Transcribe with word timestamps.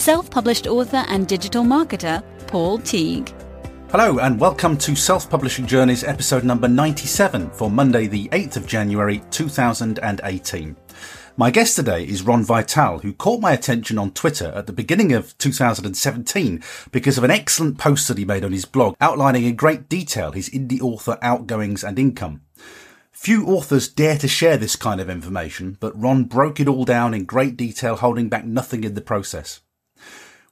self-published 0.00 0.66
author 0.66 1.04
and 1.08 1.28
digital 1.28 1.62
marketer, 1.62 2.22
Paul 2.46 2.78
Teague. 2.78 3.34
Hello 3.90 4.18
and 4.18 4.40
welcome 4.40 4.78
to 4.78 4.96
Self-Publishing 4.96 5.66
Journeys 5.66 6.04
episode 6.04 6.42
number 6.42 6.68
97 6.68 7.50
for 7.50 7.70
Monday 7.70 8.06
the 8.06 8.28
8th 8.30 8.56
of 8.56 8.66
January 8.66 9.20
2018. 9.30 10.76
My 11.36 11.50
guest 11.50 11.76
today 11.76 12.04
is 12.04 12.22
Ron 12.22 12.44
Vital, 12.44 13.00
who 13.00 13.12
caught 13.12 13.42
my 13.42 13.52
attention 13.52 13.98
on 13.98 14.12
Twitter 14.12 14.46
at 14.54 14.66
the 14.66 14.72
beginning 14.72 15.12
of 15.12 15.36
2017 15.36 16.62
because 16.92 17.18
of 17.18 17.24
an 17.24 17.30
excellent 17.30 17.76
post 17.76 18.08
that 18.08 18.16
he 18.16 18.24
made 18.24 18.44
on 18.44 18.52
his 18.52 18.64
blog 18.64 18.96
outlining 19.02 19.44
in 19.44 19.54
great 19.54 19.86
detail 19.88 20.32
his 20.32 20.48
indie 20.48 20.80
author 20.80 21.18
outgoings 21.20 21.84
and 21.84 21.98
income. 21.98 22.40
Few 23.12 23.46
authors 23.46 23.86
dare 23.86 24.16
to 24.16 24.28
share 24.28 24.56
this 24.56 24.76
kind 24.76 24.98
of 24.98 25.10
information, 25.10 25.76
but 25.78 26.00
Ron 26.00 26.24
broke 26.24 26.58
it 26.58 26.68
all 26.68 26.86
down 26.86 27.12
in 27.12 27.26
great 27.26 27.58
detail, 27.58 27.96
holding 27.96 28.30
back 28.30 28.46
nothing 28.46 28.82
in 28.82 28.94
the 28.94 29.02
process. 29.02 29.60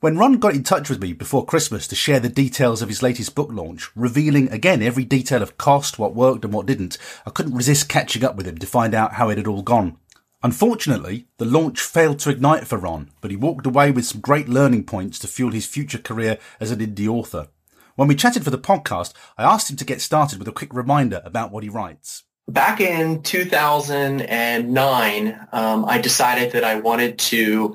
When 0.00 0.16
Ron 0.16 0.34
got 0.34 0.54
in 0.54 0.62
touch 0.62 0.88
with 0.88 1.02
me 1.02 1.12
before 1.12 1.44
Christmas 1.44 1.88
to 1.88 1.96
share 1.96 2.20
the 2.20 2.28
details 2.28 2.82
of 2.82 2.88
his 2.88 3.02
latest 3.02 3.34
book 3.34 3.48
launch, 3.50 3.90
revealing 3.96 4.48
again 4.52 4.80
every 4.80 5.04
detail 5.04 5.42
of 5.42 5.58
cost, 5.58 5.98
what 5.98 6.14
worked 6.14 6.44
and 6.44 6.54
what 6.54 6.66
didn't, 6.66 6.98
I 7.26 7.30
couldn't 7.30 7.56
resist 7.56 7.88
catching 7.88 8.22
up 8.22 8.36
with 8.36 8.46
him 8.46 8.58
to 8.58 8.66
find 8.66 8.94
out 8.94 9.14
how 9.14 9.28
it 9.28 9.38
had 9.38 9.48
all 9.48 9.62
gone. 9.62 9.96
Unfortunately, 10.40 11.26
the 11.38 11.44
launch 11.44 11.80
failed 11.80 12.20
to 12.20 12.30
ignite 12.30 12.68
for 12.68 12.78
Ron, 12.78 13.10
but 13.20 13.32
he 13.32 13.36
walked 13.36 13.66
away 13.66 13.90
with 13.90 14.06
some 14.06 14.20
great 14.20 14.48
learning 14.48 14.84
points 14.84 15.18
to 15.18 15.26
fuel 15.26 15.50
his 15.50 15.66
future 15.66 15.98
career 15.98 16.38
as 16.60 16.70
an 16.70 16.78
indie 16.78 17.08
author. 17.08 17.48
When 17.96 18.06
we 18.06 18.14
chatted 18.14 18.44
for 18.44 18.50
the 18.50 18.56
podcast, 18.56 19.14
I 19.36 19.42
asked 19.42 19.68
him 19.68 19.76
to 19.78 19.84
get 19.84 20.00
started 20.00 20.38
with 20.38 20.46
a 20.46 20.52
quick 20.52 20.72
reminder 20.72 21.20
about 21.24 21.50
what 21.50 21.64
he 21.64 21.68
writes. 21.68 22.22
Back 22.46 22.80
in 22.80 23.24
2009, 23.24 25.48
um, 25.52 25.84
I 25.84 25.98
decided 25.98 26.52
that 26.52 26.62
I 26.62 26.76
wanted 26.76 27.18
to 27.18 27.74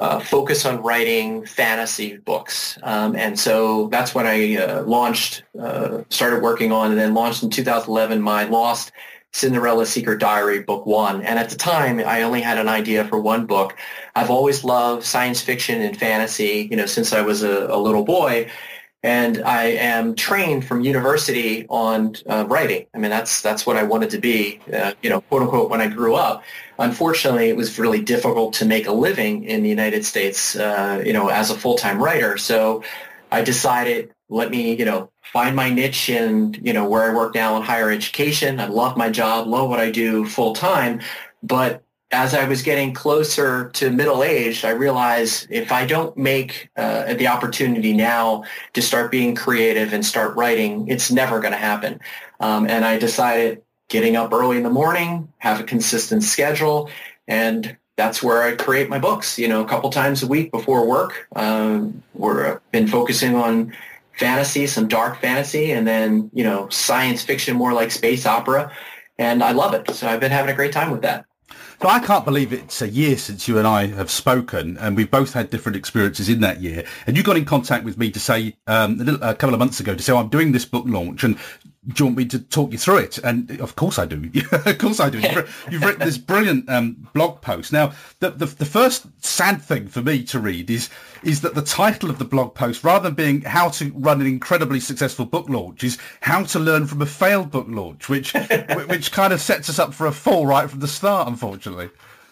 uh, 0.00 0.18
focus 0.18 0.64
on 0.64 0.82
writing 0.82 1.44
fantasy 1.44 2.16
books. 2.16 2.78
Um, 2.82 3.14
and 3.14 3.38
so 3.38 3.88
that's 3.88 4.14
when 4.14 4.26
I 4.26 4.56
uh, 4.56 4.82
launched, 4.84 5.42
uh, 5.60 6.04
started 6.08 6.42
working 6.42 6.72
on, 6.72 6.90
and 6.90 6.98
then 6.98 7.12
launched 7.12 7.42
in 7.42 7.50
2011 7.50 8.22
my 8.22 8.44
Lost 8.44 8.92
Cinderella 9.32 9.84
Secret 9.84 10.18
Diary 10.18 10.60
Book 10.60 10.86
One. 10.86 11.22
And 11.22 11.38
at 11.38 11.50
the 11.50 11.56
time, 11.56 12.00
I 12.00 12.22
only 12.22 12.40
had 12.40 12.56
an 12.56 12.68
idea 12.68 13.04
for 13.04 13.20
one 13.20 13.44
book. 13.44 13.76
I've 14.16 14.30
always 14.30 14.64
loved 14.64 15.04
science 15.04 15.42
fiction 15.42 15.82
and 15.82 15.94
fantasy, 15.94 16.66
you 16.70 16.78
know, 16.78 16.86
since 16.86 17.12
I 17.12 17.20
was 17.20 17.42
a, 17.42 17.66
a 17.66 17.78
little 17.78 18.02
boy. 18.02 18.50
And 19.02 19.42
I 19.42 19.64
am 19.64 20.14
trained 20.14 20.66
from 20.66 20.82
university 20.82 21.66
on 21.68 22.16
uh, 22.28 22.44
writing. 22.46 22.86
I 22.94 22.98
mean, 22.98 23.10
that's 23.10 23.40
that's 23.40 23.64
what 23.64 23.76
I 23.78 23.82
wanted 23.82 24.10
to 24.10 24.18
be, 24.18 24.60
uh, 24.72 24.92
you 25.02 25.08
know, 25.08 25.22
quote 25.22 25.42
unquote, 25.42 25.70
when 25.70 25.80
I 25.80 25.88
grew 25.88 26.16
up. 26.16 26.44
Unfortunately, 26.78 27.48
it 27.48 27.56
was 27.56 27.78
really 27.78 28.02
difficult 28.02 28.52
to 28.54 28.66
make 28.66 28.86
a 28.86 28.92
living 28.92 29.44
in 29.44 29.62
the 29.62 29.70
United 29.70 30.04
States, 30.04 30.54
uh, 30.54 31.02
you 31.04 31.14
know, 31.14 31.28
as 31.28 31.50
a 31.50 31.54
full-time 31.54 32.02
writer. 32.02 32.36
So 32.36 32.84
I 33.32 33.40
decided, 33.42 34.12
let 34.28 34.50
me, 34.50 34.74
you 34.76 34.84
know, 34.84 35.10
find 35.22 35.56
my 35.56 35.70
niche 35.70 36.10
in, 36.10 36.58
you 36.62 36.72
know, 36.72 36.86
where 36.86 37.10
I 37.10 37.14
work 37.14 37.34
now 37.34 37.56
in 37.56 37.62
higher 37.62 37.90
education. 37.90 38.60
I 38.60 38.66
love 38.66 38.96
my 38.96 39.08
job, 39.08 39.46
love 39.46 39.70
what 39.70 39.80
I 39.80 39.90
do 39.90 40.26
full 40.26 40.54
time. 40.54 41.00
But 41.42 41.82
as 42.12 42.34
I 42.34 42.48
was 42.48 42.62
getting 42.62 42.92
closer 42.92 43.70
to 43.70 43.90
middle 43.90 44.24
age, 44.24 44.64
I 44.64 44.70
realized 44.70 45.46
if 45.48 45.70
I 45.70 45.86
don't 45.86 46.16
make 46.16 46.68
uh, 46.76 47.14
the 47.14 47.28
opportunity 47.28 47.92
now 47.92 48.44
to 48.72 48.82
start 48.82 49.12
being 49.12 49.36
creative 49.36 49.92
and 49.92 50.04
start 50.04 50.34
writing, 50.36 50.88
it's 50.88 51.10
never 51.12 51.38
going 51.38 51.52
to 51.52 51.58
happen. 51.58 52.00
Um, 52.40 52.66
and 52.66 52.84
I 52.84 52.98
decided 52.98 53.62
getting 53.88 54.16
up 54.16 54.32
early 54.32 54.56
in 54.56 54.64
the 54.64 54.70
morning, 54.70 55.32
have 55.38 55.60
a 55.60 55.64
consistent 55.64 56.24
schedule, 56.24 56.90
and 57.28 57.76
that's 57.96 58.22
where 58.22 58.42
I 58.42 58.56
create 58.56 58.88
my 58.88 58.98
books. 58.98 59.38
You 59.38 59.46
know, 59.46 59.62
a 59.62 59.68
couple 59.68 59.90
times 59.90 60.22
a 60.22 60.26
week 60.26 60.50
before 60.50 60.86
work. 60.86 61.28
Um, 61.36 62.02
we're 62.14 62.60
been 62.72 62.88
focusing 62.88 63.36
on 63.36 63.72
fantasy, 64.18 64.66
some 64.66 64.88
dark 64.88 65.20
fantasy, 65.20 65.70
and 65.70 65.86
then, 65.86 66.30
you 66.34 66.42
know, 66.42 66.68
science 66.70 67.22
fiction, 67.22 67.56
more 67.56 67.72
like 67.72 67.90
space 67.90 68.26
opera. 68.26 68.72
And 69.18 69.44
I 69.44 69.52
love 69.52 69.74
it. 69.74 69.88
So 69.94 70.08
I've 70.08 70.20
been 70.20 70.32
having 70.32 70.50
a 70.50 70.56
great 70.56 70.72
time 70.72 70.90
with 70.90 71.02
that. 71.02 71.26
So 71.82 71.88
I 71.88 71.98
can't 71.98 72.26
believe 72.26 72.52
it's 72.52 72.82
a 72.82 72.88
year 72.90 73.16
since 73.16 73.48
you 73.48 73.56
and 73.56 73.66
I 73.66 73.86
have 73.86 74.10
spoken, 74.10 74.76
and 74.76 74.94
we've 74.94 75.10
both 75.10 75.32
had 75.32 75.48
different 75.48 75.76
experiences 75.76 76.28
in 76.28 76.40
that 76.40 76.60
year. 76.60 76.84
And 77.06 77.16
you 77.16 77.22
got 77.22 77.38
in 77.38 77.46
contact 77.46 77.84
with 77.84 77.96
me 77.96 78.10
to 78.10 78.20
say 78.20 78.54
um, 78.66 79.00
a, 79.00 79.04
little, 79.04 79.22
a, 79.22 79.34
couple 79.34 79.54
of 79.54 79.60
months 79.60 79.80
ago 79.80 79.94
to 79.94 80.02
say 80.02 80.12
oh, 80.12 80.18
I'm 80.18 80.28
doing 80.28 80.52
this 80.52 80.66
book 80.66 80.84
launch, 80.86 81.24
and 81.24 81.38
do 81.86 82.04
you 82.04 82.06
want 82.06 82.18
me 82.18 82.24
to 82.26 82.38
talk 82.38 82.72
you 82.72 82.78
through 82.78 82.98
it? 82.98 83.18
And 83.18 83.58
of 83.58 83.74
course 83.74 83.98
I 83.98 84.04
do. 84.04 84.30
of 84.52 84.78
course 84.78 85.00
I 85.00 85.08
do. 85.08 85.18
You've, 85.18 85.66
you've 85.70 85.82
written 85.82 86.00
this 86.00 86.18
brilliant 86.18 86.68
um, 86.68 87.08
blog 87.14 87.40
post. 87.40 87.72
Now, 87.72 87.92
the, 88.18 88.30
the, 88.30 88.46
the 88.46 88.66
first 88.66 89.06
sad 89.24 89.62
thing 89.62 89.88
for 89.88 90.02
me 90.02 90.22
to 90.24 90.38
read 90.40 90.68
is 90.68 90.90
is 91.22 91.40
that 91.40 91.54
the 91.54 91.62
title 91.62 92.10
of 92.10 92.18
the 92.18 92.24
blog 92.24 92.54
post, 92.54 92.84
rather 92.84 93.04
than 93.04 93.14
being 93.14 93.42
how 93.42 93.70
to 93.70 93.92
run 93.94 94.20
an 94.20 94.26
incredibly 94.26 94.80
successful 94.80 95.24
book 95.24 95.48
launch, 95.48 95.82
is 95.82 95.96
how 96.20 96.42
to 96.44 96.58
learn 96.58 96.86
from 96.86 97.00
a 97.00 97.06
failed 97.06 97.50
book 97.50 97.66
launch, 97.68 98.10
which 98.10 98.34
which 98.86 99.10
kind 99.10 99.32
of 99.32 99.40
sets 99.40 99.70
us 99.70 99.78
up 99.78 99.94
for 99.94 100.06
a 100.06 100.12
fall 100.12 100.46
right 100.46 100.68
from 100.68 100.80
the 100.80 100.88
start, 100.88 101.28
unfortunately. 101.28 101.88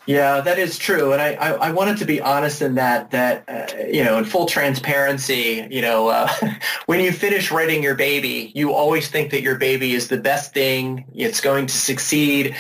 Yeah, 0.09 0.41
that 0.41 0.59
is 0.59 0.79
true, 0.79 1.13
and 1.13 1.21
I, 1.21 1.35
I, 1.35 1.51
I, 1.51 1.71
wanted 1.71 1.99
to 1.99 2.07
be 2.07 2.19
honest 2.19 2.63
in 2.63 2.77
that 2.77 3.11
that 3.11 3.45
uh, 3.47 3.85
you 3.93 4.03
know 4.03 4.17
in 4.17 4.25
full 4.25 4.47
transparency, 4.47 5.69
you 5.71 5.83
know, 5.83 6.09
uh, 6.09 6.33
when 6.87 7.01
you 7.01 7.13
finish 7.13 7.51
writing 7.51 7.83
your 7.83 7.95
baby, 7.95 8.51
you 8.55 8.73
always 8.73 9.11
think 9.11 9.31
that 9.33 9.43
your 9.43 9.57
baby 9.57 9.93
is 9.93 10.09
the 10.09 10.17
best 10.17 10.55
thing. 10.55 11.05
It's 11.15 11.43
going 11.43 11.67
to 11.67 11.75
succeed. 11.75 12.57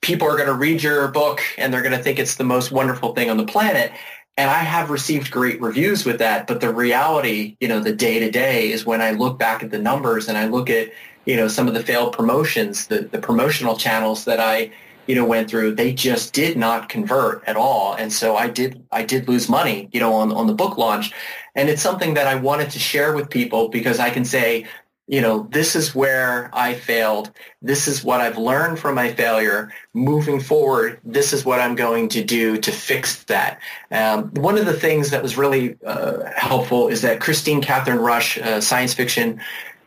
People 0.00 0.26
are 0.26 0.34
going 0.34 0.48
to 0.48 0.54
read 0.54 0.82
your 0.82 1.06
book 1.06 1.40
and 1.56 1.72
they're 1.72 1.82
going 1.82 1.96
to 1.96 2.02
think 2.02 2.18
it's 2.18 2.34
the 2.34 2.42
most 2.42 2.72
wonderful 2.72 3.14
thing 3.14 3.30
on 3.30 3.36
the 3.36 3.46
planet. 3.46 3.92
And 4.36 4.50
I 4.50 4.58
have 4.58 4.90
received 4.90 5.30
great 5.30 5.60
reviews 5.60 6.04
with 6.04 6.18
that, 6.18 6.48
but 6.48 6.60
the 6.60 6.74
reality, 6.74 7.56
you 7.60 7.68
know, 7.68 7.78
the 7.78 7.92
day 7.92 8.18
to 8.18 8.28
day 8.28 8.72
is 8.72 8.84
when 8.84 9.00
I 9.00 9.12
look 9.12 9.38
back 9.38 9.62
at 9.62 9.70
the 9.70 9.78
numbers 9.78 10.28
and 10.28 10.36
I 10.36 10.48
look 10.48 10.68
at, 10.68 10.90
you 11.26 11.36
know, 11.36 11.46
some 11.46 11.68
of 11.68 11.74
the 11.74 11.82
failed 11.82 12.12
promotions, 12.12 12.88
the, 12.88 13.02
the 13.02 13.20
promotional 13.20 13.76
channels 13.76 14.24
that 14.24 14.40
I 14.40 14.72
you 15.08 15.14
know, 15.14 15.24
went 15.24 15.50
through, 15.50 15.74
they 15.74 15.92
just 15.92 16.34
did 16.34 16.56
not 16.56 16.90
convert 16.90 17.42
at 17.48 17.56
all. 17.56 17.94
And 17.94 18.12
so 18.12 18.36
I 18.36 18.48
did, 18.48 18.84
I 18.92 19.02
did 19.02 19.26
lose 19.26 19.48
money, 19.48 19.88
you 19.90 20.00
know, 20.00 20.12
on, 20.12 20.30
on 20.30 20.46
the 20.46 20.52
book 20.52 20.76
launch. 20.76 21.12
And 21.54 21.70
it's 21.70 21.82
something 21.82 22.14
that 22.14 22.26
I 22.26 22.34
wanted 22.34 22.70
to 22.72 22.78
share 22.78 23.14
with 23.14 23.30
people 23.30 23.70
because 23.70 23.98
I 23.98 24.10
can 24.10 24.26
say, 24.26 24.66
you 25.06 25.22
know, 25.22 25.48
this 25.50 25.74
is 25.74 25.94
where 25.94 26.50
I 26.52 26.74
failed. 26.74 27.32
This 27.62 27.88
is 27.88 28.04
what 28.04 28.20
I've 28.20 28.36
learned 28.36 28.78
from 28.78 28.94
my 28.94 29.10
failure. 29.10 29.72
Moving 29.94 30.38
forward, 30.38 31.00
this 31.02 31.32
is 31.32 31.46
what 31.46 31.58
I'm 31.58 31.74
going 31.74 32.10
to 32.10 32.22
do 32.22 32.58
to 32.58 32.70
fix 32.70 33.24
that. 33.24 33.60
Um, 33.90 34.28
one 34.34 34.58
of 34.58 34.66
the 34.66 34.74
things 34.74 35.08
that 35.10 35.22
was 35.22 35.38
really 35.38 35.78
uh, 35.86 36.30
helpful 36.36 36.88
is 36.88 37.00
that 37.00 37.20
Kristine 37.20 37.62
Kathryn 37.62 37.98
Rusch, 37.98 38.36
uh, 38.36 38.60
science 38.60 38.92
fiction 38.92 39.40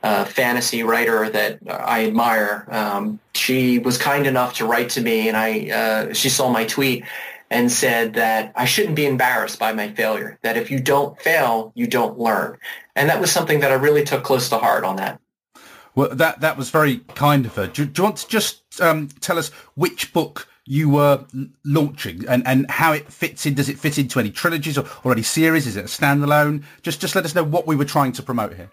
uh, 0.03 0.25
fantasy 0.25 0.83
writer 0.83 1.29
that 1.29 1.59
I 1.69 2.05
admire. 2.05 2.65
Um, 2.69 3.19
she 3.33 3.79
was 3.79 3.97
kind 3.97 4.25
enough 4.25 4.55
to 4.55 4.65
write 4.65 4.89
to 4.91 5.01
me, 5.01 5.27
and 5.27 5.37
I 5.37 5.69
uh, 5.69 6.13
she 6.13 6.29
saw 6.29 6.49
my 6.49 6.65
tweet 6.65 7.03
and 7.49 7.71
said 7.71 8.13
that 8.13 8.53
I 8.55 8.65
shouldn't 8.65 8.95
be 8.95 9.05
embarrassed 9.05 9.59
by 9.59 9.73
my 9.73 9.91
failure. 9.91 10.39
That 10.41 10.57
if 10.57 10.71
you 10.71 10.79
don't 10.79 11.19
fail, 11.21 11.71
you 11.75 11.87
don't 11.87 12.17
learn, 12.17 12.57
and 12.95 13.09
that 13.09 13.21
was 13.21 13.31
something 13.31 13.59
that 13.59 13.71
I 13.71 13.75
really 13.75 14.03
took 14.03 14.23
close 14.23 14.49
to 14.49 14.57
heart 14.57 14.83
on 14.83 14.95
that. 14.97 15.19
Well, 15.93 16.09
that 16.09 16.41
that 16.41 16.57
was 16.57 16.69
very 16.69 16.97
kind 17.15 17.45
of 17.45 17.55
her. 17.55 17.67
Do, 17.67 17.85
do 17.85 18.01
you 18.01 18.03
want 18.03 18.17
to 18.17 18.27
just 18.27 18.81
um, 18.81 19.09
tell 19.19 19.37
us 19.37 19.49
which 19.75 20.13
book? 20.13 20.47
you 20.65 20.87
were 20.89 21.25
launching 21.65 22.23
and, 22.29 22.45
and 22.45 22.69
how 22.69 22.93
it 22.93 23.11
fits 23.11 23.47
in. 23.47 23.55
Does 23.55 23.67
it 23.67 23.79
fit 23.79 23.97
into 23.97 24.19
any 24.19 24.29
trilogies 24.29 24.77
or, 24.77 24.85
or 25.03 25.11
any 25.11 25.23
series? 25.23 25.65
Is 25.65 25.75
it 25.75 25.85
a 25.85 25.87
standalone? 25.87 26.63
Just 26.83 27.01
just 27.01 27.15
let 27.15 27.25
us 27.25 27.33
know 27.33 27.43
what 27.43 27.65
we 27.65 27.75
were 27.75 27.83
trying 27.83 28.11
to 28.13 28.23
promote 28.23 28.53
here. 28.53 28.69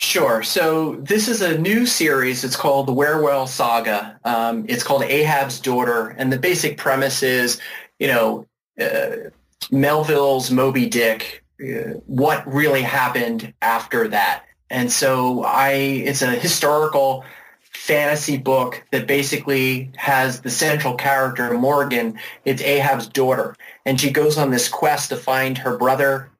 Sure. 0.00 0.42
So 0.42 0.96
this 0.96 1.28
is 1.28 1.42
a 1.42 1.58
new 1.58 1.84
series. 1.84 2.42
It's 2.42 2.56
called 2.56 2.88
the 2.88 2.92
Werewell 2.92 3.46
Saga. 3.46 4.18
Um, 4.24 4.64
it's 4.66 4.82
called 4.82 5.02
Ahab's 5.02 5.60
Daughter, 5.60 6.08
and 6.16 6.32
the 6.32 6.38
basic 6.38 6.78
premise 6.78 7.22
is, 7.22 7.60
you 7.98 8.06
know, 8.08 8.46
uh, 8.80 9.28
Melville's 9.70 10.50
Moby 10.50 10.86
Dick. 10.88 11.44
Uh, 11.60 12.00
what 12.06 12.50
really 12.50 12.80
happened 12.80 13.52
after 13.60 14.08
that? 14.08 14.44
And 14.70 14.90
so 14.90 15.44
I, 15.44 15.72
it's 15.72 16.22
a 16.22 16.30
historical 16.30 17.22
fantasy 17.60 18.38
book 18.38 18.82
that 18.92 19.06
basically 19.06 19.90
has 19.96 20.40
the 20.40 20.50
central 20.50 20.94
character 20.94 21.52
Morgan. 21.52 22.18
It's 22.46 22.62
Ahab's 22.62 23.06
daughter, 23.06 23.54
and 23.84 24.00
she 24.00 24.10
goes 24.10 24.38
on 24.38 24.50
this 24.50 24.66
quest 24.66 25.10
to 25.10 25.16
find 25.16 25.58
her 25.58 25.76
brother 25.76 26.30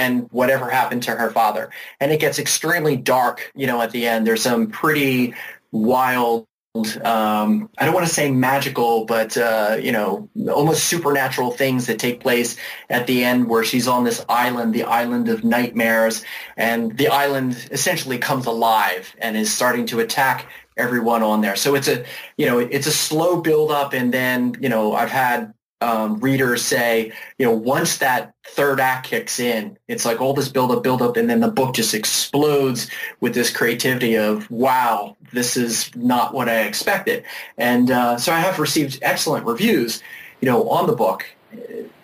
and 0.00 0.30
whatever 0.32 0.70
happened 0.70 1.02
to 1.04 1.12
her 1.12 1.30
father. 1.30 1.70
And 2.00 2.10
it 2.10 2.20
gets 2.20 2.38
extremely 2.38 2.96
dark, 2.96 3.52
you 3.54 3.66
know, 3.66 3.82
at 3.82 3.90
the 3.90 4.06
end. 4.06 4.26
There's 4.26 4.42
some 4.42 4.68
pretty 4.68 5.34
wild 5.72 6.46
um, 7.02 7.68
I 7.78 7.84
don't 7.84 7.94
want 7.94 8.06
to 8.06 8.14
say 8.14 8.30
magical, 8.30 9.04
but 9.04 9.36
uh, 9.36 9.76
you 9.82 9.90
know, 9.90 10.28
almost 10.54 10.84
supernatural 10.84 11.50
things 11.50 11.88
that 11.88 11.98
take 11.98 12.20
place 12.20 12.56
at 12.88 13.08
the 13.08 13.24
end, 13.24 13.48
where 13.48 13.64
she's 13.64 13.88
on 13.88 14.04
this 14.04 14.24
island, 14.28 14.72
the 14.72 14.84
island 14.84 15.28
of 15.28 15.42
nightmares, 15.42 16.24
and 16.56 16.96
the 16.96 17.08
island 17.08 17.68
essentially 17.72 18.18
comes 18.18 18.46
alive 18.46 19.12
and 19.18 19.36
is 19.36 19.52
starting 19.52 19.84
to 19.86 19.98
attack 19.98 20.46
everyone 20.76 21.24
on 21.24 21.40
there. 21.40 21.56
So 21.56 21.74
it's 21.74 21.88
a, 21.88 22.04
you 22.36 22.46
know, 22.46 22.60
it's 22.60 22.86
a 22.86 22.92
slow 22.92 23.40
build 23.40 23.72
up, 23.72 23.92
and 23.92 24.14
then 24.14 24.54
you 24.60 24.68
know, 24.68 24.92
I've 24.92 25.10
had 25.10 25.52
um, 25.80 26.20
readers 26.20 26.62
say, 26.62 27.12
you 27.38 27.46
know, 27.46 27.52
once 27.52 27.98
that 27.98 28.34
third 28.46 28.80
act 28.80 29.06
kicks 29.06 29.40
in, 29.40 29.78
it's 29.88 30.04
like 30.04 30.20
all 30.20 30.34
this 30.34 30.48
build 30.48 30.70
up, 30.70 30.82
build 30.82 31.00
up, 31.00 31.16
and 31.16 31.28
then 31.30 31.40
the 31.40 31.48
book 31.48 31.74
just 31.74 31.94
explodes 31.94 32.90
with 33.20 33.34
this 33.34 33.50
creativity 33.50 34.16
of, 34.16 34.50
wow, 34.50 35.16
this 35.32 35.56
is 35.56 35.94
not 35.96 36.34
what 36.34 36.48
I 36.48 36.62
expected. 36.62 37.24
And 37.56 37.90
uh, 37.90 38.18
so 38.18 38.32
I 38.32 38.40
have 38.40 38.58
received 38.58 38.98
excellent 39.00 39.46
reviews, 39.46 40.02
you 40.40 40.46
know, 40.46 40.68
on 40.68 40.86
the 40.86 40.96
book. 40.96 41.24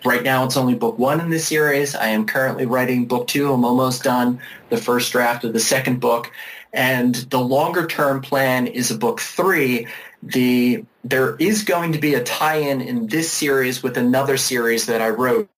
Right 0.03 0.23
now, 0.23 0.43
it's 0.45 0.57
only 0.57 0.75
book 0.75 0.97
one 0.97 1.21
in 1.21 1.29
the 1.29 1.39
series. 1.39 1.95
I 1.95 2.07
am 2.07 2.25
currently 2.25 2.65
writing 2.65 3.05
book 3.05 3.27
two. 3.27 3.51
I'm 3.53 3.63
almost 3.63 4.03
done 4.03 4.41
the 4.69 4.77
first 4.77 5.11
draft 5.11 5.43
of 5.43 5.53
the 5.53 5.59
second 5.59 5.99
book. 5.99 6.31
And 6.73 7.15
the 7.15 7.39
longer 7.39 7.87
term 7.87 8.21
plan 8.21 8.67
is 8.67 8.91
a 8.91 8.97
book 8.97 9.21
three. 9.21 9.87
The 10.33 10.85
there 11.03 11.35
is 11.37 11.63
going 11.63 11.93
to 11.93 11.99
be 11.99 12.15
a 12.15 12.23
tie-in 12.23 12.81
in 12.81 13.07
this 13.07 13.31
series 13.31 13.81
with 13.81 13.97
another 13.97 14.37
series 14.37 14.85
that 14.87 15.01
I 15.01 15.09
wrote, 15.09 15.49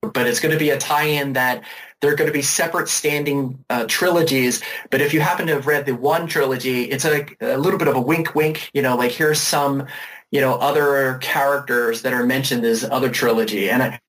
but 0.00 0.26
it's 0.26 0.40
going 0.40 0.52
to 0.52 0.58
be 0.58 0.70
a 0.70 0.78
tie-in 0.78 1.32
that 1.32 1.64
they're 2.00 2.14
going 2.14 2.28
to 2.28 2.32
be 2.32 2.42
separate 2.42 2.88
standing 2.88 3.64
uh, 3.70 3.86
trilogies. 3.88 4.62
But 4.90 5.00
if 5.00 5.14
you 5.14 5.20
happen 5.20 5.46
to 5.46 5.54
have 5.54 5.66
read 5.66 5.86
the 5.86 5.94
one 5.94 6.26
trilogy, 6.26 6.84
it's 6.84 7.04
a, 7.04 7.26
a 7.40 7.58
little 7.58 7.78
bit 7.78 7.88
of 7.88 7.96
a 7.96 8.00
wink, 8.00 8.34
wink. 8.34 8.70
You 8.74 8.82
know, 8.82 8.96
like 8.96 9.12
here's 9.12 9.40
some, 9.40 9.86
you 10.30 10.40
know, 10.40 10.54
other 10.54 11.18
characters 11.18 12.02
that 12.02 12.12
are 12.12 12.26
mentioned 12.26 12.64
as 12.64 12.84
other 12.84 13.10
trilogy, 13.10 13.70
and 13.70 13.82
I, 13.82 14.00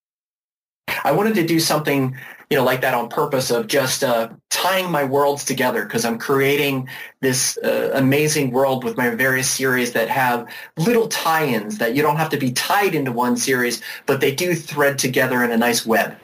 I 1.04 1.12
wanted 1.14 1.36
to 1.36 1.48
do 1.48 1.60
something 1.60 2.18
you 2.50 2.58
know, 2.58 2.64
like 2.64 2.82
that 2.82 2.94
on 2.94 3.10
purpose 3.10 3.52
of 3.52 3.68
just 3.68 4.04
uh, 4.04 4.30
tying 4.50 4.92
my 4.92 5.04
worlds 5.04 5.44
together 5.46 5.84
because 5.84 6.06
I'm 6.06 6.20
creating 6.20 6.88
this 7.22 7.58
uh, 7.58 7.92
amazing 7.94 8.52
world 8.52 8.84
with 8.84 8.98
my 8.98 9.10
various 9.10 9.50
series 9.50 9.94
that 9.94 10.10
have 10.10 10.48
little 10.78 11.08
tie-ins 11.08 11.80
that 11.80 11.96
you 11.96 12.02
don't 12.02 12.18
have 12.18 12.30
to 12.30 12.38
be 12.38 12.52
tied 12.52 12.94
into 12.94 13.12
one 13.12 13.38
series, 13.38 13.82
but 14.06 14.22
they 14.22 14.34
do 14.34 14.54
thread 14.56 15.00
together 15.00 15.44
in 15.44 15.52
a 15.52 15.58
nice 15.58 15.86
web. 15.86 16.18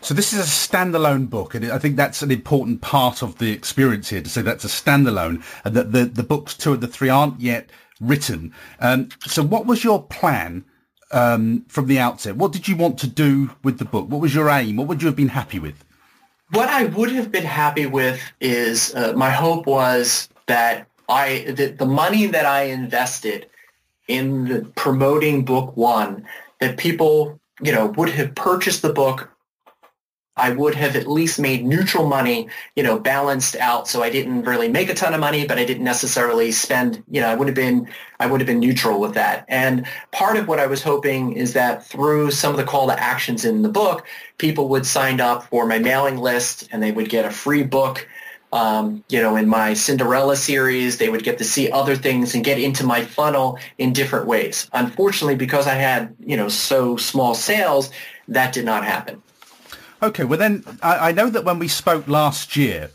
So 0.00 0.14
this 0.14 0.32
is 0.32 0.38
a 0.38 0.42
standalone 0.42 1.28
book, 1.28 1.54
and 1.54 1.72
I 1.72 1.78
think 1.78 1.96
that's 1.96 2.22
an 2.22 2.30
important 2.30 2.80
part 2.80 3.22
of 3.22 3.38
the 3.38 3.50
experience 3.50 4.08
here 4.08 4.22
to 4.22 4.30
say 4.30 4.42
that's 4.42 4.64
a 4.64 4.68
standalone, 4.68 5.42
and 5.64 5.74
that 5.74 5.90
the 5.90 6.04
the 6.04 6.22
books 6.22 6.56
two 6.56 6.74
and 6.74 6.80
the 6.80 6.86
three 6.86 7.08
aren't 7.08 7.40
yet 7.40 7.70
written. 8.00 8.54
Um, 8.78 9.08
so 9.26 9.42
what 9.42 9.66
was 9.66 9.82
your 9.82 10.02
plan? 10.02 10.64
Um, 11.12 11.64
from 11.68 11.86
the 11.86 11.98
outset? 11.98 12.36
What 12.36 12.52
did 12.52 12.68
you 12.68 12.76
want 12.76 12.98
to 12.98 13.06
do 13.06 13.50
with 13.62 13.78
the 13.78 13.84
book? 13.84 14.08
What 14.08 14.20
was 14.20 14.34
your 14.34 14.48
aim? 14.50 14.76
What 14.76 14.88
would 14.88 15.02
you 15.02 15.06
have 15.06 15.16
been 15.16 15.28
happy 15.28 15.58
with? 15.58 15.84
What 16.50 16.68
I 16.68 16.84
would 16.84 17.10
have 17.12 17.32
been 17.32 17.44
happy 17.44 17.86
with 17.86 18.20
is 18.40 18.94
uh, 18.94 19.12
my 19.16 19.30
hope 19.30 19.66
was 19.66 20.28
that 20.46 20.86
I 21.08 21.44
that 21.56 21.78
the 21.78 21.86
money 21.86 22.26
that 22.26 22.46
I 22.46 22.64
invested 22.64 23.48
in 24.06 24.44
the 24.44 24.64
promoting 24.76 25.44
book 25.44 25.76
one 25.76 26.26
that 26.60 26.76
people 26.76 27.40
you 27.60 27.72
know 27.72 27.86
would 27.86 28.10
have 28.10 28.34
purchased 28.34 28.82
the 28.82 28.92
book 28.92 29.30
I 30.36 30.50
would 30.50 30.74
have 30.74 30.96
at 30.96 31.06
least 31.06 31.40
made 31.40 31.64
neutral 31.64 32.06
money, 32.06 32.48
you 32.74 32.82
know, 32.82 32.98
balanced 32.98 33.56
out. 33.56 33.88
So 33.88 34.02
I 34.02 34.10
didn't 34.10 34.42
really 34.42 34.68
make 34.68 34.90
a 34.90 34.94
ton 34.94 35.14
of 35.14 35.20
money, 35.20 35.46
but 35.46 35.58
I 35.58 35.64
didn't 35.64 35.84
necessarily 35.84 36.52
spend, 36.52 37.02
you 37.10 37.22
know, 37.22 37.28
I 37.28 37.34
would 37.34 37.48
have 37.48 37.54
been, 37.54 37.88
I 38.20 38.26
would 38.26 38.40
have 38.40 38.46
been 38.46 38.60
neutral 38.60 39.00
with 39.00 39.14
that. 39.14 39.46
And 39.48 39.86
part 40.12 40.36
of 40.36 40.46
what 40.46 40.60
I 40.60 40.66
was 40.66 40.82
hoping 40.82 41.32
is 41.32 41.54
that 41.54 41.86
through 41.86 42.32
some 42.32 42.50
of 42.50 42.58
the 42.58 42.64
call 42.64 42.88
to 42.88 43.00
actions 43.00 43.46
in 43.46 43.62
the 43.62 43.70
book, 43.70 44.06
people 44.36 44.68
would 44.68 44.84
sign 44.84 45.20
up 45.20 45.44
for 45.44 45.64
my 45.64 45.78
mailing 45.78 46.18
list 46.18 46.68
and 46.70 46.82
they 46.82 46.92
would 46.92 47.08
get 47.08 47.24
a 47.24 47.30
free 47.30 47.62
book. 47.62 48.06
Um, 48.52 49.04
you 49.08 49.20
know, 49.20 49.36
in 49.36 49.48
my 49.48 49.74
Cinderella 49.74 50.36
series, 50.36 50.98
they 50.98 51.08
would 51.08 51.24
get 51.24 51.38
to 51.38 51.44
see 51.44 51.70
other 51.70 51.96
things 51.96 52.34
and 52.34 52.44
get 52.44 52.60
into 52.60 52.84
my 52.84 53.04
funnel 53.04 53.58
in 53.76 53.92
different 53.92 54.26
ways. 54.26 54.70
Unfortunately, 54.72 55.34
because 55.34 55.66
I 55.66 55.74
had, 55.74 56.14
you 56.20 56.36
know, 56.36 56.48
so 56.48 56.96
small 56.96 57.34
sales, 57.34 57.90
that 58.28 58.52
did 58.52 58.64
not 58.64 58.84
happen. 58.84 59.22
Okay, 60.02 60.24
well 60.24 60.38
then, 60.38 60.64
I, 60.82 61.08
I 61.08 61.12
know 61.12 61.30
that 61.30 61.44
when 61.44 61.58
we 61.58 61.68
spoke 61.68 62.06
last 62.06 62.56
year, 62.56 62.90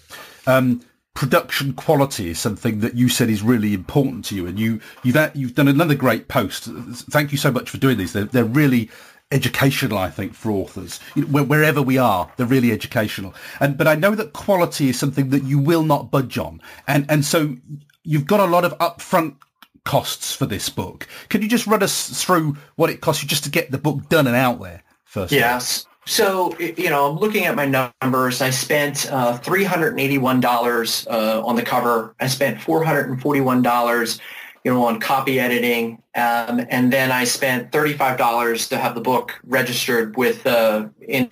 um, 0.46 0.82
production 1.14 1.74
quality 1.74 2.30
is 2.30 2.40
something 2.40 2.80
that 2.80 2.96
you 2.96 3.10
said 3.10 3.30
is 3.30 3.42
really 3.42 3.74
important 3.74 4.26
to 4.26 4.36
you, 4.36 4.48
and 4.48 4.60
you 4.60 4.80
you've 5.04 5.18
you've 5.34 5.56
done 5.56 5.68
another 5.68 5.96
great 5.96 6.28
post. 6.28 6.66
Thank 6.66 7.32
you 7.32 7.38
so 7.38 7.52
much 7.52 7.70
for 7.70 7.78
doing 7.78 7.98
these. 7.98 8.14
They're, 8.14 8.26
they're 8.26 8.46
really 8.46 8.90
educational, 9.32 9.98
I 9.98 10.10
think, 10.10 10.34
for 10.34 10.52
authors. 10.52 11.00
Wherever 11.16 11.82
we 11.82 11.98
are, 11.98 12.32
they're 12.38 12.46
really 12.46 12.72
educational. 12.72 13.34
And 13.60 13.78
but 13.78 13.88
I 13.88 13.96
know 13.96 14.16
that 14.16 14.34
quality 14.34 14.90
is 14.90 15.00
something 15.00 15.30
that 15.30 15.44
you 15.44 15.60
will 15.60 15.84
not 15.84 16.12
budge 16.12 16.38
on, 16.38 16.62
and 16.88 17.06
and 17.10 17.26
so 17.26 17.58
you've 18.04 18.28
got 18.28 18.40
a 18.40 18.46
lot 18.46 18.66
of 18.66 18.78
upfront 18.78 19.36
costs 19.84 20.36
for 20.36 20.46
this 20.46 20.70
book. 20.70 21.08
Can 21.30 21.42
you 21.42 21.48
just 21.48 21.68
run 21.68 21.82
us 21.82 22.24
through 22.24 22.58
what 22.76 22.90
it 22.90 23.02
costs 23.02 23.24
you 23.24 23.30
just 23.30 23.44
to 23.46 23.50
get 23.50 23.72
the 23.72 23.78
book 23.78 24.08
done 24.10 24.28
and 24.28 24.36
out 24.36 24.62
there 24.62 24.84
first? 25.06 25.32
Yes. 25.32 25.86
So, 26.12 26.60
you 26.60 26.90
know, 26.90 27.10
I'm 27.10 27.20
looking 27.20 27.46
at 27.46 27.56
my 27.56 27.66
numbers. 27.66 28.42
I 28.42 28.50
spent 28.50 29.10
uh, 29.10 29.38
$381 29.38 31.08
uh, 31.10 31.42
on 31.46 31.56
the 31.56 31.62
cover. 31.62 32.14
I 32.20 32.28
spent 32.28 32.60
$441, 32.60 34.20
you 34.66 34.74
know, 34.74 34.84
on 34.84 35.00
copy 35.00 35.40
editing. 35.40 36.04
Um, 36.14 36.66
and 36.70 36.92
then 36.92 37.14
I 37.14 37.24
spent 37.24 37.72
$35 37.72 38.68
to 38.68 38.78
have 38.78 38.94
the 38.94 39.00
book 39.00 39.40
registered 39.46 40.18
with 40.18 40.46
uh, 40.46 40.90
in, 41.00 41.32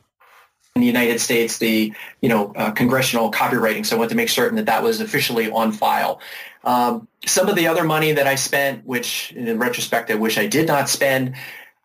in, 0.76 0.82
the 0.82 0.88
United 0.88 1.20
States, 1.20 1.58
the, 1.58 1.94
you 2.22 2.30
know, 2.30 2.54
uh, 2.56 2.72
congressional 2.72 3.34
copywriting. 3.34 3.86
So 3.86 3.98
I 3.98 4.00
wanted 4.00 4.12
to 4.12 4.16
make 4.16 4.30
certain 4.30 4.56
that 4.56 4.68
that 4.68 4.82
was 4.82 5.02
officially 5.02 5.52
on 5.52 5.74
file. 5.74 6.22
Um, 6.64 7.06
some 7.26 7.50
of 7.50 7.58
the 7.58 7.68
other 7.68 7.84
money 7.84 8.14
that 8.14 8.28
I 8.28 8.36
spent, 8.36 8.86
which 8.86 9.34
in 9.34 9.60
retrospect, 9.60 10.10
I 10.10 10.16
wish 10.16 10.38
I 10.38 10.48
did 10.48 10.68
not 10.68 10.88
spend, 10.88 11.36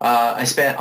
uh, 0.00 0.34
I 0.36 0.44
spent 0.44 0.78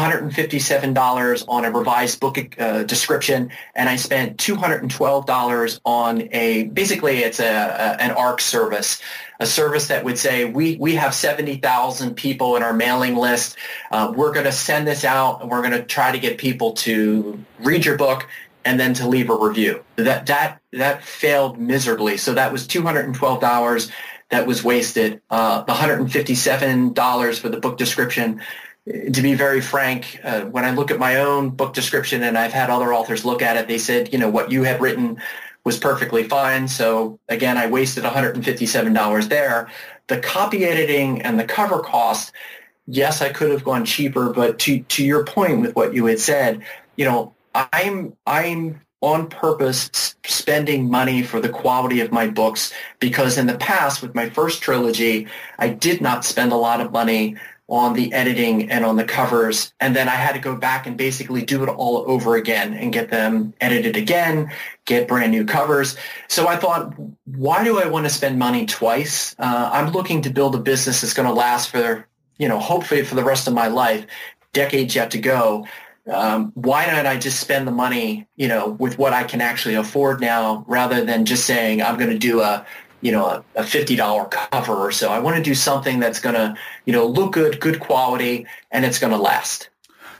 $157 0.00 1.44
on 1.46 1.64
a 1.64 1.70
revised 1.70 2.20
book 2.20 2.38
uh, 2.58 2.82
description, 2.84 3.50
and 3.74 3.88
I 3.88 3.96
spent 3.96 4.38
$212 4.38 5.80
on 5.84 6.28
a 6.32 6.64
basically 6.64 7.18
it's 7.18 7.38
a, 7.40 7.44
a, 7.44 8.02
an 8.02 8.12
ARC 8.12 8.40
service, 8.40 9.02
a 9.38 9.46
service 9.46 9.88
that 9.88 10.04
would 10.04 10.18
say 10.18 10.46
we 10.46 10.76
we 10.76 10.94
have 10.94 11.14
70,000 11.14 12.14
people 12.14 12.56
in 12.56 12.62
our 12.62 12.72
mailing 12.72 13.16
list. 13.16 13.56
Uh, 13.90 14.12
we're 14.16 14.32
going 14.32 14.46
to 14.46 14.52
send 14.52 14.88
this 14.88 15.04
out, 15.04 15.42
and 15.42 15.50
we're 15.50 15.62
going 15.62 15.72
to 15.72 15.84
try 15.84 16.12
to 16.12 16.18
get 16.18 16.38
people 16.38 16.72
to 16.72 17.44
read 17.58 17.84
your 17.84 17.96
book 17.96 18.26
and 18.64 18.80
then 18.80 18.94
to 18.94 19.06
leave 19.06 19.28
a 19.28 19.36
review. 19.36 19.84
That 19.96 20.26
that 20.26 20.62
that 20.72 21.04
failed 21.04 21.58
miserably. 21.58 22.16
So 22.16 22.34
that 22.34 22.52
was 22.52 22.66
$212 22.66 23.90
that 24.30 24.46
was 24.46 24.62
wasted. 24.64 25.20
Uh, 25.28 25.62
the 25.62 25.72
$157 25.72 27.38
for 27.38 27.48
the 27.48 27.58
book 27.58 27.76
description 27.76 28.40
to 28.86 29.22
be 29.22 29.34
very 29.34 29.60
frank, 29.60 30.20
uh, 30.24 30.42
when 30.42 30.64
I 30.64 30.70
look 30.70 30.90
at 30.90 30.98
my 30.98 31.16
own 31.16 31.50
book 31.50 31.74
description 31.74 32.22
and 32.22 32.36
I've 32.36 32.52
had 32.52 32.70
other 32.70 32.92
authors 32.94 33.24
look 33.24 33.42
at 33.42 33.56
it, 33.56 33.68
they 33.68 33.78
said, 33.78 34.12
you 34.12 34.18
know, 34.18 34.30
what 34.30 34.50
you 34.50 34.62
had 34.62 34.80
written 34.80 35.20
was 35.64 35.78
perfectly 35.78 36.24
fine. 36.24 36.66
So 36.66 37.18
again, 37.28 37.58
I 37.58 37.66
wasted 37.66 38.04
$157 38.04 39.28
there. 39.28 39.68
The 40.06 40.18
copy 40.18 40.64
editing 40.64 41.22
and 41.22 41.38
the 41.38 41.44
cover 41.44 41.80
cost, 41.80 42.32
yes, 42.86 43.20
I 43.20 43.28
could 43.28 43.50
have 43.50 43.64
gone 43.64 43.84
cheaper, 43.84 44.30
but 44.30 44.58
to, 44.60 44.80
to 44.80 45.04
your 45.04 45.24
point 45.24 45.60
with 45.60 45.76
what 45.76 45.94
you 45.94 46.06
had 46.06 46.18
said, 46.18 46.62
you 46.96 47.04
know, 47.04 47.34
I'm, 47.54 48.16
I'm 48.26 48.80
on 49.02 49.28
purpose 49.28 50.14
spending 50.24 50.90
money 50.90 51.22
for 51.22 51.40
the 51.40 51.48
quality 51.48 52.00
of 52.00 52.12
my 52.12 52.28
books 52.28 52.72
because 52.98 53.38
in 53.38 53.46
the 53.46 53.56
past 53.56 54.02
with 54.02 54.14
my 54.14 54.28
first 54.30 54.62
trilogy, 54.62 55.26
I 55.58 55.68
did 55.68 56.00
not 56.00 56.24
spend 56.24 56.52
a 56.52 56.56
lot 56.56 56.80
of 56.80 56.92
money 56.92 57.36
on 57.70 57.94
the 57.94 58.12
editing 58.12 58.68
and 58.68 58.84
on 58.84 58.96
the 58.96 59.04
covers. 59.04 59.72
And 59.78 59.94
then 59.94 60.08
I 60.08 60.16
had 60.16 60.32
to 60.32 60.40
go 60.40 60.56
back 60.56 60.86
and 60.86 60.96
basically 60.96 61.42
do 61.42 61.62
it 61.62 61.68
all 61.68 62.04
over 62.08 62.34
again 62.34 62.74
and 62.74 62.92
get 62.92 63.10
them 63.10 63.54
edited 63.60 63.96
again, 63.96 64.50
get 64.86 65.06
brand 65.06 65.30
new 65.30 65.44
covers. 65.44 65.96
So 66.28 66.48
I 66.48 66.56
thought, 66.56 66.92
why 67.26 67.62
do 67.62 67.78
I 67.78 67.86
want 67.86 68.06
to 68.06 68.10
spend 68.10 68.38
money 68.38 68.66
twice? 68.66 69.36
Uh, 69.38 69.70
I'm 69.72 69.92
looking 69.92 70.20
to 70.22 70.30
build 70.30 70.56
a 70.56 70.58
business 70.58 71.00
that's 71.00 71.14
going 71.14 71.28
to 71.28 71.34
last 71.34 71.70
for, 71.70 72.06
you 72.38 72.48
know, 72.48 72.58
hopefully 72.58 73.04
for 73.04 73.14
the 73.14 73.24
rest 73.24 73.46
of 73.46 73.54
my 73.54 73.68
life, 73.68 74.04
decades 74.52 74.96
yet 74.96 75.12
to 75.12 75.18
go. 75.18 75.66
Um, 76.10 76.50
why 76.54 76.86
not 76.86 77.06
I 77.06 77.18
just 77.18 77.38
spend 77.38 77.68
the 77.68 77.72
money, 77.72 78.26
you 78.34 78.48
know, 78.48 78.70
with 78.70 78.98
what 78.98 79.12
I 79.12 79.22
can 79.22 79.40
actually 79.40 79.76
afford 79.76 80.20
now 80.20 80.64
rather 80.66 81.04
than 81.04 81.24
just 81.24 81.46
saying 81.46 81.82
I'm 81.82 81.98
going 81.98 82.10
to 82.10 82.18
do 82.18 82.40
a 82.40 82.66
you 83.00 83.12
know, 83.12 83.26
a, 83.26 83.44
a 83.56 83.62
$50 83.62 84.30
cover 84.30 84.74
or 84.74 84.92
so. 84.92 85.10
I 85.10 85.18
want 85.18 85.36
to 85.36 85.42
do 85.42 85.54
something 85.54 86.00
that's 86.00 86.20
going 86.20 86.34
to, 86.34 86.54
you 86.84 86.92
know, 86.92 87.06
look 87.06 87.32
good, 87.32 87.60
good 87.60 87.80
quality, 87.80 88.46
and 88.70 88.84
it's 88.84 88.98
going 88.98 89.12
to 89.12 89.18
last. 89.18 89.68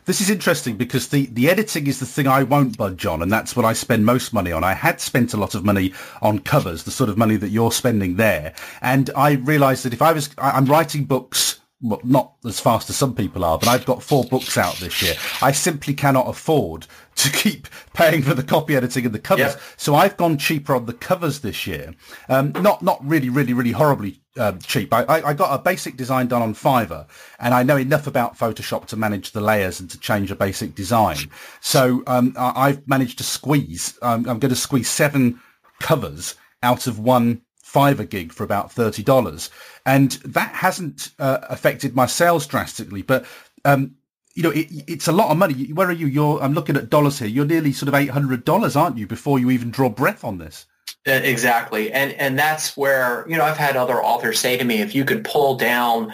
this 0.06 0.20
is 0.20 0.30
interesting 0.30 0.76
because 0.76 1.08
the, 1.08 1.26
the 1.26 1.48
editing 1.48 1.86
is 1.86 2.00
the 2.00 2.06
thing 2.06 2.26
I 2.26 2.42
won't 2.42 2.76
budge 2.76 3.06
on, 3.06 3.22
and 3.22 3.30
that's 3.30 3.54
what 3.54 3.64
I 3.64 3.74
spend 3.74 4.04
most 4.04 4.32
money 4.32 4.52
on. 4.52 4.64
I 4.64 4.74
had 4.74 5.00
spent 5.00 5.34
a 5.34 5.36
lot 5.36 5.54
of 5.54 5.64
money 5.64 5.92
on 6.22 6.38
covers, 6.40 6.84
the 6.84 6.90
sort 6.90 7.10
of 7.10 7.18
money 7.18 7.36
that 7.36 7.50
you're 7.50 7.72
spending 7.72 8.16
there, 8.16 8.54
and 8.80 9.10
I 9.14 9.32
realised 9.32 9.84
that 9.84 9.92
if 9.92 10.02
I 10.02 10.12
was, 10.12 10.30
I'm 10.38 10.64
writing 10.64 11.04
books 11.04 11.59
well, 11.82 12.00
not 12.04 12.34
as 12.44 12.60
fast 12.60 12.90
as 12.90 12.96
some 12.96 13.14
people 13.14 13.44
are, 13.44 13.58
but 13.58 13.68
I've 13.68 13.86
got 13.86 14.02
four 14.02 14.24
books 14.24 14.58
out 14.58 14.76
this 14.76 15.00
year. 15.02 15.14
I 15.40 15.52
simply 15.52 15.94
cannot 15.94 16.28
afford 16.28 16.86
to 17.16 17.30
keep 17.30 17.68
paying 17.94 18.22
for 18.22 18.34
the 18.34 18.42
copy 18.42 18.76
editing 18.76 19.06
and 19.06 19.14
the 19.14 19.18
covers. 19.18 19.54
Yep. 19.54 19.60
So 19.76 19.94
I've 19.94 20.16
gone 20.16 20.38
cheaper 20.38 20.74
on 20.74 20.86
the 20.86 20.92
covers 20.92 21.40
this 21.40 21.66
year. 21.66 21.94
Um, 22.28 22.52
not 22.52 22.82
not 22.82 23.04
really, 23.06 23.28
really, 23.28 23.52
really 23.52 23.72
horribly 23.72 24.20
um, 24.38 24.58
cheap. 24.60 24.92
I, 24.92 25.02
I, 25.04 25.28
I, 25.28 25.34
got 25.34 25.58
a 25.58 25.62
basic 25.62 25.96
design 25.96 26.28
done 26.28 26.42
on 26.42 26.54
Fiverr, 26.54 27.08
and 27.38 27.52
I 27.52 27.62
know 27.62 27.76
enough 27.76 28.06
about 28.06 28.38
Photoshop 28.38 28.86
to 28.86 28.96
manage 28.96 29.32
the 29.32 29.40
layers 29.40 29.80
and 29.80 29.90
to 29.90 29.98
change 29.98 30.30
a 30.30 30.36
basic 30.36 30.74
design. 30.74 31.16
So 31.60 32.02
um, 32.06 32.34
I, 32.38 32.68
have 32.68 32.88
managed 32.88 33.18
to 33.18 33.24
squeeze. 33.24 33.98
Um, 34.02 34.28
I'm 34.28 34.38
going 34.38 34.50
to 34.50 34.56
squeeze 34.56 34.88
seven 34.88 35.40
covers 35.80 36.36
out 36.62 36.86
of 36.86 36.98
one 36.98 37.42
Fiverr 37.72 38.08
gig 38.08 38.32
for 38.32 38.44
about 38.44 38.72
thirty 38.72 39.02
dollars, 39.02 39.50
and 39.86 40.12
that 40.24 40.54
hasn't 40.54 41.10
uh, 41.18 41.38
affected 41.48 41.94
my 41.94 42.06
sales 42.06 42.46
drastically. 42.46 43.02
But 43.02 43.26
um, 43.64 43.96
you 44.34 44.42
know, 44.42 44.50
it, 44.50 44.68
it's 44.86 45.08
a 45.08 45.12
lot 45.12 45.30
of 45.30 45.36
money. 45.36 45.72
Where 45.72 45.88
are 45.88 45.92
you? 45.92 46.06
You're 46.06 46.42
I'm 46.42 46.54
looking 46.54 46.76
at 46.76 46.90
dollars 46.90 47.18
here. 47.18 47.28
You're 47.28 47.46
nearly 47.46 47.72
sort 47.72 47.88
of 47.88 47.94
eight 47.94 48.10
hundred 48.10 48.44
dollars, 48.44 48.76
aren't 48.76 48.98
you? 48.98 49.06
Before 49.06 49.38
you 49.38 49.50
even 49.50 49.70
draw 49.70 49.88
breath 49.88 50.24
on 50.24 50.38
this. 50.38 50.66
Exactly, 51.06 51.92
and 51.92 52.12
and 52.12 52.38
that's 52.38 52.76
where 52.76 53.24
you 53.28 53.36
know 53.36 53.44
I've 53.44 53.56
had 53.56 53.76
other 53.76 54.02
authors 54.02 54.38
say 54.38 54.56
to 54.56 54.64
me, 54.64 54.80
if 54.82 54.94
you 54.94 55.04
could 55.04 55.24
pull 55.24 55.56
down 55.56 56.12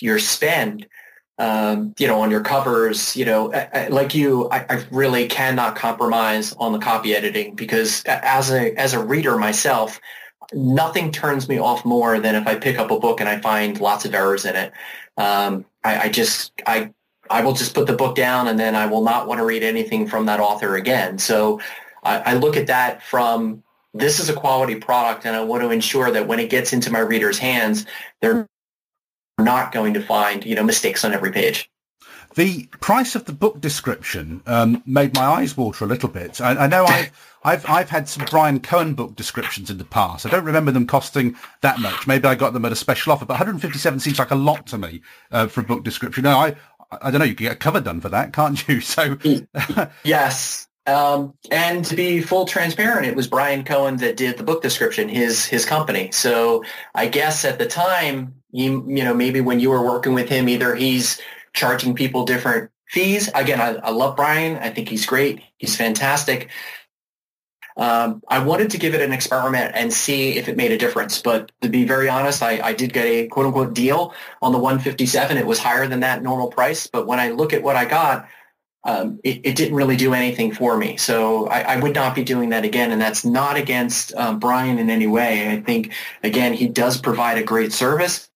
your 0.00 0.18
spend. 0.18 0.86
Um, 1.38 1.94
you 1.98 2.06
know, 2.06 2.20
on 2.20 2.30
your 2.30 2.42
covers, 2.42 3.16
you 3.16 3.24
know, 3.24 3.46
like 3.88 4.14
you, 4.14 4.50
I, 4.50 4.66
I, 4.68 4.84
really 4.90 5.26
cannot 5.26 5.74
compromise 5.74 6.52
on 6.52 6.72
the 6.72 6.78
copy 6.78 7.14
editing 7.14 7.54
because 7.54 8.02
as 8.04 8.50
a 8.50 8.78
as 8.78 8.92
a 8.92 9.02
reader 9.02 9.38
myself, 9.38 9.98
nothing 10.52 11.12
turns 11.12 11.48
me 11.48 11.58
off 11.58 11.84
more 11.84 12.18
than 12.18 12.34
if 12.34 12.46
I 12.46 12.56
pick 12.56 12.78
up 12.78 12.90
a 12.90 12.98
book 12.98 13.20
and 13.20 13.28
I 13.28 13.40
find 13.40 13.80
lots 13.80 14.04
of 14.04 14.14
errors 14.14 14.44
in 14.44 14.56
it. 14.56 14.72
Um, 15.16 15.64
I, 15.84 16.02
I, 16.02 16.08
just 16.08 16.52
I 16.66 16.92
I 17.30 17.42
will 17.42 17.52
just 17.52 17.74
put 17.74 17.86
the 17.86 17.94
book 17.94 18.16
down 18.16 18.48
and 18.48 18.58
then 18.58 18.74
I 18.74 18.86
will 18.86 19.02
not 19.02 19.28
want 19.28 19.38
to 19.38 19.44
read 19.44 19.62
anything 19.62 20.06
from 20.06 20.26
that 20.26 20.40
author 20.40 20.76
again. 20.76 21.18
So 21.18 21.60
I, 22.02 22.18
I 22.18 22.34
look 22.34 22.56
at 22.56 22.66
that 22.66 23.02
from 23.02 23.62
this 23.94 24.18
is 24.18 24.28
a 24.28 24.34
quality 24.34 24.76
product 24.76 25.26
and 25.26 25.36
I 25.36 25.42
want 25.44 25.62
to 25.62 25.70
ensure 25.70 26.10
that 26.10 26.26
when 26.26 26.40
it 26.40 26.50
gets 26.50 26.72
into 26.72 26.90
my 26.90 27.00
readers' 27.00 27.38
hands, 27.38 27.86
they're 28.20 28.46
not 29.38 29.72
going 29.72 29.94
to 29.94 30.02
find 30.02 30.44
you 30.44 30.54
know 30.54 30.64
mistakes 30.64 31.04
on 31.04 31.12
every 31.12 31.32
page. 31.32 31.70
The 32.34 32.68
price 32.80 33.14
of 33.14 33.24
the 33.24 33.32
book 33.32 33.60
description 33.60 34.42
um, 34.46 34.82
made 34.86 35.14
my 35.14 35.24
eyes 35.24 35.56
water 35.56 35.84
a 35.84 35.88
little 35.88 36.08
bit. 36.08 36.40
I, 36.40 36.64
I 36.64 36.66
know 36.68 36.84
I've, 36.84 37.10
I've 37.42 37.68
I've 37.68 37.90
had 37.90 38.08
some 38.08 38.26
Bryan 38.26 38.60
Cohen 38.60 38.94
book 38.94 39.16
descriptions 39.16 39.70
in 39.70 39.78
the 39.78 39.84
past. 39.84 40.26
I 40.26 40.30
don't 40.30 40.44
remember 40.44 40.70
them 40.70 40.86
costing 40.86 41.36
that 41.62 41.80
much. 41.80 42.06
Maybe 42.06 42.26
I 42.28 42.34
got 42.34 42.52
them 42.52 42.64
at 42.64 42.72
a 42.72 42.76
special 42.76 43.12
offer, 43.12 43.24
but 43.24 43.34
157 43.34 44.00
seems 44.00 44.18
like 44.18 44.30
a 44.30 44.36
lot 44.36 44.66
to 44.68 44.78
me 44.78 45.00
uh, 45.32 45.46
for 45.46 45.60
a 45.60 45.64
book 45.64 45.82
description. 45.82 46.24
No, 46.24 46.36
I 46.38 46.56
I 47.02 47.10
don't 47.10 47.20
know. 47.20 47.24
You 47.24 47.34
can 47.34 47.46
get 47.46 47.52
a 47.52 47.56
cover 47.56 47.80
done 47.80 48.00
for 48.00 48.08
that, 48.10 48.32
can't 48.32 48.66
you? 48.68 48.80
So 48.90 49.16
yes. 50.04 50.66
Um, 50.86 51.34
and 51.50 51.84
to 51.84 51.94
be 51.94 52.20
full 52.20 52.46
transparent, 52.46 53.06
it 53.06 53.14
was 53.14 53.28
Bryan 53.28 53.64
Cohen 53.64 53.98
that 53.98 54.16
did 54.16 54.38
the 54.38 54.42
book 54.42 54.62
description, 54.62 55.08
his 55.08 55.46
his 55.46 55.64
company. 55.64 56.10
So 56.12 56.64
I 56.94 57.06
guess 57.06 57.44
at 57.44 57.58
the 57.58 57.66
time, 57.66 58.34
you 58.50 58.84
you 58.86 59.04
know 59.04 59.14
maybe 59.14 59.40
when 59.40 59.60
you 59.60 59.70
were 59.70 59.84
working 59.84 60.14
with 60.14 60.28
him, 60.28 60.48
either 60.48 60.74
he's 60.74 61.20
charging 61.52 61.94
people 61.94 62.24
different 62.24 62.70
fees. 62.88 63.30
Again, 63.34 63.60
I, 63.60 63.76
I 63.76 63.90
love 63.90 64.16
Bryan. 64.16 64.56
I 64.56 64.70
think 64.70 64.88
he's 64.88 65.06
great. 65.06 65.42
He's 65.58 65.76
fantastic. 65.76 66.50
Um, 67.76 68.22
I 68.28 68.40
wanted 68.40 68.70
to 68.70 68.78
give 68.78 68.94
it 68.94 69.00
an 69.00 69.12
experiment 69.12 69.72
and 69.74 69.92
see 69.92 70.36
if 70.36 70.48
it 70.48 70.56
made 70.56 70.72
a 70.72 70.78
difference. 70.78 71.22
But 71.22 71.52
to 71.62 71.68
be 71.68 71.84
very 71.84 72.08
honest, 72.08 72.42
I, 72.42 72.60
I, 72.60 72.72
did 72.72 72.92
get 72.92 73.06
a 73.06 73.28
quote 73.28 73.46
unquote 73.46 73.74
deal 73.74 74.12
on 74.42 74.52
the 74.52 74.58
157. 74.58 75.36
It 75.36 75.46
was 75.46 75.58
higher 75.58 75.86
than 75.86 76.00
that 76.00 76.22
normal 76.22 76.48
price. 76.48 76.88
But 76.88 77.06
when 77.06 77.20
I 77.20 77.30
look 77.30 77.52
at 77.52 77.62
what 77.62 77.76
I 77.76 77.84
got, 77.84 78.28
um, 78.84 79.20
it, 79.22 79.40
it, 79.44 79.56
didn't 79.56 79.74
really 79.74 79.96
do 79.96 80.14
anything 80.14 80.52
for 80.52 80.76
me. 80.76 80.96
So 80.96 81.46
I, 81.46 81.74
I, 81.74 81.80
would 81.80 81.94
not 81.94 82.14
be 82.14 82.24
doing 82.24 82.48
that 82.50 82.64
again. 82.64 82.90
And 82.90 83.00
that's 83.00 83.24
not 83.26 83.56
against 83.56 84.14
um, 84.14 84.38
Bryan 84.38 84.78
in 84.78 84.88
any 84.88 85.06
way. 85.06 85.50
I 85.50 85.60
think, 85.60 85.92
again, 86.22 86.54
he 86.54 86.66
does 86.66 86.98
provide 86.98 87.36
a 87.36 87.42
great 87.42 87.72
service. 87.72 88.29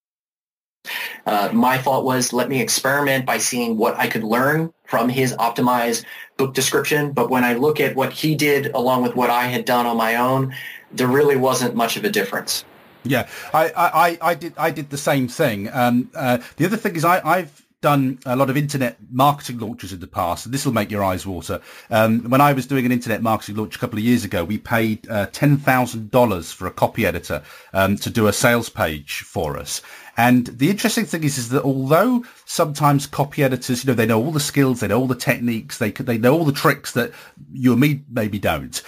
Uh, 1.26 1.50
my 1.52 1.78
thought 1.78 2.04
was 2.04 2.32
let 2.32 2.48
me 2.48 2.60
experiment 2.60 3.26
by 3.26 3.38
seeing 3.38 3.76
what 3.76 3.96
I 3.98 4.06
could 4.06 4.24
learn 4.24 4.72
from 4.84 5.08
his 5.08 5.32
optimized 5.34 6.04
book 6.36 6.54
description. 6.54 7.12
But 7.12 7.30
when 7.30 7.44
I 7.44 7.54
look 7.54 7.80
at 7.80 7.96
what 7.96 8.12
he 8.12 8.34
did 8.34 8.66
along 8.74 9.02
with 9.02 9.16
what 9.16 9.30
I 9.30 9.46
had 9.46 9.64
done 9.64 9.86
on 9.86 9.96
my 9.96 10.16
own, 10.16 10.54
there 10.92 11.08
really 11.08 11.36
wasn't 11.36 11.74
much 11.74 11.96
of 11.96 12.04
a 12.04 12.10
difference. 12.10 12.64
Yeah, 13.04 13.28
I, 13.52 13.72
I, 13.76 14.18
I 14.30 14.34
did 14.34 14.54
I 14.56 14.70
did 14.70 14.90
the 14.90 14.96
same 14.96 15.28
thing. 15.28 15.68
Um, 15.72 16.10
uh, 16.14 16.38
the 16.56 16.64
other 16.64 16.78
thing 16.78 16.96
is 16.96 17.04
I, 17.04 17.20
I've 17.22 17.64
done 17.84 18.18
a 18.24 18.34
lot 18.34 18.48
of 18.48 18.56
internet 18.56 18.96
marketing 19.10 19.58
launches 19.58 19.92
in 19.92 20.00
the 20.00 20.06
past, 20.06 20.50
this 20.50 20.64
will 20.64 20.72
make 20.72 20.90
your 20.90 21.04
eyes 21.04 21.26
water. 21.26 21.60
Um, 21.90 22.30
when 22.30 22.40
I 22.40 22.54
was 22.54 22.66
doing 22.66 22.86
an 22.86 22.92
internet 22.92 23.20
marketing 23.20 23.56
launch 23.56 23.76
a 23.76 23.78
couple 23.78 23.98
of 23.98 24.04
years 24.06 24.24
ago, 24.24 24.42
we 24.42 24.56
paid 24.56 25.06
uh, 25.10 25.26
$10,000 25.26 26.54
for 26.54 26.66
a 26.66 26.70
copy 26.70 27.04
editor 27.04 27.42
um, 27.74 27.96
to 27.96 28.08
do 28.08 28.26
a 28.26 28.32
sales 28.32 28.70
page 28.70 29.20
for 29.20 29.58
us. 29.58 29.82
And 30.16 30.46
the 30.46 30.70
interesting 30.70 31.04
thing 31.04 31.24
is, 31.24 31.38
is 31.38 31.48
that 31.50 31.64
although 31.64 32.24
sometimes 32.44 33.06
copy 33.06 33.42
editors, 33.42 33.84
you 33.84 33.88
know, 33.88 33.94
they 33.94 34.06
know 34.06 34.22
all 34.22 34.32
the 34.32 34.40
skills, 34.40 34.80
they 34.80 34.88
know 34.88 35.00
all 35.00 35.06
the 35.06 35.14
techniques, 35.14 35.78
they 35.78 35.90
they 35.90 36.18
know 36.18 36.34
all 36.34 36.44
the 36.44 36.52
tricks 36.52 36.92
that 36.92 37.12
you 37.52 37.72
and 37.72 37.80
me 37.80 38.02
maybe 38.08 38.38
don't, 38.38 38.82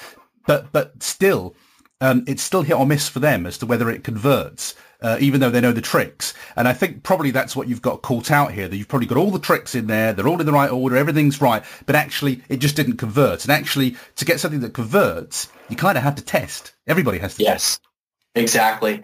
but 0.46 0.70
but 0.72 1.02
still, 1.02 1.54
um, 2.00 2.24
it's 2.26 2.42
still 2.42 2.62
hit 2.62 2.76
or 2.76 2.86
miss 2.86 3.08
for 3.08 3.18
them 3.18 3.46
as 3.46 3.58
to 3.58 3.66
whether 3.66 3.90
it 3.90 4.04
converts. 4.04 4.74
Uh, 5.02 5.18
even 5.20 5.40
though 5.40 5.50
they 5.50 5.60
know 5.60 5.72
the 5.72 5.82
tricks. 5.82 6.32
And 6.56 6.66
I 6.66 6.72
think 6.72 7.02
probably 7.02 7.30
that's 7.30 7.54
what 7.54 7.68
you've 7.68 7.82
got 7.82 8.00
caught 8.00 8.30
out 8.30 8.52
here, 8.52 8.66
that 8.66 8.74
you've 8.74 8.88
probably 8.88 9.06
got 9.06 9.18
all 9.18 9.30
the 9.30 9.38
tricks 9.38 9.74
in 9.74 9.88
there, 9.88 10.14
they're 10.14 10.26
all 10.26 10.40
in 10.40 10.46
the 10.46 10.52
right 10.52 10.70
order, 10.70 10.96
everything's 10.96 11.38
right, 11.38 11.62
but 11.84 11.94
actually 11.94 12.40
it 12.48 12.60
just 12.60 12.76
didn't 12.76 12.96
convert. 12.96 13.44
And 13.44 13.52
actually, 13.52 13.96
to 14.16 14.24
get 14.24 14.40
something 14.40 14.60
that 14.60 14.72
converts, 14.72 15.48
you 15.68 15.76
kind 15.76 15.98
of 15.98 16.02
have 16.02 16.14
to 16.14 16.24
test. 16.24 16.72
Everybody 16.86 17.18
has 17.18 17.36
to 17.36 17.42
yes. 17.42 17.76
test. 17.76 17.85
Exactly. 18.36 19.02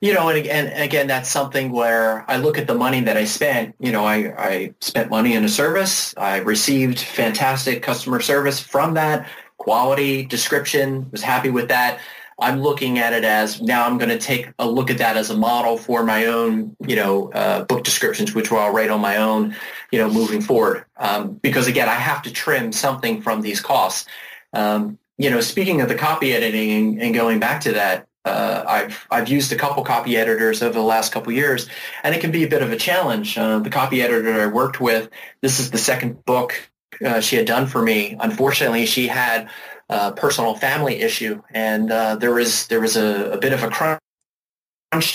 You 0.00 0.12
know, 0.12 0.28
and 0.28 0.36
again, 0.36 0.66
again, 0.72 1.06
that's 1.06 1.30
something 1.30 1.70
where 1.70 2.28
I 2.28 2.36
look 2.36 2.58
at 2.58 2.66
the 2.66 2.74
money 2.74 3.00
that 3.02 3.16
I 3.16 3.24
spent. 3.24 3.76
You 3.78 3.92
know, 3.92 4.04
I, 4.04 4.34
I 4.36 4.74
spent 4.80 5.10
money 5.10 5.34
in 5.34 5.44
a 5.44 5.48
service. 5.48 6.12
I 6.16 6.38
received 6.38 6.98
fantastic 6.98 7.82
customer 7.82 8.20
service 8.20 8.58
from 8.58 8.94
that, 8.94 9.28
quality, 9.58 10.26
description, 10.26 11.08
was 11.12 11.22
happy 11.22 11.50
with 11.50 11.68
that. 11.68 12.00
I'm 12.40 12.60
looking 12.60 12.98
at 12.98 13.12
it 13.12 13.22
as 13.22 13.62
now 13.62 13.86
I'm 13.86 13.96
going 13.98 14.08
to 14.08 14.18
take 14.18 14.48
a 14.58 14.66
look 14.66 14.90
at 14.90 14.98
that 14.98 15.16
as 15.16 15.30
a 15.30 15.36
model 15.36 15.76
for 15.76 16.02
my 16.02 16.26
own, 16.26 16.74
you 16.84 16.96
know, 16.96 17.30
uh, 17.30 17.64
book 17.64 17.84
descriptions, 17.84 18.34
which 18.34 18.50
I'll 18.50 18.72
write 18.72 18.90
on 18.90 19.00
my 19.00 19.18
own, 19.18 19.54
you 19.92 20.00
know, 20.00 20.10
moving 20.10 20.40
forward. 20.40 20.84
Um, 20.96 21.34
because 21.34 21.68
again, 21.68 21.88
I 21.88 21.94
have 21.94 22.22
to 22.22 22.32
trim 22.32 22.72
something 22.72 23.22
from 23.22 23.42
these 23.42 23.60
costs. 23.60 24.08
Um, 24.52 24.98
you 25.18 25.30
know, 25.30 25.40
speaking 25.40 25.80
of 25.80 25.88
the 25.88 25.94
copy 25.94 26.32
editing 26.32 26.72
and, 26.72 27.02
and 27.02 27.14
going 27.14 27.38
back 27.38 27.60
to 27.60 27.72
that, 27.72 28.08
uh, 28.24 28.64
I've 28.66 29.06
I've 29.10 29.28
used 29.28 29.52
a 29.52 29.56
couple 29.56 29.82
copy 29.84 30.16
editors 30.16 30.62
over 30.62 30.74
the 30.74 30.82
last 30.82 31.12
couple 31.12 31.32
years, 31.32 31.68
and 32.02 32.14
it 32.14 32.20
can 32.20 32.30
be 32.30 32.44
a 32.44 32.48
bit 32.48 32.62
of 32.62 32.70
a 32.70 32.76
challenge. 32.76 33.36
Uh, 33.36 33.58
the 33.58 33.70
copy 33.70 34.00
editor 34.02 34.40
I 34.40 34.46
worked 34.46 34.80
with, 34.80 35.10
this 35.40 35.58
is 35.58 35.70
the 35.70 35.78
second 35.78 36.24
book 36.24 36.70
uh, 37.04 37.20
she 37.20 37.36
had 37.36 37.46
done 37.46 37.66
for 37.66 37.82
me. 37.82 38.16
Unfortunately, 38.20 38.86
she 38.86 39.08
had 39.08 39.48
a 39.88 40.12
personal 40.12 40.54
family 40.54 41.00
issue, 41.00 41.42
and 41.50 41.90
uh, 41.90 42.16
there 42.16 42.32
was 42.32 42.68
there 42.68 42.80
was 42.80 42.96
a, 42.96 43.32
a, 43.32 43.38
bit 43.38 43.52
of 43.52 43.62
a 43.64 43.68
crunch 43.68 43.98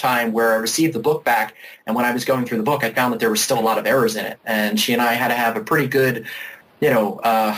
time 0.01 0.33
where 0.33 0.53
I 0.53 0.55
received 0.55 0.93
the 0.93 0.99
book 0.99 1.23
back, 1.23 1.55
and 1.85 1.95
when 1.95 2.03
I 2.03 2.11
was 2.11 2.25
going 2.25 2.45
through 2.45 2.57
the 2.57 2.63
book, 2.63 2.83
I 2.83 2.91
found 2.91 3.13
that 3.13 3.19
there 3.19 3.29
was 3.29 3.41
still 3.41 3.59
a 3.59 3.61
lot 3.61 3.77
of 3.77 3.85
errors 3.85 4.17
in 4.17 4.25
it, 4.25 4.37
and 4.43 4.77
she 4.77 4.91
and 4.91 5.01
I 5.01 5.13
had 5.13 5.29
to 5.29 5.35
have 5.35 5.55
a 5.55 5.61
pretty 5.61 5.87
good, 5.87 6.27
you 6.81 6.89
know 6.89 7.19
uh, 7.23 7.57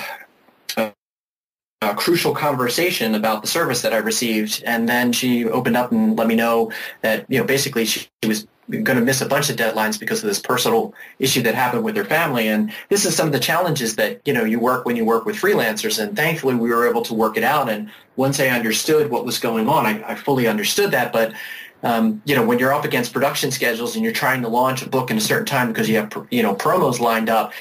a 1.82 1.96
crucial 1.96 2.34
conversation 2.34 3.16
about 3.16 3.42
the 3.42 3.48
service 3.48 3.82
that 3.84 3.94
I 3.94 3.98
received. 3.98 4.62
And 4.66 4.88
then 4.90 5.14
she 5.14 5.46
opened 5.46 5.78
up 5.78 5.92
and 5.92 6.18
let 6.18 6.28
me 6.28 6.36
know 6.36 6.72
that, 7.02 7.26
you 7.30 7.40
know, 7.40 7.46
basically 7.46 7.86
she, 7.86 8.08
she 8.22 8.28
was 8.28 8.48
going 8.70 9.00
to 9.00 9.02
miss 9.02 9.22
a 9.22 9.26
bunch 9.26 9.50
of 9.50 9.56
deadlines 9.56 9.98
because 9.98 10.22
of 10.22 10.28
this 10.28 10.40
personal 10.42 10.94
issue 11.20 11.42
that 11.42 11.56
happened 11.56 11.84
with 11.84 11.96
her 11.96 12.04
family. 12.04 12.50
And 12.50 12.74
this 12.90 13.06
is 13.06 13.16
some 13.16 13.28
of 13.28 13.34
the 13.34 13.40
challenges 13.40 13.96
that, 13.96 14.22
you 14.26 14.34
know, 14.34 14.44
you 14.44 14.60
work 14.60 14.86
when 14.86 14.98
you 14.98 15.06
work 15.06 15.26
with 15.26 15.38
freelancers. 15.38 16.04
And 16.04 16.16
thankfully 16.16 16.56
we 16.56 16.70
were 16.70 16.88
able 16.88 17.02
to 17.04 17.14
work 17.14 17.38
it 17.38 17.44
out. 17.46 17.70
And 17.70 17.90
once 18.18 18.42
I 18.42 18.50
understood 18.50 19.10
what 19.10 19.26
was 19.26 19.40
going 19.40 19.70
on, 19.70 19.86
I, 19.86 20.04
I 20.12 20.16
fully 20.16 20.48
understood 20.48 20.92
that. 20.92 21.14
But 21.14 21.34
um, 21.82 22.22
you 22.26 22.36
know, 22.36 22.46
when 22.46 22.60
you're 22.60 22.74
up 22.74 22.84
against 22.84 23.14
production 23.14 23.52
schedules 23.52 23.96
and 23.96 24.04
you're 24.04 24.14
trying 24.14 24.42
to 24.42 24.50
launch 24.50 24.82
a 24.82 24.90
book 24.90 25.12
in 25.12 25.18
a 25.18 25.22
certain 25.22 25.46
time 25.46 25.70
because 25.70 25.88
you 25.88 25.96
have, 25.96 26.12
you 26.30 26.44
know, 26.44 26.54
promos 26.54 27.00
lined 27.00 27.30
up, 27.30 27.54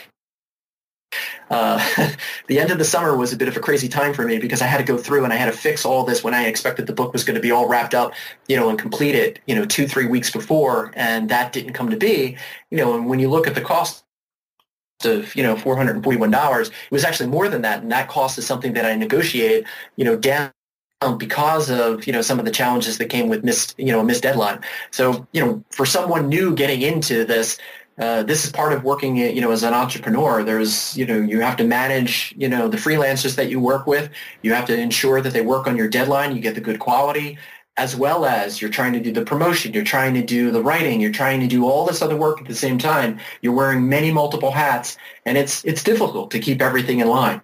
uh, 1.51 1.79
the 2.47 2.59
end 2.59 2.71
of 2.71 2.79
the 2.79 2.85
summer 2.85 3.17
was 3.17 3.33
a 3.33 3.37
bit 3.37 3.49
of 3.49 3.57
a 3.57 3.61
crazy 3.61 3.89
time 3.89 4.15
for 4.15 4.25
me 4.25 4.39
because 4.39 4.63
I 4.63 4.67
had 4.67 4.79
to 4.79 4.85
go 4.85 4.99
through 4.99 5.25
and 5.25 5.33
I 5.33 5.37
had 5.37 5.47
to 5.47 5.57
fix 5.57 5.85
all 5.85 6.05
this 6.05 6.23
when 6.23 6.35
I 6.35 6.47
expected 6.47 6.87
the 6.87 6.93
book 6.93 7.13
was 7.13 7.25
going 7.25 7.37
to 7.37 7.41
be 7.41 7.51
all 7.51 7.69
wrapped 7.69 7.95
up, 7.95 8.13
you 8.49 8.57
know, 8.57 8.69
and 8.69 8.79
completed, 8.79 9.41
you 9.47 9.55
know, 9.55 9.65
two, 9.65 9.87
three 9.87 10.07
weeks 10.07 10.31
before. 10.31 10.93
And 10.95 11.29
that 11.31 11.53
didn't 11.53 11.73
come 11.73 11.91
to 11.91 11.97
be, 11.97 12.37
you 12.71 12.79
know, 12.79 12.95
and 12.95 13.09
when 13.09 13.19
you 13.19 13.31
look 13.31 13.47
at 13.47 13.55
the 13.55 13.61
cost 13.61 14.05
of 15.05 15.35
you 15.37 15.43
know 15.43 15.57
four 15.57 15.77
hundred 15.77 15.97
and 15.97 16.05
forty 16.05 16.19
one 16.19 16.31
dollars. 16.31 16.69
It 16.69 16.91
was 16.91 17.05
actually 17.05 17.29
more 17.29 17.49
than 17.49 17.63
that, 17.63 17.83
and 17.83 17.93
that 17.93 18.09
cost 18.09 18.39
is 18.39 18.47
something 18.47 18.73
that 18.75 18.85
I 18.85 18.95
negotiated 18.95 19.67
you 19.97 20.05
know 20.05 20.17
down 20.17 20.53
because 21.19 21.71
of 21.71 22.07
you 22.07 22.13
know 22.13 22.23
some 22.23 22.39
of 22.39 22.45
the 22.45 22.51
challenges 22.51 22.99
that 22.99 23.07
came 23.07 23.29
with 23.29 23.45
miss 23.45 23.75
you 23.79 23.93
know 23.93 24.01
a 24.01 24.05
missed 24.05 24.23
deadline. 24.23 24.61
So 24.91 25.27
you 25.33 25.45
know 25.45 25.65
for 25.71 25.87
someone 25.87 26.29
new 26.29 26.55
getting 26.55 26.83
into 26.83 27.25
this, 27.25 27.59
uh, 27.99 28.23
this 28.23 28.45
is 28.45 28.53
part 28.53 28.73
of 28.73 28.85
working 28.85 29.17
you 29.17 29.41
know 29.41 29.51
as 29.51 29.63
an 29.63 29.75
entrepreneur. 29.75 30.43
There's 30.45 30.97
you 30.97 31.07
know 31.07 31.19
you 31.19 31.41
have 31.41 31.57
to 31.57 31.65
manage 31.65 32.35
you 32.37 32.49
know 32.49 32.69
the 32.69 32.77
freelancers 32.77 33.37
that 33.37 33.51
you 33.51 33.61
work 33.61 33.87
with. 33.87 34.11
You 34.43 34.53
have 34.55 34.67
to 34.67 34.79
ensure 34.79 35.21
that 35.21 35.33
they 35.33 35.41
work 35.41 35.67
on 35.67 35.77
your 35.77 35.89
deadline. 35.89 36.35
You 36.35 36.43
get 36.43 36.55
the 36.55 36.61
good 36.61 36.79
quality 36.79 37.39
as 37.79 37.95
well 37.95 38.27
as 38.27 38.61
you're 38.61 38.71
trying 38.71 38.93
to 38.93 39.01
do 39.01 39.13
the 39.13 39.25
promotion, 39.25 39.73
you're 39.73 39.85
trying 39.85 40.13
to 40.15 40.23
do 40.23 40.51
the 40.51 40.61
writing, 40.61 41.01
you're 41.01 41.13
trying 41.13 41.39
to 41.41 41.47
do 41.47 41.65
all 41.65 41.87
this 41.87 42.03
other 42.03 42.17
work 42.17 42.41
at 42.41 42.49
the 42.49 42.55
same 42.55 42.77
time. 42.77 43.21
You're 43.41 43.53
wearing 43.55 43.89
many 43.89 44.11
multiple 44.11 44.51
hats, 44.51 44.99
and 45.25 45.39
it's 45.39 45.65
it's 45.65 45.83
difficult 45.85 46.33
to 46.33 46.41
keep 46.41 46.61
everything 46.61 46.99
in 46.99 47.09
line. 47.09 47.41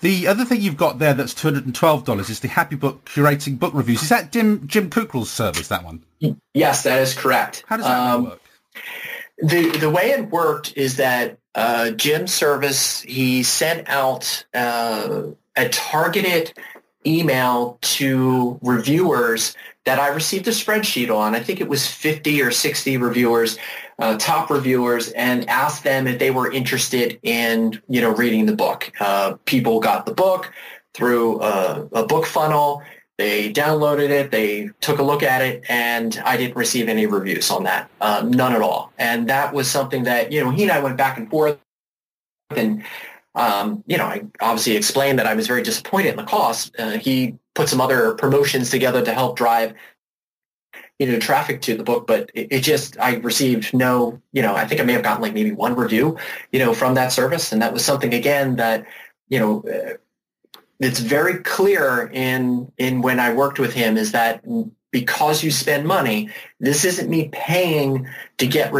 The 0.00 0.28
other 0.28 0.46
thing 0.46 0.62
you've 0.62 0.78
got 0.78 0.98
there 0.98 1.12
that's 1.12 1.34
two 1.34 1.48
hundred 1.48 1.66
and 1.66 1.74
twelve 1.74 2.04
dollars 2.04 2.30
is 2.30 2.40
the 2.40 2.48
Happy 2.48 2.76
Book 2.76 3.04
curating 3.04 3.58
book 3.58 3.74
reviews. 3.74 4.02
Is 4.02 4.08
that 4.08 4.32
Jim 4.32 4.66
Jim 4.66 4.88
Kukral's 4.88 5.30
service? 5.30 5.68
That 5.68 5.84
one? 5.84 6.04
Yes, 6.54 6.84
that 6.84 7.02
is 7.02 7.12
correct. 7.12 7.64
How 7.66 7.76
does 7.76 7.86
that 7.86 7.98
um, 7.98 8.24
work? 8.24 8.40
The 9.42 9.70
the 9.78 9.90
way 9.90 10.10
it 10.10 10.30
worked 10.30 10.76
is 10.76 10.96
that 10.96 11.38
uh, 11.54 11.90
Jim's 11.90 12.32
service 12.32 13.00
he 13.00 13.42
sent 13.42 13.88
out 13.88 14.44
uh, 14.54 15.22
a 15.56 15.68
targeted 15.68 16.52
email 17.06 17.78
to 17.80 18.58
reviewers 18.62 19.56
that 19.84 19.98
I 19.98 20.08
received 20.08 20.46
a 20.48 20.50
spreadsheet 20.50 21.14
on. 21.14 21.34
I 21.34 21.40
think 21.40 21.60
it 21.60 21.68
was 21.68 21.86
50 21.86 22.42
or 22.42 22.50
60 22.50 22.96
reviewers, 22.98 23.58
uh, 23.98 24.18
top 24.18 24.50
reviewers, 24.50 25.10
and 25.12 25.48
asked 25.48 25.84
them 25.84 26.06
if 26.06 26.18
they 26.18 26.30
were 26.30 26.52
interested 26.52 27.18
in, 27.22 27.80
you 27.88 28.00
know, 28.00 28.14
reading 28.14 28.46
the 28.46 28.54
book. 28.54 28.92
Uh, 29.00 29.36
people 29.46 29.80
got 29.80 30.04
the 30.04 30.12
book 30.12 30.52
through 30.92 31.40
a, 31.42 31.88
a 31.92 32.06
book 32.06 32.26
funnel. 32.26 32.82
They 33.20 33.52
downloaded 33.52 34.08
it. 34.08 34.30
They 34.30 34.70
took 34.80 34.98
a 34.98 35.02
look 35.02 35.22
at 35.22 35.42
it, 35.42 35.62
and 35.68 36.18
I 36.24 36.38
didn't 36.38 36.56
receive 36.56 36.88
any 36.88 37.04
reviews 37.04 37.50
on 37.50 37.64
that, 37.64 37.90
uh, 38.00 38.24
none 38.26 38.54
at 38.54 38.62
all. 38.62 38.94
And 38.96 39.28
that 39.28 39.52
was 39.52 39.70
something 39.70 40.04
that 40.04 40.32
you 40.32 40.42
know 40.42 40.50
he 40.50 40.62
and 40.62 40.72
I 40.72 40.80
went 40.80 40.96
back 40.96 41.18
and 41.18 41.28
forth, 41.28 41.58
and 42.48 42.82
um, 43.34 43.84
you 43.86 43.98
know, 43.98 44.06
I 44.06 44.24
obviously 44.40 44.74
explained 44.74 45.18
that 45.18 45.26
I 45.26 45.34
was 45.34 45.46
very 45.46 45.62
disappointed 45.62 46.08
in 46.08 46.16
the 46.16 46.24
cost. 46.24 46.74
Uh, 46.78 46.92
he 46.92 47.36
put 47.54 47.68
some 47.68 47.78
other 47.78 48.14
promotions 48.14 48.70
together 48.70 49.04
to 49.04 49.12
help 49.12 49.36
drive, 49.36 49.74
you 50.98 51.06
know, 51.06 51.18
traffic 51.18 51.60
to 51.62 51.76
the 51.76 51.84
book, 51.84 52.06
but 52.06 52.30
it, 52.32 52.48
it, 52.50 52.60
just, 52.60 52.98
I 52.98 53.16
received 53.16 53.74
no, 53.74 54.18
you 54.32 54.40
know, 54.40 54.56
I 54.56 54.66
think 54.66 54.80
I 54.80 54.84
may 54.84 54.94
have 54.94 55.02
gotten 55.02 55.20
like 55.20 55.34
maybe 55.34 55.52
one 55.52 55.76
review, 55.76 56.16
you 56.52 56.58
know, 56.58 56.72
from 56.72 56.94
that 56.94 57.12
service. 57.12 57.52
And 57.52 57.60
that 57.60 57.74
was 57.74 57.84
something, 57.84 58.14
again, 58.14 58.56
that, 58.56 58.86
you 59.28 59.38
know, 59.38 59.62
uh, 59.62 59.98
it's 60.80 61.00
very 61.00 61.38
clear 61.38 62.10
in, 62.12 62.72
in 62.78 63.02
when 63.02 63.20
I 63.20 63.32
worked 63.34 63.58
with 63.58 63.74
him 63.74 63.96
is 63.98 64.12
that 64.12 64.42
because 64.90 65.44
you 65.44 65.50
spend 65.50 65.86
money, 65.86 66.30
this 66.58 66.84
isn't 66.84 67.08
me 67.08 67.28
paying 67.32 68.08
to 68.38 68.46
get 68.46 68.72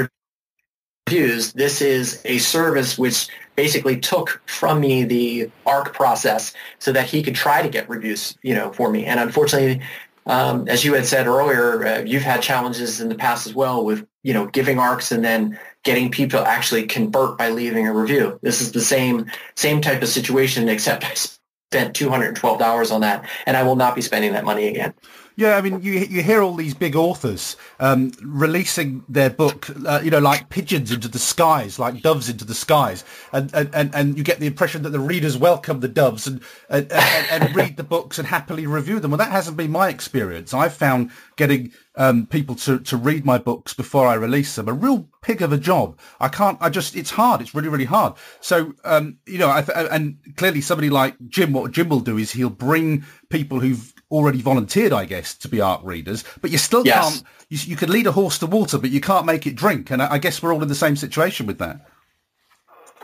reviews. 1.06 1.52
This 1.52 1.82
is 1.82 2.22
a 2.24 2.38
service 2.38 2.98
which 2.98 3.28
basically 3.54 4.00
took 4.00 4.40
from 4.46 4.80
me 4.80 5.04
the 5.04 5.50
ARC 5.66 5.92
process 5.92 6.54
so 6.78 6.90
that 6.92 7.06
he 7.06 7.22
could 7.22 7.34
try 7.34 7.60
to 7.60 7.68
get 7.68 7.88
reviews, 7.88 8.36
you 8.42 8.54
know, 8.54 8.72
for 8.72 8.90
me. 8.90 9.04
And 9.04 9.20
unfortunately, 9.20 9.82
um, 10.26 10.68
as 10.68 10.84
you 10.84 10.94
had 10.94 11.04
said 11.04 11.26
earlier, 11.26 11.86
uh, 11.86 11.98
you've 12.00 12.22
had 12.22 12.40
challenges 12.40 13.00
in 13.00 13.10
the 13.10 13.14
past 13.14 13.46
as 13.46 13.54
well 13.54 13.84
with, 13.84 14.06
you 14.22 14.32
know, 14.32 14.46
giving 14.46 14.78
ARCs 14.78 15.12
and 15.12 15.22
then 15.22 15.58
getting 15.82 16.10
people 16.10 16.40
actually 16.40 16.86
convert 16.86 17.36
by 17.36 17.50
leaving 17.50 17.86
a 17.86 17.92
review. 17.92 18.38
This 18.42 18.62
is 18.62 18.72
the 18.72 18.80
same 18.80 19.30
same 19.56 19.80
type 19.80 20.02
of 20.02 20.08
situation, 20.08 20.68
except 20.68 21.04
I 21.04 21.14
spent 21.72 21.94
$212 21.94 22.90
on 22.90 23.00
that, 23.02 23.28
and 23.46 23.56
I 23.56 23.62
will 23.62 23.76
not 23.76 23.94
be 23.94 24.02
spending 24.02 24.32
that 24.32 24.44
money 24.44 24.66
again. 24.66 24.92
Yeah, 25.36 25.56
I 25.56 25.60
mean, 25.60 25.80
you 25.80 25.92
you 25.92 26.20
hear 26.20 26.42
all 26.42 26.54
these 26.54 26.74
big 26.74 26.96
authors 26.96 27.56
um, 27.78 28.10
releasing 28.20 29.04
their 29.08 29.30
book, 29.30 29.68
uh, 29.86 30.00
you 30.02 30.10
know, 30.10 30.18
like 30.18 30.48
pigeons 30.48 30.90
into 30.90 31.06
the 31.06 31.20
skies, 31.20 31.78
like 31.78 32.02
doves 32.02 32.28
into 32.28 32.44
the 32.44 32.56
skies, 32.56 33.04
and, 33.32 33.54
and, 33.54 33.94
and 33.94 34.18
you 34.18 34.24
get 34.24 34.40
the 34.40 34.48
impression 34.48 34.82
that 34.82 34.90
the 34.90 34.98
readers 34.98 35.38
welcome 35.38 35.78
the 35.78 35.88
doves 35.88 36.26
and, 36.26 36.42
and, 36.68 36.90
and, 36.90 37.44
and 37.44 37.56
read 37.56 37.76
the 37.76 37.84
books 37.84 38.18
and 38.18 38.26
happily 38.26 38.66
review 38.66 38.98
them. 38.98 39.12
Well, 39.12 39.18
that 39.18 39.30
hasn't 39.30 39.56
been 39.56 39.70
my 39.70 39.88
experience. 39.88 40.52
I've 40.52 40.74
found 40.74 41.12
getting 41.36 41.72
um, 41.96 42.26
people 42.26 42.54
to, 42.54 42.78
to 42.80 42.96
read 42.96 43.24
my 43.24 43.38
books 43.38 43.74
before 43.74 44.06
I 44.06 44.14
release 44.14 44.54
them 44.54 44.68
a 44.68 44.72
real 44.72 45.08
pig 45.22 45.42
of 45.42 45.52
a 45.52 45.58
job. 45.58 45.98
I 46.20 46.28
can't. 46.28 46.58
I 46.60 46.70
just 46.70 46.96
it's 46.96 47.10
hard. 47.10 47.40
It's 47.40 47.54
really 47.54 47.68
really 47.68 47.84
hard. 47.84 48.14
So 48.40 48.74
um, 48.84 49.18
you 49.26 49.38
know, 49.38 49.48
I, 49.48 49.60
and 49.90 50.18
clearly 50.36 50.60
somebody 50.60 50.90
like 50.90 51.16
Jim, 51.28 51.52
what 51.52 51.72
Jim 51.72 51.88
will 51.88 52.00
do 52.00 52.18
is 52.18 52.30
he'll 52.32 52.50
bring 52.50 53.04
people 53.28 53.60
who've 53.60 53.92
already 54.10 54.40
volunteered, 54.40 54.92
I 54.92 55.04
guess, 55.04 55.34
to 55.36 55.48
be 55.48 55.60
ARC 55.60 55.82
readers, 55.84 56.24
but 56.40 56.50
you 56.50 56.58
still 56.58 56.84
yes. 56.84 57.12
can't, 57.12 57.24
you, 57.48 57.58
you 57.70 57.76
could 57.76 57.90
lead 57.90 58.06
a 58.06 58.12
horse 58.12 58.38
to 58.38 58.46
water, 58.46 58.78
but 58.78 58.90
you 58.90 59.00
can't 59.00 59.26
make 59.26 59.46
it 59.46 59.54
drink. 59.54 59.90
And 59.90 60.02
I, 60.02 60.14
I 60.14 60.18
guess 60.18 60.42
we're 60.42 60.52
all 60.52 60.62
in 60.62 60.68
the 60.68 60.74
same 60.74 60.96
situation 60.96 61.46
with 61.46 61.58
that. 61.58 61.86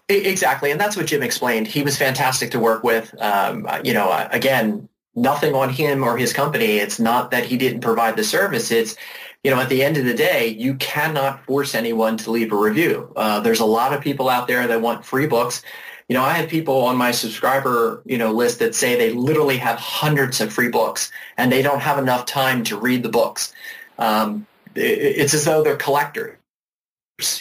Exactly. 0.09 0.71
And 0.71 0.81
that's 0.81 0.97
what 0.97 1.07
Jim 1.07 1.23
explained. 1.23 1.67
He 1.67 1.83
was 1.83 1.97
fantastic 1.97 2.53
to 2.53 2.61
work 2.61 2.85
with. 2.85 3.13
Um, 3.21 3.69
you 3.83 3.93
know, 3.93 4.29
again, 4.31 4.89
nothing 5.17 5.55
on 5.55 5.71
him 5.71 6.05
or 6.05 6.17
his 6.17 6.33
company. 6.33 6.77
It's 6.77 7.01
not 7.01 7.33
that 7.33 7.47
he 7.47 7.57
didn't 7.57 7.81
provide 7.81 8.17
the 8.17 8.25
service. 8.25 8.71
It's, 8.71 8.97
you 9.43 9.51
know, 9.51 9.61
at 9.61 9.69
the 9.69 9.83
end 9.83 9.97
of 9.97 10.05
the 10.05 10.15
day, 10.15 10.49
you 10.49 10.75
cannot 10.75 11.45
force 11.45 11.75
anyone 11.75 12.17
to 12.19 12.31
leave 12.31 12.53
a 12.53 12.57
review. 12.57 13.13
Uh, 13.17 13.41
there's 13.41 13.61
a 13.61 13.67
lot 13.67 13.93
of 13.93 14.01
people 14.01 14.29
out 14.29 14.47
there 14.47 14.67
that 14.67 14.81
want 14.81 15.05
free 15.05 15.27
books 15.27 15.63
you 16.09 16.15
know, 16.15 16.23
I 16.23 16.35
have 16.35 16.49
people 16.49 16.83
on 16.83 16.97
my 16.97 17.11
subscriber, 17.11 18.03
you 18.07 18.17
know, 18.17 18.33
list 18.33 18.61
that 18.61 18.75
say 18.75 18.97
they 18.97 19.11
literally 19.11 19.57
have 19.57 19.79
hundreds 19.79 20.41
of 20.41 20.53
free 20.53 20.69
books 20.69 21.11
and 21.37 21.51
they 21.51 21.63
don't 21.63 21.81
have 21.81 21.99
enough 21.99 22.27
time 22.27 22.63
to 22.65 22.79
read 22.79 23.03
the 23.03 23.09
books. 23.09 23.53
Um, 23.99 24.47
it's 24.77 25.35
as 25.35 25.45
though 25.45 25.63
they're 25.65 25.77
collectors. 25.77 26.37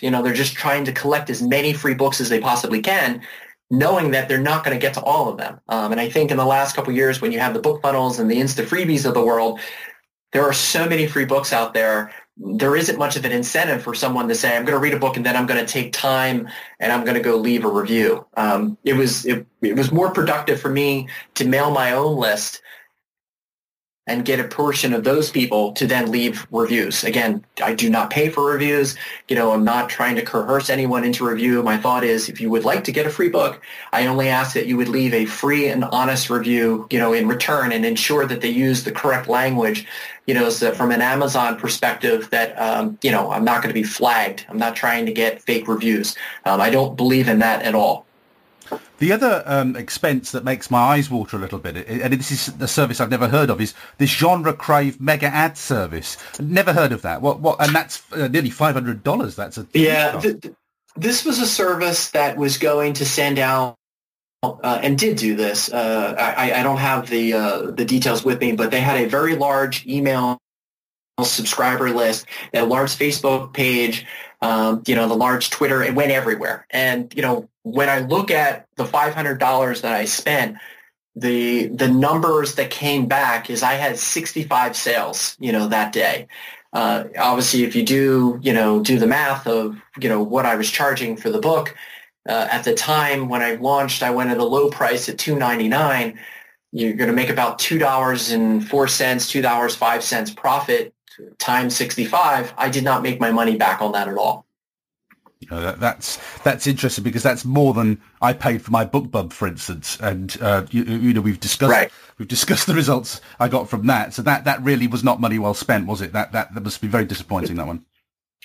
You 0.01 0.09
know, 0.09 0.23
they're 0.23 0.33
just 0.33 0.55
trying 0.55 0.85
to 0.85 0.93
collect 0.93 1.29
as 1.29 1.43
many 1.43 1.73
free 1.73 1.93
books 1.93 2.21
as 2.21 2.29
they 2.29 2.39
possibly 2.39 2.81
can, 2.81 3.21
knowing 3.71 4.11
that 4.11 4.29
they're 4.29 4.37
not 4.37 4.63
going 4.63 4.77
to 4.77 4.81
get 4.81 4.93
to 4.93 5.01
all 5.01 5.29
of 5.29 5.37
them. 5.37 5.59
Um, 5.67 5.91
and 5.91 5.99
I 5.99 6.09
think 6.09 6.31
in 6.31 6.37
the 6.37 6.45
last 6.45 6.75
couple 6.75 6.93
years, 6.93 7.21
when 7.21 7.31
you 7.31 7.39
have 7.39 7.53
the 7.53 7.59
book 7.59 7.81
funnels 7.81 8.19
and 8.19 8.29
the 8.29 8.35
Insta 8.35 8.65
freebies 8.65 9.05
of 9.05 9.13
the 9.13 9.25
world, 9.25 9.59
there 10.33 10.43
are 10.43 10.53
so 10.53 10.87
many 10.87 11.07
free 11.07 11.25
books 11.25 11.51
out 11.51 11.73
there 11.73 12.11
there 12.37 12.75
isn't 12.75 12.99
much 12.99 13.15
of 13.15 13.23
an 13.23 13.31
incentive 13.31 13.81
for 13.81 13.93
someone 13.93 14.27
to 14.27 14.35
say, 14.35 14.55
I'm 14.55 14.65
going 14.65 14.75
to 14.75 14.81
read 14.81 14.93
a 14.93 14.99
book 14.99 15.15
and 15.15 15.25
then 15.25 15.37
I'm 15.37 15.45
going 15.45 15.63
to 15.63 15.71
take 15.71 15.93
time 15.93 16.49
and 16.79 16.91
I'm 16.91 17.05
going 17.05 17.15
to 17.15 17.21
go 17.21 17.37
leave 17.37 17.63
a 17.63 17.69
review. 17.69 18.25
Um, 18.35 18.77
it 18.83 18.93
was 18.93 19.25
it, 19.25 19.45
it 19.61 19.75
was 19.75 19.91
more 19.91 20.11
productive 20.11 20.59
for 20.59 20.69
me 20.69 21.07
to 21.35 21.47
mail 21.47 21.71
my 21.71 21.93
own 21.93 22.17
list 22.17 22.61
and 24.07 24.23
get 24.23 24.39
a 24.39 24.43
portion 24.43 24.93
of 24.93 25.03
those 25.03 25.31
people 25.31 25.71
to 25.73 25.87
then 25.87 26.11
leave 26.11 26.45
reviews. 26.51 27.03
Again, 27.03 27.43
I 27.63 27.73
do 27.73 27.89
not 27.89 28.11
pay 28.11 28.29
for 28.29 28.45
reviews. 28.45 28.95
You 29.27 29.35
know, 29.35 29.51
I'm 29.51 29.63
not 29.63 29.89
trying 29.89 30.15
to 30.15 30.21
coerce 30.21 30.69
anyone 30.69 31.03
into 31.03 31.27
review. 31.27 31.63
My 31.63 31.77
thought 31.77 32.03
is 32.03 32.29
if 32.29 32.39
you 32.39 32.49
would 32.51 32.65
like 32.65 32.83
to 32.83 32.91
get 32.91 33.07
a 33.07 33.09
free 33.09 33.29
book, 33.29 33.61
I 33.93 34.05
only 34.05 34.29
ask 34.29 34.53
that 34.53 34.67
you 34.67 34.77
would 34.77 34.89
leave 34.89 35.13
a 35.13 35.25
free 35.25 35.67
and 35.67 35.83
honest 35.85 36.29
review, 36.29 36.87
you 36.91 36.99
know, 36.99 37.13
in 37.13 37.27
return 37.27 37.71
and 37.71 37.83
ensure 37.83 38.27
that 38.27 38.41
they 38.41 38.49
use 38.49 38.83
the 38.83 38.91
correct 38.91 39.27
language, 39.27 39.87
you 40.27 40.33
know, 40.33 40.49
so 40.49 40.71
from 40.71 40.91
an 40.91 41.01
Amazon 41.01 41.57
perspective 41.57 42.29
that, 42.29 42.59
um, 42.59 42.97
you 43.01 43.11
know, 43.11 43.31
I'm 43.31 43.43
not 43.43 43.63
going 43.63 43.73
to 43.73 43.79
be 43.79 43.83
flagged. 43.83 44.45
I'm 44.49 44.57
not 44.57 44.75
trying 44.75 45.05
to 45.07 45.13
get 45.13 45.41
fake 45.41 45.67
reviews. 45.67 46.15
Um, 46.45 46.61
I 46.61 46.69
don't 46.69 46.95
believe 46.95 47.27
in 47.27 47.39
that 47.39 47.63
at 47.63 47.73
all. 47.73 48.04
The 48.97 49.11
other 49.11 49.43
um, 49.45 49.75
expense 49.75 50.31
that 50.31 50.43
makes 50.43 50.71
my 50.71 50.79
eyes 50.79 51.09
water 51.09 51.37
a 51.37 51.39
little 51.39 51.59
bit, 51.59 51.87
and 51.87 52.13
this 52.13 52.31
is 52.31 52.53
a 52.59 52.67
service 52.67 52.99
I've 52.99 53.09
never 53.09 53.27
heard 53.27 53.49
of, 53.49 53.59
is 53.59 53.73
this 53.97 54.09
genre 54.09 54.53
crave 54.53 55.01
mega 55.01 55.27
ad 55.27 55.57
service. 55.57 56.17
Never 56.39 56.73
heard 56.73 56.91
of 56.91 57.01
that. 57.01 57.21
What? 57.21 57.39
What? 57.39 57.61
And 57.61 57.75
that's 57.75 58.01
uh, 58.13 58.27
nearly 58.27 58.49
five 58.49 58.73
hundred 58.73 59.03
dollars. 59.03 59.35
That's 59.35 59.57
a 59.57 59.67
yeah. 59.73 60.19
Th- 60.19 60.43
this 60.95 61.25
was 61.25 61.39
a 61.39 61.45
service 61.45 62.11
that 62.11 62.37
was 62.37 62.57
going 62.57 62.93
to 62.93 63.05
send 63.05 63.37
out 63.37 63.75
uh, 64.43 64.79
and 64.81 64.97
did 64.97 65.17
do 65.17 65.35
this. 65.35 65.71
Uh, 65.71 66.15
I, 66.17 66.59
I, 66.59 66.63
don't 66.63 66.77
have 66.77 67.09
the 67.09 67.33
uh, 67.33 67.71
the 67.71 67.85
details 67.85 68.23
with 68.23 68.39
me, 68.39 68.53
but 68.53 68.71
they 68.71 68.79
had 68.79 69.01
a 69.01 69.09
very 69.09 69.35
large 69.35 69.85
email 69.85 70.37
subscriber 71.23 71.89
list, 71.91 72.25
a 72.53 72.63
large 72.63 72.91
Facebook 72.91 73.53
page, 73.53 74.05
um, 74.41 74.83
you 74.85 74.95
know, 74.95 75.07
the 75.07 75.15
large 75.15 75.49
Twitter. 75.49 75.83
It 75.83 75.95
went 75.95 76.11
everywhere, 76.11 76.65
and 76.69 77.13
you 77.15 77.21
know, 77.21 77.49
when 77.63 77.89
I 77.89 77.99
look 77.99 78.29
at 78.29 78.67
the 78.75 78.85
$500 78.85 79.81
that 79.81 79.93
I 79.93 80.05
spent, 80.05 80.57
the 81.15 81.67
the 81.67 81.87
numbers 81.87 82.55
that 82.55 82.69
came 82.69 83.07
back 83.07 83.49
is 83.49 83.63
I 83.63 83.73
had 83.73 83.97
65 83.97 84.75
sales, 84.75 85.35
you 85.39 85.51
know, 85.51 85.67
that 85.69 85.93
day. 85.93 86.27
Uh, 86.73 87.05
obviously, 87.17 87.63
if 87.63 87.75
you 87.75 87.83
do, 87.83 88.39
you 88.41 88.53
know, 88.53 88.81
do 88.81 88.99
the 88.99 89.07
math 89.07 89.47
of, 89.47 89.77
you 89.99 90.09
know, 90.09 90.21
what 90.21 90.45
I 90.45 90.55
was 90.55 90.69
charging 90.69 91.15
for 91.15 91.29
the 91.29 91.39
book, 91.39 91.73
uh, 92.27 92.47
at 92.51 92.65
the 92.65 92.73
time 92.73 93.29
when 93.29 93.41
I 93.41 93.55
launched, 93.55 94.03
I 94.03 94.11
went 94.11 94.29
at 94.29 94.37
a 94.37 94.43
low 94.43 94.69
price 94.69 95.07
at 95.07 95.17
2.99. 95.17 96.17
You're 96.73 96.93
going 96.93 97.09
to 97.09 97.15
make 97.15 97.29
about 97.29 97.59
two 97.59 97.79
dollars 97.79 98.31
and 98.31 98.67
four 98.67 98.87
cents, 98.89 99.29
two 99.29 99.41
dollars 99.41 99.75
five 99.75 100.03
cents 100.03 100.31
profit 100.31 100.93
times 101.37 101.75
65. 101.75 102.53
I 102.57 102.69
did 102.69 102.83
not 102.83 103.03
make 103.03 103.19
my 103.19 103.31
money 103.31 103.55
back 103.55 103.81
on 103.81 103.91
that 103.93 104.07
at 104.07 104.17
all. 104.17 104.45
You 105.39 105.49
know, 105.51 105.61
that, 105.61 105.79
that's 105.79 106.19
that's 106.43 106.65
interesting 106.65 107.03
because 107.03 107.21
that's 107.21 107.45
more 107.45 107.73
than 107.73 108.01
I 108.21 108.33
paid 108.33 108.61
for 108.61 108.71
my 108.71 108.85
book 108.85 109.05
BookBub, 109.05 109.33
for 109.33 109.47
instance. 109.47 109.97
And 109.99 110.35
uh, 110.41 110.65
you, 110.71 110.83
you, 110.83 111.13
know, 111.13 111.21
we've 111.21 111.39
discussed 111.39 111.71
right. 111.71 111.91
we've 112.17 112.27
discussed 112.27 112.67
the 112.67 112.73
results 112.73 113.21
I 113.39 113.47
got 113.47 113.69
from 113.69 113.87
that. 113.87 114.13
So 114.13 114.21
that, 114.23 114.45
that 114.45 114.63
really 114.63 114.87
was 114.87 115.03
not 115.03 115.19
money 115.21 115.37
well 115.37 115.53
spent, 115.53 115.87
was 115.87 116.01
it? 116.01 116.13
That 116.13 116.31
that, 116.31 116.53
that 116.53 116.63
must 116.63 116.81
be 116.81 116.87
very 116.87 117.05
disappointing. 117.05 117.57
That 117.57 117.67
one. 117.67 117.85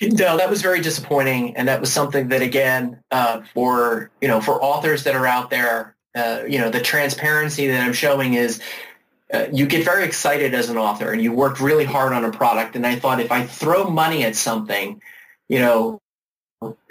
No, 0.01 0.37
that 0.37 0.49
was 0.49 0.61
very 0.61 0.81
disappointing, 0.81 1.55
and 1.55 1.67
that 1.67 1.79
was 1.79 1.91
something 1.91 2.29
that 2.29 2.41
again, 2.41 3.01
uh, 3.11 3.41
for 3.53 4.09
you 4.19 4.27
know, 4.27 4.41
for 4.41 4.61
authors 4.61 5.03
that 5.03 5.15
are 5.15 5.27
out 5.27 5.49
there, 5.49 5.95
uh, 6.15 6.41
you 6.47 6.59
know, 6.59 6.69
the 6.69 6.81
transparency 6.81 7.67
that 7.67 7.81
I'm 7.81 7.93
showing 7.93 8.33
is. 8.33 8.61
Uh, 9.33 9.47
you 9.51 9.65
get 9.65 9.85
very 9.85 10.03
excited 10.03 10.53
as 10.53 10.69
an 10.69 10.77
author 10.77 11.11
and 11.11 11.21
you 11.21 11.31
work 11.31 11.61
really 11.61 11.85
hard 11.85 12.11
on 12.11 12.25
a 12.25 12.31
product 12.31 12.75
and 12.75 12.85
i 12.85 12.95
thought 12.95 13.19
if 13.19 13.31
i 13.31 13.45
throw 13.45 13.89
money 13.89 14.25
at 14.25 14.35
something 14.35 15.01
you 15.47 15.57
know 15.57 16.01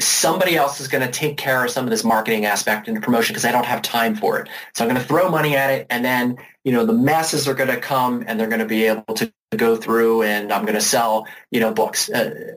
somebody 0.01 0.57
else 0.57 0.81
is 0.81 0.89
going 0.89 1.07
to 1.07 1.13
take 1.13 1.37
care 1.37 1.65
of 1.65 1.71
some 1.71 1.85
of 1.85 1.91
this 1.91 2.03
marketing 2.03 2.45
aspect 2.45 2.89
and 2.89 3.01
promotion 3.03 3.33
because 3.33 3.45
I 3.45 3.53
don't 3.53 3.67
have 3.67 3.83
time 3.83 4.17
for 4.17 4.41
it. 4.41 4.49
So 4.75 4.85
I'm 4.85 4.91
going 4.91 5.01
to 5.01 5.07
throw 5.07 5.31
money 5.31 5.57
at 5.57 5.71
it 5.71 5.87
and 5.91 6.05
then, 6.05 6.39
you 6.65 6.73
know, 6.73 6.85
the 6.85 6.93
masses 6.93 7.47
are 7.47 7.55
going 7.55 7.69
to 7.69 7.79
come 7.79 8.25
and 8.27 8.39
they're 8.39 8.49
going 8.49 8.61
to 8.61 8.67
be 8.67 8.87
able 8.87 9.15
to 9.15 9.33
go 9.57 9.77
through 9.77 10.23
and 10.23 10.53
I'm 10.53 10.63
going 10.63 10.75
to 10.75 10.81
sell, 10.81 11.27
you 11.51 11.61
know, 11.61 11.73
books. 11.73 12.11
Uh, 12.11 12.57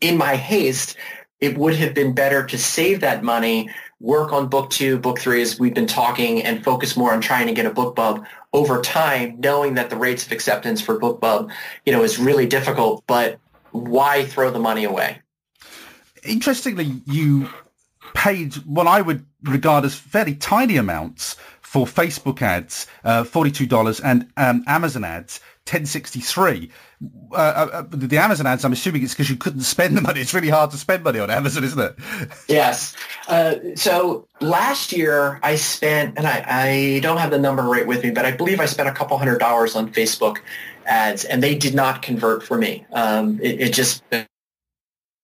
in 0.00 0.18
my 0.18 0.36
haste, 0.36 0.96
it 1.40 1.56
would 1.56 1.74
have 1.76 1.94
been 1.94 2.14
better 2.14 2.46
to 2.46 2.58
save 2.58 3.00
that 3.00 3.24
money, 3.24 3.70
work 3.98 4.32
on 4.32 4.48
book 4.48 4.70
two, 4.70 4.98
book 4.98 5.18
three, 5.18 5.40
as 5.40 5.58
we've 5.58 5.74
been 5.74 5.86
talking, 5.86 6.42
and 6.42 6.62
focus 6.62 6.96
more 6.96 7.12
on 7.12 7.20
trying 7.20 7.46
to 7.46 7.54
get 7.54 7.64
a 7.64 7.70
BookBub 7.70 8.26
over 8.52 8.80
time, 8.82 9.40
knowing 9.40 9.74
that 9.74 9.90
the 9.90 9.96
rates 9.96 10.26
of 10.26 10.32
acceptance 10.32 10.80
for 10.80 10.98
BookBub, 10.98 11.50
you 11.86 11.92
know, 11.92 12.02
is 12.02 12.18
really 12.18 12.46
difficult, 12.46 13.04
but 13.06 13.38
why 13.70 14.24
throw 14.24 14.50
the 14.50 14.58
money 14.58 14.84
away? 14.84 15.22
interestingly, 16.24 17.02
you 17.06 17.48
paid 18.14 18.54
what 18.66 18.86
I 18.86 19.00
would 19.00 19.24
regard 19.42 19.84
as 19.84 19.94
fairly 19.94 20.34
tiny 20.34 20.76
amounts 20.76 21.36
for 21.72 21.86
Facebook 21.86 22.42
ads, 22.42 22.86
uh, 23.02 23.24
$42, 23.24 24.02
and 24.04 24.28
um, 24.36 24.62
Amazon 24.66 25.04
ads, 25.04 25.40
1063. 25.64 26.70
Uh, 27.32 27.34
uh, 27.34 27.38
uh, 27.72 27.82
the 27.88 28.18
Amazon 28.18 28.46
ads, 28.46 28.62
I'm 28.62 28.74
assuming 28.74 29.02
it's 29.02 29.14
because 29.14 29.30
you 29.30 29.36
couldn't 29.36 29.62
spend 29.62 29.96
the 29.96 30.02
money. 30.02 30.20
It's 30.20 30.34
really 30.34 30.50
hard 30.50 30.70
to 30.72 30.76
spend 30.76 31.02
money 31.02 31.18
on 31.18 31.30
Amazon, 31.30 31.64
isn't 31.64 31.80
it? 31.80 31.96
Yes. 32.46 32.94
Uh, 33.26 33.54
so 33.74 34.28
last 34.42 34.92
year 34.92 35.40
I 35.42 35.54
spent, 35.54 36.18
and 36.18 36.26
I, 36.26 36.44
I 36.46 37.00
don't 37.00 37.16
have 37.16 37.30
the 37.30 37.38
number 37.38 37.62
right 37.62 37.86
with 37.86 38.04
me, 38.04 38.10
but 38.10 38.26
I 38.26 38.32
believe 38.32 38.60
I 38.60 38.66
spent 38.66 38.90
a 38.90 38.92
couple 38.92 39.16
hundred 39.16 39.38
dollars 39.38 39.74
on 39.74 39.90
Facebook 39.90 40.40
ads, 40.84 41.24
and 41.24 41.42
they 41.42 41.54
did 41.54 41.74
not 41.74 42.02
convert 42.02 42.42
for 42.42 42.58
me. 42.58 42.84
Um, 42.92 43.40
it, 43.40 43.62
it 43.62 43.72
just 43.72 44.02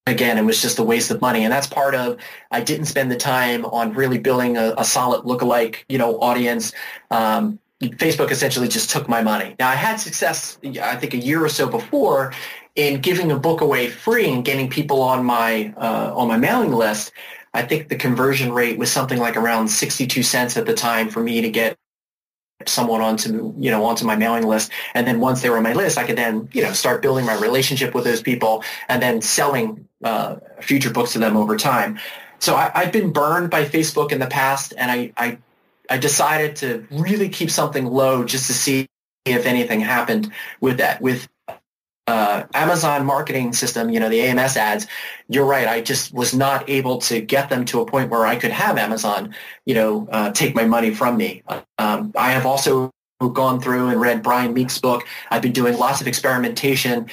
again, 0.09 0.39
it 0.39 0.43
was 0.43 0.61
just 0.61 0.79
a 0.79 0.83
waste 0.83 1.11
of 1.11 1.21
money. 1.21 1.45
And 1.45 1.53
that's 1.53 1.67
part 1.67 1.95
of, 1.95 2.19
I 2.51 2.61
didn't 2.61 2.87
spend 2.87 3.11
the 3.11 3.17
time 3.17 3.65
on 3.67 3.93
really 3.95 4.19
building 4.19 4.57
a, 4.57 4.75
a 4.77 4.85
solid 4.85 5.25
lookalike, 5.25 5.85
you 5.89 5.99
know, 5.99 6.21
audience. 6.21 6.73
Um, 7.11 7.59
Facebook 7.81 8.31
essentially 8.31 8.69
just 8.69 8.91
took 8.91 9.09
my 9.09 9.23
money. 9.23 9.55
Now 9.59 9.69
I 9.69 9.75
had 9.75 9.97
success, 9.97 10.59
I 10.65 10.97
think 10.97 11.15
a 11.15 11.19
year 11.19 11.45
or 11.45 11.49
so 11.49 11.69
before 11.69 12.33
in 12.75 13.01
giving 13.01 13.31
a 13.31 13.39
book 13.39 13.61
away 13.61 13.89
free 13.89 14.33
and 14.33 14.45
getting 14.45 14.69
people 14.69 15.03
on 15.03 15.25
my, 15.25 15.73
uh, 15.77 16.13
on 16.15 16.29
my 16.29 16.37
mailing 16.37 16.73
list. 16.73 17.13
I 17.55 17.63
think 17.63 17.89
the 17.89 17.97
conversion 17.97 18.53
rate 18.53 18.79
was 18.79 18.93
something 18.93 19.19
like 19.19 19.37
around 19.37 19.69
62 19.69 20.23
cents 20.23 20.57
at 20.57 20.67
the 20.67 20.75
time 20.75 21.09
for 21.09 21.21
me 21.23 21.41
to 21.41 21.51
get 21.51 21.79
someone 22.67 23.01
onto 23.01 23.55
you 23.57 23.71
know 23.71 23.85
onto 23.85 24.05
my 24.05 24.17
mailing 24.17 24.47
list. 24.47 24.73
And 24.95 25.07
then 25.07 25.21
once 25.21 25.43
they 25.43 25.51
were 25.51 25.57
on 25.59 25.63
my 25.63 25.75
list 25.75 25.99
i 25.99 26.05
could 26.05 26.17
then 26.17 26.49
you 26.53 26.63
know 26.63 26.73
start 26.73 27.03
building 27.03 27.25
my 27.25 27.35
relationship 27.35 27.95
with 27.95 28.05
those 28.05 28.23
people 28.23 28.65
and 28.89 29.03
then 29.03 29.23
selling 29.23 29.89
uh, 30.03 30.37
future 30.61 30.91
books 30.91 31.13
to 31.13 31.19
them 31.19 31.37
over 31.37 31.57
time. 31.57 31.99
So 32.41 32.55
I, 32.55 32.85
have 32.85 32.93
been 32.93 33.13
burned 33.13 33.51
by 33.51 33.65
facebook 33.65 34.13
in 34.13 34.19
the 34.19 34.27
past 34.27 34.73
and 34.77 34.91
I, 34.91 35.13
I 35.17 35.39
i 35.91 35.99
decided 35.99 36.57
to 36.57 36.87
really 36.91 37.29
keep 37.29 37.51
something 37.51 37.87
low 37.87 38.25
just 38.25 38.47
to 38.47 38.53
see 38.53 38.87
if 39.25 39.47
anything 39.47 39.81
happened 39.81 40.33
with 40.61 40.79
that 40.79 41.01
with 41.01 41.29
uh, 42.09 42.47
Amazon 42.55 43.05
marketing 43.05 43.53
system, 43.53 43.91
you 43.91 44.01
know, 44.01 44.09
the 44.09 44.21
AMS 44.23 44.57
ads, 44.57 44.87
you're 45.29 45.45
right. 45.45 45.69
I 45.69 45.83
just 45.83 46.13
was 46.15 46.35
not 46.35 46.69
able 46.69 46.99
to 47.03 47.21
get 47.21 47.51
them 47.51 47.65
to 47.67 47.81
a 47.81 47.87
point 47.87 48.11
where 48.11 48.25
I 48.25 48.37
could 48.37 48.51
have 48.51 48.79
Amazon, 48.79 49.35
you 49.67 49.75
know, 49.75 50.09
uh, 50.11 50.31
take 50.33 50.55
my 50.55 50.65
money 50.65 50.95
from 50.95 51.17
me. 51.19 51.43
Um, 51.79 52.13
I 52.17 52.33
have 52.33 52.47
also 52.47 52.91
gone 53.21 53.61
through 53.61 53.89
and 53.89 54.01
read 54.01 54.23
Brian 54.23 54.55
Meeks' 54.55 54.79
book. 54.79 55.07
I've 55.31 55.43
been 55.43 55.53
doing 55.53 55.77
lots 55.77 56.01
of 56.01 56.07
experimentation 56.07 57.11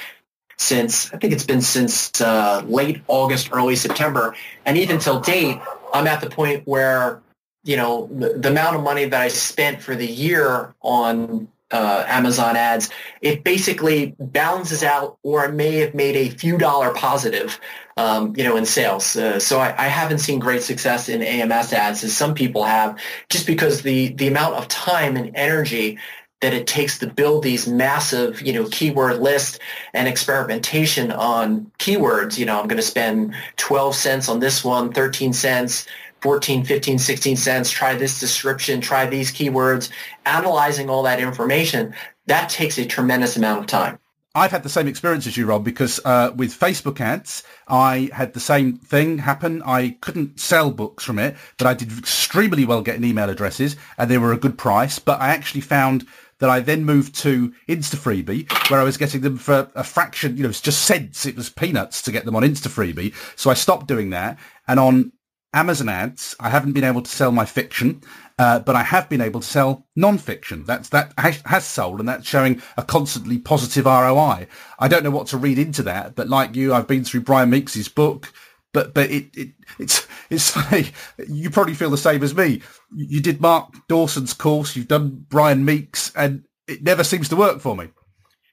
since, 0.56 1.12
I 1.12 1.18
think 1.18 1.34
it's 1.34 1.44
been 1.44 1.60
since 1.60 2.18
uh, 2.20 2.62
late 2.66 3.02
August, 3.06 3.50
early 3.52 3.76
September. 3.76 4.34
And 4.64 4.78
even 4.78 4.98
till 4.98 5.20
date, 5.20 5.60
I'm 5.92 6.06
at 6.06 6.22
the 6.22 6.30
point 6.30 6.66
where, 6.66 7.20
you 7.64 7.76
know, 7.76 8.08
the, 8.10 8.30
the 8.30 8.48
amount 8.48 8.76
of 8.76 8.82
money 8.82 9.04
that 9.04 9.20
I 9.20 9.28
spent 9.28 9.82
for 9.82 9.94
the 9.94 10.06
year 10.06 10.74
on 10.80 11.48
uh, 11.70 12.04
Amazon 12.06 12.56
ads, 12.56 12.90
it 13.20 13.42
basically 13.42 14.14
balances 14.18 14.82
out 14.82 15.18
or 15.22 15.50
may 15.50 15.76
have 15.76 15.94
made 15.94 16.16
a 16.16 16.30
few 16.30 16.58
dollar 16.58 16.92
positive, 16.92 17.58
um, 17.96 18.34
you 18.36 18.44
know, 18.44 18.56
in 18.56 18.64
sales. 18.64 19.16
Uh, 19.16 19.40
so 19.40 19.58
I, 19.58 19.74
I, 19.76 19.88
haven't 19.88 20.18
seen 20.18 20.38
great 20.38 20.62
success 20.62 21.08
in 21.08 21.22
AMS 21.22 21.72
ads 21.72 22.04
as 22.04 22.16
some 22.16 22.34
people 22.34 22.62
have, 22.62 23.00
just 23.28 23.46
because 23.46 23.82
the 23.82 24.08
the 24.14 24.28
amount 24.28 24.54
of 24.54 24.68
time 24.68 25.16
and 25.16 25.32
energy 25.34 25.98
that 26.42 26.52
it 26.52 26.66
takes 26.66 26.98
to 26.98 27.06
build 27.06 27.42
these 27.42 27.66
massive, 27.66 28.42
you 28.42 28.52
know, 28.52 28.68
keyword 28.70 29.18
lists 29.18 29.58
and 29.94 30.06
experimentation 30.06 31.10
on 31.10 31.72
keywords. 31.78 32.38
You 32.38 32.44
know, 32.44 32.60
I'm 32.60 32.68
going 32.68 32.76
to 32.76 32.82
spend 32.82 33.34
12 33.56 33.94
cents 33.94 34.28
on 34.28 34.38
this 34.38 34.62
one, 34.62 34.92
13 34.92 35.32
cents 35.32 35.86
14, 36.26 36.64
15, 36.64 36.98
16 36.98 37.36
cents, 37.36 37.70
try 37.70 37.94
this 37.94 38.18
description, 38.18 38.80
try 38.80 39.06
these 39.06 39.30
keywords, 39.30 39.90
analyzing 40.24 40.90
all 40.90 41.04
that 41.04 41.20
information, 41.20 41.94
that 42.26 42.48
takes 42.50 42.78
a 42.78 42.84
tremendous 42.84 43.36
amount 43.36 43.60
of 43.60 43.66
time. 43.68 43.96
I've 44.34 44.50
had 44.50 44.64
the 44.64 44.68
same 44.68 44.88
experience 44.88 45.28
as 45.28 45.36
you, 45.36 45.46
Rob, 45.46 45.62
because 45.62 46.00
uh, 46.04 46.32
with 46.34 46.52
Facebook 46.52 47.00
ads, 47.00 47.44
I 47.68 48.10
had 48.12 48.34
the 48.34 48.40
same 48.40 48.76
thing 48.76 49.18
happen. 49.18 49.62
I 49.64 49.98
couldn't 50.00 50.40
sell 50.40 50.72
books 50.72 51.04
from 51.04 51.20
it, 51.20 51.36
but 51.58 51.68
I 51.68 51.74
did 51.74 51.96
extremely 51.96 52.64
well 52.64 52.82
getting 52.82 53.04
email 53.04 53.30
addresses, 53.30 53.76
and 53.96 54.10
they 54.10 54.18
were 54.18 54.32
a 54.32 54.36
good 54.36 54.58
price. 54.58 54.98
But 54.98 55.20
I 55.20 55.28
actually 55.28 55.60
found 55.60 56.08
that 56.38 56.50
I 56.50 56.58
then 56.58 56.84
moved 56.84 57.14
to 57.20 57.54
InstaFreebie, 57.68 58.68
where 58.68 58.80
I 58.80 58.84
was 58.84 58.96
getting 58.96 59.20
them 59.20 59.38
for 59.38 59.70
a 59.76 59.84
fraction, 59.84 60.36
you 60.36 60.42
know, 60.42 60.48
it's 60.48 60.60
just 60.60 60.82
cents. 60.82 61.24
It 61.24 61.36
was 61.36 61.50
peanuts 61.50 62.02
to 62.02 62.10
get 62.10 62.24
them 62.24 62.34
on 62.34 62.42
InstaFreebie. 62.42 63.14
So 63.38 63.48
I 63.48 63.54
stopped 63.54 63.86
doing 63.86 64.10
that. 64.10 64.38
And 64.68 64.80
on 64.80 65.12
Amazon 65.56 65.88
ads, 65.88 66.36
I 66.38 66.50
haven't 66.50 66.72
been 66.72 66.84
able 66.84 67.00
to 67.00 67.10
sell 67.10 67.32
my 67.32 67.46
fiction, 67.46 68.02
uh, 68.38 68.58
but 68.60 68.76
I 68.76 68.82
have 68.82 69.08
been 69.08 69.22
able 69.22 69.40
to 69.40 69.46
sell 69.46 69.86
non-fiction. 69.96 70.64
That's 70.64 70.90
that 70.90 71.14
has 71.16 71.64
sold, 71.64 71.98
and 71.98 72.06
that's 72.06 72.28
showing 72.28 72.60
a 72.76 72.82
constantly 72.82 73.38
positive 73.38 73.86
ROI. 73.86 74.48
I 74.78 74.88
don't 74.88 75.02
know 75.02 75.10
what 75.10 75.28
to 75.28 75.38
read 75.38 75.58
into 75.58 75.82
that, 75.84 76.14
but 76.14 76.28
like 76.28 76.54
you, 76.54 76.74
I've 76.74 76.86
been 76.86 77.04
through 77.04 77.22
Brian 77.22 77.48
Meeks' 77.48 77.88
book, 77.88 78.30
but 78.74 78.92
but 78.92 79.10
it, 79.10 79.28
it 79.34 79.48
it's 79.78 80.06
it's 80.28 80.50
funny. 80.56 80.88
You 81.26 81.48
probably 81.48 81.72
feel 81.72 81.90
the 81.90 81.96
same 81.96 82.22
as 82.22 82.34
me. 82.34 82.60
You 82.94 83.22
did 83.22 83.40
Mark 83.40 83.74
Dawson's 83.88 84.34
course, 84.34 84.76
you've 84.76 84.88
done 84.88 85.24
Brian 85.30 85.64
Meeks, 85.64 86.12
and 86.14 86.44
it 86.68 86.82
never 86.82 87.02
seems 87.02 87.30
to 87.30 87.36
work 87.36 87.60
for 87.60 87.74
me. 87.74 87.88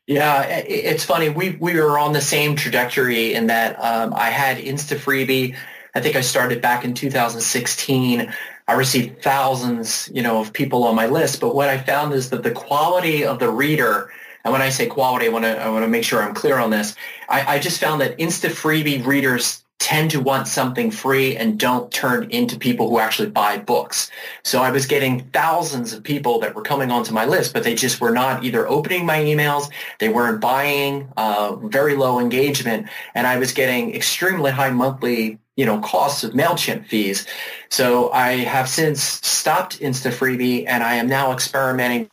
Yeah, 0.08 0.44
it's 0.44 1.04
funny. 1.04 1.28
We 1.30 1.58
we 1.60 1.76
were 1.76 2.00
on 2.00 2.14
the 2.14 2.22
same 2.22 2.56
trajectory 2.56 3.34
in 3.34 3.48
that 3.48 3.76
um, 3.82 4.14
I 4.14 4.30
had 4.30 4.58
Insta 4.58 4.98
Freebie 4.98 5.56
I 5.96 6.02
think 6.02 6.16
I 6.16 6.22
started 6.22 6.62
back 6.62 6.84
in 6.84 6.94
2016. 6.94 8.34
I 8.68 8.74
received 8.74 9.22
thousands, 9.22 10.10
you 10.14 10.24
know, 10.24 10.40
of 10.40 10.54
people 10.54 10.84
on 10.86 10.96
my 10.96 11.08
list. 11.08 11.40
But 11.40 11.56
what 11.56 11.70
I 11.70 11.78
found 11.78 12.14
is 12.14 12.30
that 12.32 12.44
the 12.44 12.52
quality 12.52 13.26
of 13.26 13.40
the 13.40 13.50
reader, 13.50 14.12
and 14.44 14.52
when 14.52 14.62
I 14.62 14.70
say 14.70 14.88
quality, 14.88 15.28
I 15.28 15.30
want 15.30 15.46
to 15.46 15.62
I 15.62 15.70
want 15.70 15.84
to 15.84 15.90
make 15.90 16.04
sure 16.04 16.22
I'm 16.22 16.34
clear 16.34 16.58
on 16.58 16.72
this. 16.72 16.96
I, 17.30 17.56
I 17.56 17.60
just 17.60 17.80
found 17.80 18.02
that 18.02 18.18
Insta 18.18 18.50
Freebie 18.50 19.06
readers 19.06 19.64
tend 19.84 20.10
to 20.10 20.22
want 20.22 20.48
something 20.48 20.90
free 20.90 21.36
and 21.36 21.60
don't 21.60 21.92
turn 21.92 22.24
into 22.32 22.58
people 22.58 22.90
who 22.90 23.00
actually 23.00 23.30
buy 23.30 23.58
books. 23.58 24.10
So 24.44 24.62
I 24.62 24.72
was 24.72 24.86
getting 24.86 25.26
thousands 25.34 25.92
of 25.92 26.04
people 26.04 26.40
that 26.40 26.56
were 26.56 26.62
coming 26.62 26.90
onto 26.90 27.14
my 27.14 27.26
list, 27.26 27.54
but 27.54 27.64
they 27.64 27.76
just 27.76 28.00
were 28.00 28.12
not 28.12 28.46
either 28.46 28.66
opening 28.66 29.06
my 29.06 29.20
emails, 29.20 29.70
they 30.00 30.08
weren't 30.08 30.40
buying, 30.40 31.12
uh, 31.18 31.58
very 31.58 31.98
low 31.98 32.22
engagement, 32.22 32.88
and 33.14 33.28
I 33.28 33.38
was 33.38 33.52
getting 33.52 33.94
extremely 33.94 34.52
high 34.52 34.70
monthly 34.70 35.40
you 35.56 35.66
know, 35.66 35.80
costs 35.80 36.24
of 36.24 36.34
MailChimp 36.34 36.88
fees. 36.88 37.28
So 37.70 38.12
I 38.12 38.38
have 38.38 38.68
since 38.68 39.02
stopped 39.04 39.80
InstaFreebie 39.80 40.66
and 40.68 40.84
I 40.84 40.96
am 40.96 41.08
now 41.08 41.32
experimenting 41.32 42.10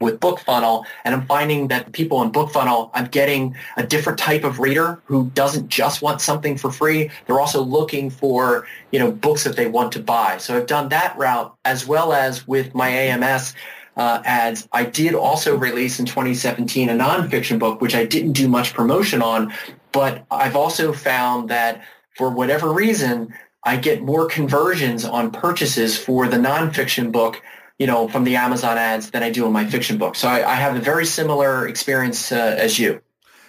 with 0.00 0.20
BookFunnel 0.20 0.84
and 1.04 1.14
I'm 1.14 1.26
finding 1.26 1.68
that 1.68 1.92
people 1.92 2.22
in 2.22 2.30
BookFunnel, 2.30 2.90
I'm 2.92 3.06
getting 3.06 3.56
a 3.76 3.82
different 3.82 4.18
type 4.18 4.44
of 4.44 4.60
reader 4.60 5.00
who 5.06 5.30
doesn't 5.30 5.68
just 5.68 6.02
want 6.02 6.20
something 6.20 6.58
for 6.58 6.70
free. 6.70 7.10
They're 7.26 7.40
also 7.40 7.62
looking 7.62 8.10
for, 8.10 8.66
you 8.92 8.98
know, 8.98 9.10
books 9.10 9.44
that 9.44 9.56
they 9.56 9.66
want 9.66 9.92
to 9.92 10.00
buy. 10.00 10.36
So 10.38 10.56
I've 10.56 10.66
done 10.66 10.90
that 10.90 11.16
route 11.16 11.54
as 11.64 11.86
well 11.86 12.12
as 12.12 12.46
with 12.46 12.74
my 12.74 12.88
AMS 12.88 13.54
uh, 13.96 14.20
ads. 14.24 14.68
I 14.72 14.84
did 14.84 15.14
also 15.14 15.56
release 15.56 15.98
in 15.98 16.04
2017 16.04 16.90
a 16.90 16.92
nonfiction 16.92 17.58
book, 17.58 17.80
which 17.80 17.94
I 17.94 18.04
didn't 18.04 18.32
do 18.32 18.48
much 18.48 18.74
promotion 18.74 19.22
on, 19.22 19.54
but 19.92 20.26
I've 20.30 20.56
also 20.56 20.92
found 20.92 21.48
that 21.48 21.82
for 22.16 22.30
whatever 22.30 22.72
reason, 22.72 23.34
I 23.62 23.76
get 23.76 24.02
more 24.02 24.26
conversions 24.26 25.04
on 25.04 25.30
purchases 25.30 25.98
for 25.98 26.28
the 26.28 26.36
nonfiction 26.36 27.12
book, 27.12 27.42
you 27.78 27.86
know, 27.86 28.08
from 28.08 28.24
the 28.24 28.36
Amazon 28.36 28.78
ads 28.78 29.10
than 29.10 29.22
I 29.22 29.30
do 29.30 29.44
in 29.46 29.52
my 29.52 29.66
fiction 29.66 29.98
book. 29.98 30.14
So 30.14 30.28
I, 30.28 30.48
I 30.48 30.54
have 30.54 30.76
a 30.76 30.80
very 30.80 31.04
similar 31.04 31.68
experience 31.68 32.32
uh, 32.32 32.56
as 32.58 32.78
you. 32.78 33.02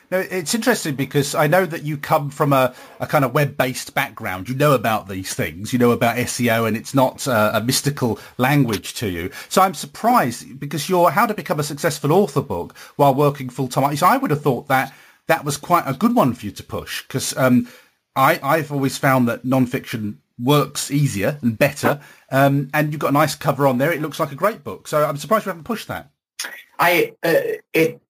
Now, 0.10 0.20
it's 0.20 0.56
interesting 0.56 0.96
because 0.96 1.36
I 1.36 1.48
know 1.48 1.66
that 1.66 1.84
you 1.84 1.98
come 1.98 2.30
from 2.30 2.54
a, 2.54 2.74
a 3.02 3.08
kind 3.08 3.26
of 3.26 3.34
web-based 3.34 3.94
background. 3.94 4.48
You 4.48 4.56
know 4.56 4.72
about 4.72 5.10
these 5.10 5.34
things. 5.34 5.74
You 5.74 5.80
know 5.80 5.92
about 5.92 6.16
SEO, 6.16 6.66
and 6.66 6.78
it's 6.78 6.94
not 6.94 7.28
uh, 7.28 7.52
a 7.54 7.62
mystical 7.62 8.18
language 8.38 8.94
to 8.96 9.10
you. 9.10 9.32
So 9.50 9.62
I'm 9.62 9.74
surprised 9.74 10.60
because 10.62 10.88
your 10.88 11.12
How 11.12 11.26
to 11.26 11.34
Become 11.34 11.60
a 11.60 11.64
Successful 11.64 12.14
Author 12.14 12.42
book 12.42 12.78
while 12.96 13.14
working 13.14 13.50
full-time. 13.50 13.98
So 13.98 14.08
I 14.08 14.16
would 14.16 14.32
have 14.32 14.42
thought 14.42 14.70
that 14.70 14.94
that 15.28 15.44
was 15.44 15.58
quite 15.58 15.84
a 15.86 15.94
good 15.94 16.16
one 16.16 16.34
for 16.34 16.46
you 16.46 16.52
to 16.54 16.64
push 16.64 17.04
because 17.04 17.36
um, 17.36 17.68
I, 18.18 18.40
I've 18.42 18.72
always 18.72 18.98
found 18.98 19.30
that 19.30 19.46
non-fiction 19.46 20.20
works 20.40 20.92
easier 20.92 21.38
and 21.42 21.58
better. 21.58 22.02
Um, 22.32 22.70
and 22.74 22.92
you've 22.92 23.00
got 23.00 23.10
a 23.10 23.14
nice 23.14 23.36
cover 23.36 23.68
on 23.68 23.78
there. 23.78 23.92
It 23.92 24.02
looks 24.02 24.20
like 24.20 24.32
a 24.32 24.36
great 24.36 24.64
book. 24.64 24.88
So 24.88 25.06
I'm 25.06 25.18
surprised 25.18 25.46
you 25.46 25.52
haven't 25.52 25.64
pushed 25.64 25.88
that. 25.88 26.12
I 26.80 27.16
uh, 27.24 27.58
it 27.74 28.02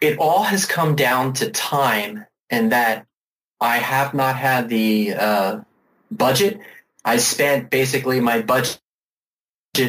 it 0.00 0.18
all 0.18 0.42
has 0.42 0.66
come 0.66 0.94
down 0.94 1.32
to 1.34 1.50
time 1.50 2.26
and 2.50 2.72
that 2.72 3.06
I 3.60 3.78
have 3.78 4.14
not 4.14 4.36
had 4.36 4.68
the 4.68 5.14
uh, 5.14 5.60
budget. 6.10 6.60
I 7.04 7.16
spent 7.16 7.70
basically 7.70 8.20
my 8.20 8.42
budget 8.42 8.78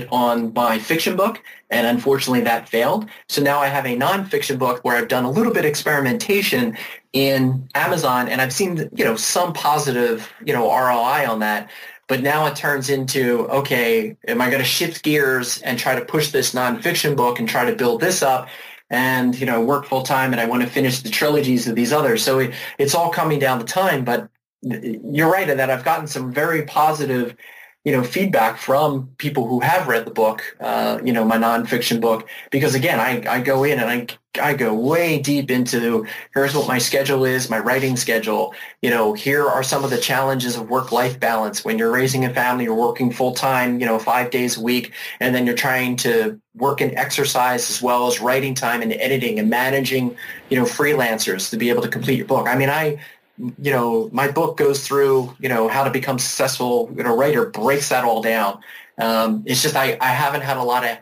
on 0.09 0.53
my 0.53 0.79
fiction 0.79 1.15
book, 1.15 1.43
and 1.69 1.85
unfortunately 1.85 2.41
that 2.41 2.69
failed. 2.69 3.07
So 3.29 3.41
now 3.41 3.59
I 3.59 3.67
have 3.67 3.85
a 3.85 3.97
nonfiction 3.97 4.57
book 4.57 4.83
where 4.83 4.95
I've 4.95 5.07
done 5.07 5.25
a 5.25 5.31
little 5.31 5.53
bit 5.53 5.65
of 5.65 5.69
experimentation 5.69 6.77
in 7.13 7.69
Amazon, 7.75 8.27
and 8.27 8.41
I've 8.41 8.53
seen 8.53 8.89
you 8.95 9.05
know 9.05 9.15
some 9.15 9.53
positive 9.53 10.31
you 10.45 10.53
know 10.53 10.67
ROI 10.69 11.29
on 11.29 11.39
that. 11.39 11.69
But 12.07 12.21
now 12.21 12.45
it 12.47 12.55
turns 12.55 12.89
into 12.89 13.47
okay, 13.49 14.17
am 14.27 14.41
I 14.41 14.49
going 14.49 14.61
to 14.61 14.67
shift 14.67 15.03
gears 15.03 15.61
and 15.61 15.79
try 15.79 15.97
to 15.97 16.05
push 16.05 16.31
this 16.31 16.53
nonfiction 16.53 17.15
book 17.15 17.39
and 17.39 17.47
try 17.47 17.69
to 17.69 17.75
build 17.75 18.01
this 18.01 18.21
up? 18.21 18.49
and 18.89 19.39
you 19.39 19.45
know 19.45 19.63
work 19.63 19.85
full 19.85 20.03
time 20.03 20.33
and 20.33 20.41
I 20.41 20.45
want 20.45 20.61
to 20.61 20.69
finish 20.69 21.01
the 21.01 21.09
trilogies 21.09 21.67
of 21.67 21.75
these 21.75 21.91
others. 21.91 22.23
So 22.23 22.39
it, 22.39 22.53
it's 22.77 22.93
all 22.93 23.09
coming 23.09 23.39
down 23.39 23.57
to 23.59 23.65
time. 23.65 24.03
But 24.05 24.29
you're 24.61 25.31
right 25.31 25.49
in 25.49 25.57
that 25.57 25.69
I've 25.69 25.83
gotten 25.83 26.07
some 26.07 26.31
very 26.31 26.63
positive 26.63 27.35
you 27.83 27.91
know, 27.91 28.03
feedback 28.03 28.57
from 28.57 29.09
people 29.17 29.47
who 29.47 29.59
have 29.59 29.87
read 29.87 30.05
the 30.05 30.11
book, 30.11 30.55
uh, 30.61 30.99
you 31.03 31.11
know, 31.11 31.25
my 31.25 31.37
nonfiction 31.37 31.99
book, 31.99 32.27
because 32.49 32.75
again, 32.75 32.99
I, 32.99 33.23
I 33.29 33.41
go 33.41 33.65
in 33.65 33.79
and 33.79 33.89
I, 33.89 34.07
I 34.41 34.53
go 34.53 34.73
way 34.73 35.19
deep 35.19 35.51
into 35.51 36.07
here's 36.33 36.55
what 36.55 36.67
my 36.67 36.77
schedule 36.77 37.25
is, 37.25 37.49
my 37.49 37.59
writing 37.59 37.97
schedule. 37.97 38.55
You 38.81 38.89
know, 38.89 39.13
here 39.13 39.47
are 39.47 39.63
some 39.63 39.83
of 39.83 39.89
the 39.89 39.97
challenges 39.97 40.55
of 40.55 40.69
work-life 40.69 41.19
balance 41.19 41.65
when 41.65 41.77
you're 41.77 41.91
raising 41.91 42.23
a 42.23 42.33
family, 42.33 42.63
you're 42.63 42.73
working 42.73 43.11
full-time, 43.11 43.79
you 43.79 43.85
know, 43.85 43.99
five 43.99 44.31
days 44.31 44.57
a 44.57 44.61
week, 44.61 44.93
and 45.19 45.35
then 45.35 45.45
you're 45.45 45.53
trying 45.55 45.97
to 45.97 46.39
work 46.55 46.81
and 46.81 46.95
exercise 46.95 47.69
as 47.69 47.81
well 47.81 48.07
as 48.07 48.21
writing 48.21 48.55
time 48.55 48.81
and 48.81 48.93
editing 48.93 49.39
and 49.39 49.49
managing, 49.49 50.15
you 50.49 50.57
know, 50.57 50.65
freelancers 50.65 51.49
to 51.49 51.57
be 51.57 51.69
able 51.69 51.81
to 51.81 51.89
complete 51.89 52.17
your 52.17 52.27
book. 52.27 52.47
I 52.47 52.55
mean, 52.55 52.69
I, 52.69 52.99
you 53.37 53.71
know, 53.71 54.09
my 54.11 54.29
book 54.29 54.57
goes 54.57 54.87
through, 54.87 55.35
you 55.39 55.49
know, 55.49 55.67
how 55.67 55.83
to 55.83 55.89
become 55.89 56.19
successful, 56.19 56.91
you 56.95 57.03
know, 57.03 57.15
writer 57.15 57.47
breaks 57.47 57.89
that 57.89 58.03
all 58.03 58.21
down. 58.21 58.59
Um, 58.99 59.43
it's 59.45 59.61
just 59.61 59.75
I, 59.75 59.97
I 59.99 60.09
haven't 60.09 60.41
had 60.41 60.57
a 60.57 60.63
lot 60.63 60.85
of 60.85 60.97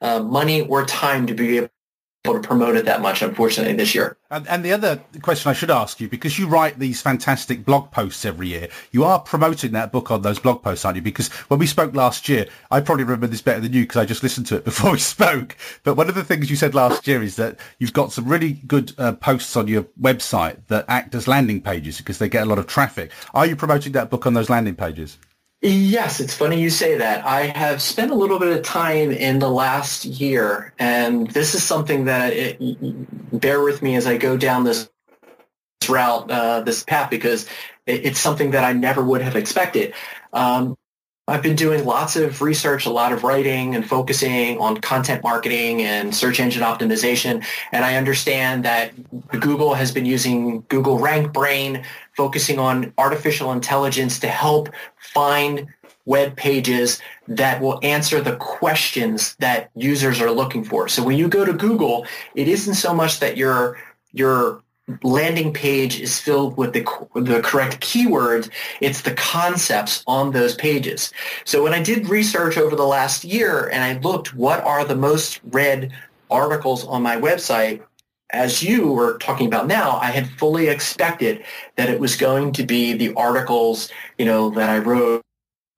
uh, 0.00 0.22
money 0.22 0.62
or 0.62 0.84
time 0.84 1.26
to 1.28 1.34
be 1.34 1.58
able 1.58 1.68
to 2.24 2.40
promote 2.40 2.76
it 2.76 2.84
that 2.84 3.00
much, 3.00 3.22
unfortunately, 3.22 3.74
this 3.74 3.94
year. 3.94 4.16
And, 4.30 4.46
and, 4.48 4.64
the 4.64 4.72
other 4.72 5.00
question 5.22 5.50
I 5.50 5.54
should 5.54 5.70
ask 5.70 6.00
you, 6.00 6.08
because 6.08 6.38
you 6.38 6.46
write 6.46 6.78
these 6.78 7.00
fantastic 7.00 7.64
blog 7.64 7.90
posts 7.90 8.24
every 8.24 8.48
year, 8.48 8.68
you 8.90 9.04
are 9.04 9.20
promoting 9.20 9.72
that 9.72 9.92
book 9.92 10.10
on 10.10 10.22
those 10.22 10.38
blog 10.38 10.62
posts, 10.62 10.84
aren't 10.84 10.96
you? 10.96 11.02
Because 11.02 11.28
when 11.48 11.58
we 11.58 11.66
spoke 11.66 11.94
last 11.94 12.28
year, 12.28 12.46
I 12.70 12.80
probably 12.80 13.04
remember 13.04 13.28
this 13.28 13.40
better 13.40 13.60
than 13.60 13.72
you 13.72 13.82
because 13.82 13.96
I 13.96 14.04
just 14.04 14.22
listened 14.22 14.46
to 14.48 14.56
it 14.56 14.64
before 14.66 14.92
we 14.92 14.98
spoke. 14.98 15.56
But 15.84 15.94
one 15.94 16.08
of 16.08 16.14
the 16.14 16.24
things 16.24 16.50
you 16.50 16.56
said 16.56 16.74
last 16.74 17.06
year 17.06 17.22
is 17.22 17.36
that 17.36 17.58
you've 17.78 17.92
got 17.92 18.12
some 18.12 18.26
really 18.26 18.52
good 18.52 18.92
uh, 18.98 19.12
posts 19.12 19.56
on 19.56 19.68
your 19.68 19.84
website 20.00 20.58
that 20.68 20.84
act 20.88 21.14
as 21.14 21.28
landing 21.28 21.62
pages 21.62 21.98
because 21.98 22.18
they 22.18 22.28
get 22.28 22.42
a 22.42 22.46
lot 22.46 22.58
of 22.58 22.66
traffic. 22.66 23.12
Are 23.32 23.46
you 23.46 23.56
promoting 23.56 23.92
that 23.92 24.10
book 24.10 24.26
on 24.26 24.34
those 24.34 24.50
landing 24.50 24.74
pages? 24.74 25.18
Yes, 25.60 26.20
it's 26.20 26.34
funny 26.34 26.60
you 26.60 26.70
say 26.70 26.98
that. 26.98 27.26
I 27.26 27.46
have 27.46 27.82
spent 27.82 28.12
a 28.12 28.14
little 28.14 28.38
bit 28.38 28.56
of 28.56 28.62
time 28.62 29.10
in 29.10 29.40
the 29.40 29.50
last 29.50 30.04
year, 30.04 30.72
and 30.78 31.28
this 31.30 31.54
is 31.56 31.64
something 31.64 32.04
that 32.04 32.32
it, 32.32 33.40
bear 33.40 33.60
with 33.60 33.82
me 33.82 33.96
as 33.96 34.06
I 34.06 34.18
go 34.18 34.36
down 34.36 34.62
this 34.62 34.88
route, 35.88 36.30
uh, 36.30 36.60
this 36.60 36.84
path, 36.84 37.10
because 37.10 37.48
it, 37.86 38.06
it's 38.06 38.20
something 38.20 38.52
that 38.52 38.62
I 38.62 38.72
never 38.72 39.02
would 39.02 39.20
have 39.20 39.34
expected. 39.34 39.94
Um, 40.32 40.76
I've 41.28 41.42
been 41.42 41.56
doing 41.56 41.84
lots 41.84 42.16
of 42.16 42.40
research, 42.40 42.86
a 42.86 42.90
lot 42.90 43.12
of 43.12 43.22
writing 43.22 43.74
and 43.74 43.86
focusing 43.86 44.58
on 44.58 44.78
content 44.78 45.22
marketing 45.22 45.82
and 45.82 46.14
search 46.14 46.40
engine 46.40 46.62
optimization. 46.62 47.44
And 47.70 47.84
I 47.84 47.96
understand 47.96 48.64
that 48.64 48.92
Google 49.38 49.74
has 49.74 49.92
been 49.92 50.06
using 50.06 50.64
Google 50.68 50.98
RankBrain, 50.98 51.84
focusing 52.16 52.58
on 52.58 52.94
artificial 52.96 53.52
intelligence 53.52 54.18
to 54.20 54.28
help 54.28 54.70
find 54.96 55.68
web 56.06 56.34
pages 56.34 57.02
that 57.28 57.60
will 57.60 57.78
answer 57.82 58.22
the 58.22 58.34
questions 58.36 59.36
that 59.36 59.70
users 59.76 60.22
are 60.22 60.30
looking 60.30 60.64
for. 60.64 60.88
So 60.88 61.04
when 61.04 61.18
you 61.18 61.28
go 61.28 61.44
to 61.44 61.52
Google, 61.52 62.06
it 62.34 62.48
isn't 62.48 62.74
so 62.74 62.94
much 62.94 63.20
that 63.20 63.36
you're 63.36 63.78
you're 64.12 64.62
landing 65.02 65.52
page 65.52 66.00
is 66.00 66.18
filled 66.18 66.56
with 66.56 66.72
the, 66.72 66.84
the 67.14 67.40
correct 67.42 67.80
keywords. 67.80 68.50
It's 68.80 69.02
the 69.02 69.14
concepts 69.14 70.02
on 70.06 70.32
those 70.32 70.54
pages. 70.54 71.12
So 71.44 71.62
when 71.62 71.74
I 71.74 71.82
did 71.82 72.08
research 72.08 72.56
over 72.56 72.74
the 72.74 72.86
last 72.86 73.24
year 73.24 73.68
and 73.68 73.84
I 73.84 73.98
looked 74.00 74.34
what 74.34 74.62
are 74.64 74.84
the 74.84 74.96
most 74.96 75.40
read 75.44 75.92
articles 76.30 76.84
on 76.84 77.02
my 77.02 77.16
website, 77.16 77.82
as 78.30 78.62
you 78.62 78.92
were 78.92 79.16
talking 79.18 79.46
about 79.46 79.66
now, 79.66 79.96
I 79.96 80.06
had 80.06 80.28
fully 80.28 80.68
expected 80.68 81.44
that 81.76 81.88
it 81.88 81.98
was 81.98 82.16
going 82.16 82.52
to 82.52 82.62
be 82.62 82.92
the 82.92 83.14
articles, 83.14 83.90
you 84.18 84.26
know, 84.26 84.50
that 84.50 84.68
I 84.68 84.78
wrote 84.78 85.22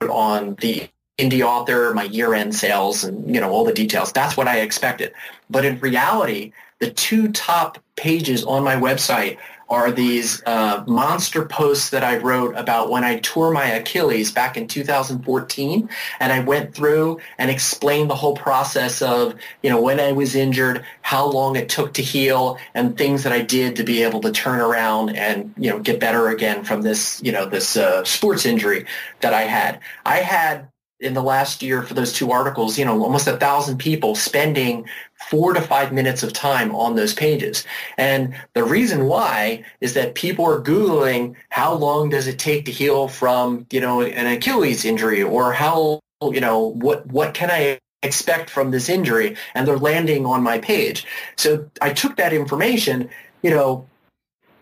on 0.09 0.57
the 0.57 0.89
indie 1.19 1.43
author, 1.43 1.93
my 1.95 2.05
year-end 2.05 2.55
sales, 2.55 3.05
and 3.05 3.33
you 3.33 3.41
know 3.41 3.51
all 3.51 3.65
the 3.65 3.73
details. 3.73 4.13
That's 4.13 4.37
what 4.37 4.49
I 4.49 4.61
expected. 4.61 5.13
But 5.49 5.65
in 5.65 5.79
reality, 5.81 6.53
the 6.81 6.91
two 6.91 7.29
top 7.29 7.79
pages 7.95 8.43
on 8.45 8.65
my 8.65 8.75
website 8.75 9.39
are 9.71 9.93
these 9.93 10.43
uh, 10.47 10.83
monster 10.89 11.45
posts 11.45 11.91
that 11.91 12.03
I 12.03 12.17
wrote 12.17 12.57
about 12.57 12.91
when 12.91 13.05
I 13.05 13.21
tore 13.21 13.53
my 13.53 13.67
Achilles 13.67 14.33
back 14.33 14.57
in 14.57 14.67
2014. 14.67 15.89
And 16.19 16.33
I 16.33 16.41
went 16.41 16.75
through 16.75 17.21
and 17.39 17.51
explained 17.51 18.11
the 18.11 18.17
whole 18.17 18.35
process 18.35 19.01
of, 19.01 19.37
you 19.63 19.71
know, 19.71 19.81
when 19.81 20.01
I 20.01 20.11
was 20.11 20.35
injured, 20.35 20.85
how 21.03 21.25
long 21.25 21.55
it 21.55 21.69
took 21.69 21.95
to 21.95 22.03
heal, 22.03 22.59
and 22.75 22.99
things 22.99 23.23
that 23.23 23.33
I 23.33 23.43
did 23.43 23.77
to 23.77 23.85
be 23.85 24.03
able 24.03 24.21
to 24.23 24.33
turn 24.33 24.59
around 24.59 25.11
and, 25.11 25.55
you 25.57 25.71
know, 25.71 25.79
get 25.79 26.01
better 26.01 26.29
again 26.31 26.65
from 26.65 26.83
this, 26.83 27.23
you 27.23 27.31
know, 27.31 27.47
this 27.47 27.77
uh, 27.77 28.03
sports 28.05 28.45
injury 28.45 28.87
that 29.21 29.35
I 29.35 29.43
had. 29.43 29.79
I 30.05 30.17
had 30.17 30.70
in 31.01 31.15
the 31.15 31.23
last 31.23 31.63
year 31.63 31.83
for 31.83 31.95
those 31.95 32.13
two 32.13 32.31
articles, 32.31 32.79
you 32.79 32.85
know, 32.85 33.03
almost 33.03 33.27
a 33.27 33.37
thousand 33.37 33.79
people 33.79 34.15
spending 34.15 34.87
four 35.31 35.55
to 35.55 35.61
five 35.61 35.93
minutes 35.93 36.23
of 36.23 36.33
time 36.33 36.75
on 36.75 36.95
those 36.95 37.15
pages. 37.15 37.65
And 37.97 38.35
the 38.53 38.65
reason 38.65 39.07
why 39.07 39.65
is 39.81 39.95
that 39.95 40.15
people 40.15 40.45
are 40.45 40.61
Googling 40.61 41.35
how 41.49 41.73
long 41.73 42.11
does 42.11 42.27
it 42.27 42.39
take 42.39 42.67
to 42.67 42.71
heal 42.71 43.09
from, 43.09 43.67
you 43.71 43.81
know, 43.81 44.03
an 44.03 44.27
Achilles 44.27 44.85
injury 44.85 45.23
or 45.23 45.53
how, 45.53 46.01
you 46.23 46.41
know, 46.41 46.59
what, 46.59 47.07
what 47.07 47.33
can 47.33 47.51
I 47.51 47.79
expect 48.03 48.51
from 48.51 48.71
this 48.71 48.89
injury? 48.89 49.37
And 49.55 49.67
they're 49.67 49.79
landing 49.79 50.27
on 50.27 50.43
my 50.43 50.59
page. 50.59 51.07
So 51.37 51.71
I 51.81 51.93
took 51.93 52.17
that 52.17 52.33
information, 52.33 53.09
you 53.43 53.51
know, 53.51 53.87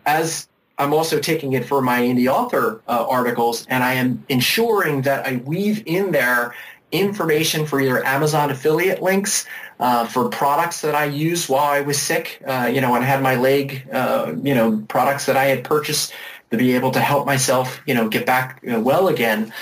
as 0.06 0.48
I'm 0.78 0.94
also 0.94 1.18
taking 1.18 1.52
it 1.52 1.64
for 1.64 1.82
my 1.82 2.00
indie 2.00 2.32
author 2.32 2.80
uh, 2.88 3.06
articles, 3.08 3.66
and 3.68 3.82
I 3.82 3.94
am 3.94 4.24
ensuring 4.28 5.02
that 5.02 5.26
I 5.26 5.36
weave 5.36 5.82
in 5.86 6.12
there 6.12 6.54
information 6.92 7.66
for 7.66 7.80
either 7.80 8.04
Amazon 8.04 8.50
affiliate 8.50 9.02
links 9.02 9.46
uh, 9.78 10.06
for 10.06 10.28
products 10.28 10.80
that 10.80 10.94
I 10.94 11.04
used 11.04 11.48
while 11.48 11.70
I 11.70 11.80
was 11.80 12.00
sick. 12.00 12.42
Uh, 12.46 12.70
you 12.72 12.80
know, 12.80 12.94
and 12.94 13.04
had 13.04 13.22
my 13.22 13.34
leg, 13.34 13.86
uh, 13.92 14.32
you 14.42 14.54
know, 14.54 14.82
products 14.88 15.26
that 15.26 15.36
I 15.36 15.44
had 15.44 15.64
purchased 15.64 16.12
to 16.50 16.56
be 16.56 16.72
able 16.72 16.90
to 16.92 17.00
help 17.00 17.26
myself, 17.26 17.80
you 17.86 17.94
know, 17.94 18.08
get 18.08 18.24
back 18.24 18.62
uh, 18.70 18.80
well 18.80 19.08
again. 19.08 19.52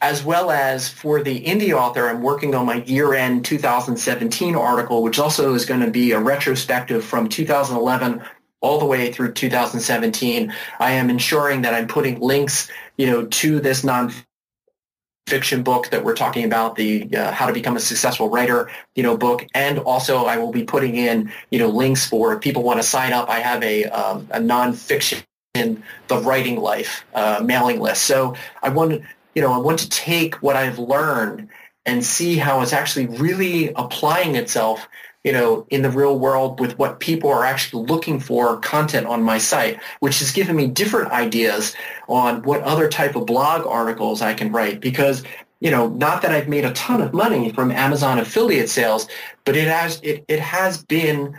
As 0.00 0.22
well 0.22 0.52
as 0.52 0.88
for 0.88 1.24
the 1.24 1.42
indie 1.42 1.72
author, 1.72 2.08
I'm 2.08 2.22
working 2.22 2.54
on 2.54 2.66
my 2.66 2.84
year-end 2.84 3.44
2017 3.44 4.54
article, 4.54 5.02
which 5.02 5.18
also 5.18 5.54
is 5.54 5.66
going 5.66 5.80
to 5.80 5.90
be 5.90 6.12
a 6.12 6.20
retrospective 6.20 7.04
from 7.04 7.28
2011 7.28 8.22
all 8.60 8.78
the 8.78 8.86
way 8.86 9.12
through 9.12 9.32
2017. 9.32 10.52
I 10.78 10.92
am 10.92 11.10
ensuring 11.10 11.62
that 11.62 11.74
I'm 11.74 11.86
putting 11.86 12.20
links, 12.20 12.70
you 12.96 13.06
know, 13.06 13.26
to 13.26 13.60
this 13.60 13.84
non-fiction 13.84 15.62
book 15.62 15.90
that 15.90 16.04
we're 16.04 16.16
talking 16.16 16.44
about, 16.44 16.76
the 16.76 17.08
uh, 17.14 17.32
How 17.32 17.46
to 17.46 17.52
Become 17.52 17.76
a 17.76 17.80
Successful 17.80 18.28
Writer, 18.28 18.70
you 18.94 19.02
know, 19.02 19.16
book, 19.16 19.46
and 19.54 19.78
also 19.78 20.24
I 20.24 20.38
will 20.38 20.52
be 20.52 20.64
putting 20.64 20.96
in, 20.96 21.32
you 21.50 21.58
know, 21.58 21.68
links 21.68 22.06
for 22.06 22.34
if 22.34 22.40
people 22.40 22.62
want 22.62 22.80
to 22.80 22.86
sign 22.86 23.12
up. 23.12 23.28
I 23.28 23.40
have 23.40 23.62
a 23.62 23.84
um, 23.84 24.28
a 24.30 24.40
non-fiction 24.40 25.20
in 25.54 25.82
the 26.08 26.18
writing 26.18 26.56
life 26.56 27.04
uh, 27.14 27.40
mailing 27.44 27.80
list. 27.80 28.04
So 28.04 28.34
I 28.62 28.68
want 28.70 29.02
you 29.34 29.42
know, 29.42 29.52
I 29.52 29.58
want 29.58 29.78
to 29.80 29.88
take 29.88 30.36
what 30.36 30.56
I've 30.56 30.80
learned 30.80 31.48
and 31.86 32.04
see 32.04 32.36
how 32.36 32.60
it's 32.60 32.72
actually 32.72 33.06
really 33.06 33.72
applying 33.74 34.34
itself 34.34 34.88
you 35.24 35.32
know, 35.32 35.66
in 35.70 35.82
the 35.82 35.90
real 35.90 36.18
world 36.18 36.60
with 36.60 36.78
what 36.78 37.00
people 37.00 37.30
are 37.30 37.44
actually 37.44 37.86
looking 37.86 38.20
for 38.20 38.58
content 38.60 39.06
on 39.06 39.22
my 39.22 39.38
site, 39.38 39.80
which 40.00 40.20
has 40.20 40.32
given 40.32 40.56
me 40.56 40.68
different 40.68 41.12
ideas 41.12 41.74
on 42.08 42.42
what 42.42 42.62
other 42.62 42.88
type 42.88 43.16
of 43.16 43.26
blog 43.26 43.66
articles 43.66 44.22
I 44.22 44.34
can 44.34 44.52
write 44.52 44.80
because 44.80 45.24
you 45.60 45.70
know, 45.70 45.88
not 45.88 46.22
that 46.22 46.32
I've 46.32 46.48
made 46.48 46.64
a 46.64 46.72
ton 46.74 47.00
of 47.00 47.14
money 47.14 47.52
from 47.52 47.72
Amazon 47.72 48.18
affiliate 48.18 48.70
sales, 48.70 49.08
but 49.44 49.56
it 49.56 49.68
has 49.68 50.00
it, 50.02 50.24
it 50.28 50.40
has 50.40 50.84
been 50.84 51.36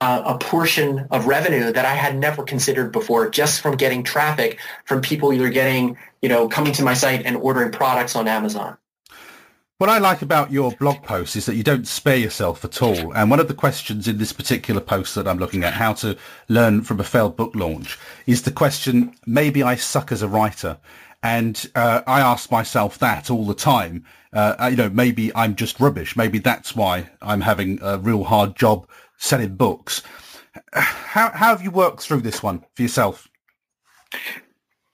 a, 0.00 0.22
a 0.26 0.38
portion 0.38 1.08
of 1.12 1.26
revenue 1.26 1.72
that 1.72 1.86
I 1.86 1.94
had 1.94 2.18
never 2.18 2.44
considered 2.44 2.92
before, 2.92 3.30
just 3.30 3.62
from 3.62 3.76
getting 3.76 4.04
traffic 4.04 4.60
from 4.86 5.02
people 5.02 5.34
either 5.34 5.50
getting, 5.50 5.98
you 6.22 6.30
know, 6.30 6.48
coming 6.48 6.74
to 6.74 6.84
my 6.84 6.94
site 6.94 7.26
and 7.26 7.36
ordering 7.38 7.72
products 7.72 8.16
on 8.16 8.28
Amazon. 8.28 8.78
What 9.80 9.88
I 9.88 9.96
like 9.96 10.20
about 10.20 10.52
your 10.52 10.72
blog 10.72 11.02
post 11.04 11.36
is 11.36 11.46
that 11.46 11.54
you 11.54 11.62
don't 11.62 11.88
spare 11.88 12.18
yourself 12.18 12.66
at 12.66 12.82
all. 12.82 13.14
And 13.14 13.30
one 13.30 13.40
of 13.40 13.48
the 13.48 13.54
questions 13.54 14.06
in 14.06 14.18
this 14.18 14.30
particular 14.30 14.78
post 14.78 15.14
that 15.14 15.26
I'm 15.26 15.38
looking 15.38 15.64
at, 15.64 15.72
how 15.72 15.94
to 15.94 16.18
learn 16.50 16.82
from 16.82 17.00
a 17.00 17.02
failed 17.02 17.34
book 17.34 17.54
launch, 17.54 17.98
is 18.26 18.42
the 18.42 18.50
question, 18.50 19.14
maybe 19.24 19.62
I 19.62 19.76
suck 19.76 20.12
as 20.12 20.20
a 20.20 20.28
writer. 20.28 20.76
And 21.22 21.66
uh, 21.74 22.02
I 22.06 22.20
ask 22.20 22.50
myself 22.50 22.98
that 22.98 23.30
all 23.30 23.46
the 23.46 23.54
time. 23.54 24.04
Uh, 24.34 24.68
you 24.70 24.76
know, 24.76 24.90
maybe 24.90 25.34
I'm 25.34 25.56
just 25.56 25.80
rubbish. 25.80 26.14
Maybe 26.14 26.40
that's 26.40 26.76
why 26.76 27.08
I'm 27.22 27.40
having 27.40 27.78
a 27.80 27.96
real 27.96 28.24
hard 28.24 28.56
job 28.56 28.86
selling 29.16 29.56
books. 29.56 30.02
How, 30.74 31.30
how 31.30 31.56
have 31.56 31.62
you 31.62 31.70
worked 31.70 32.02
through 32.02 32.20
this 32.20 32.42
one 32.42 32.66
for 32.74 32.82
yourself? 32.82 33.28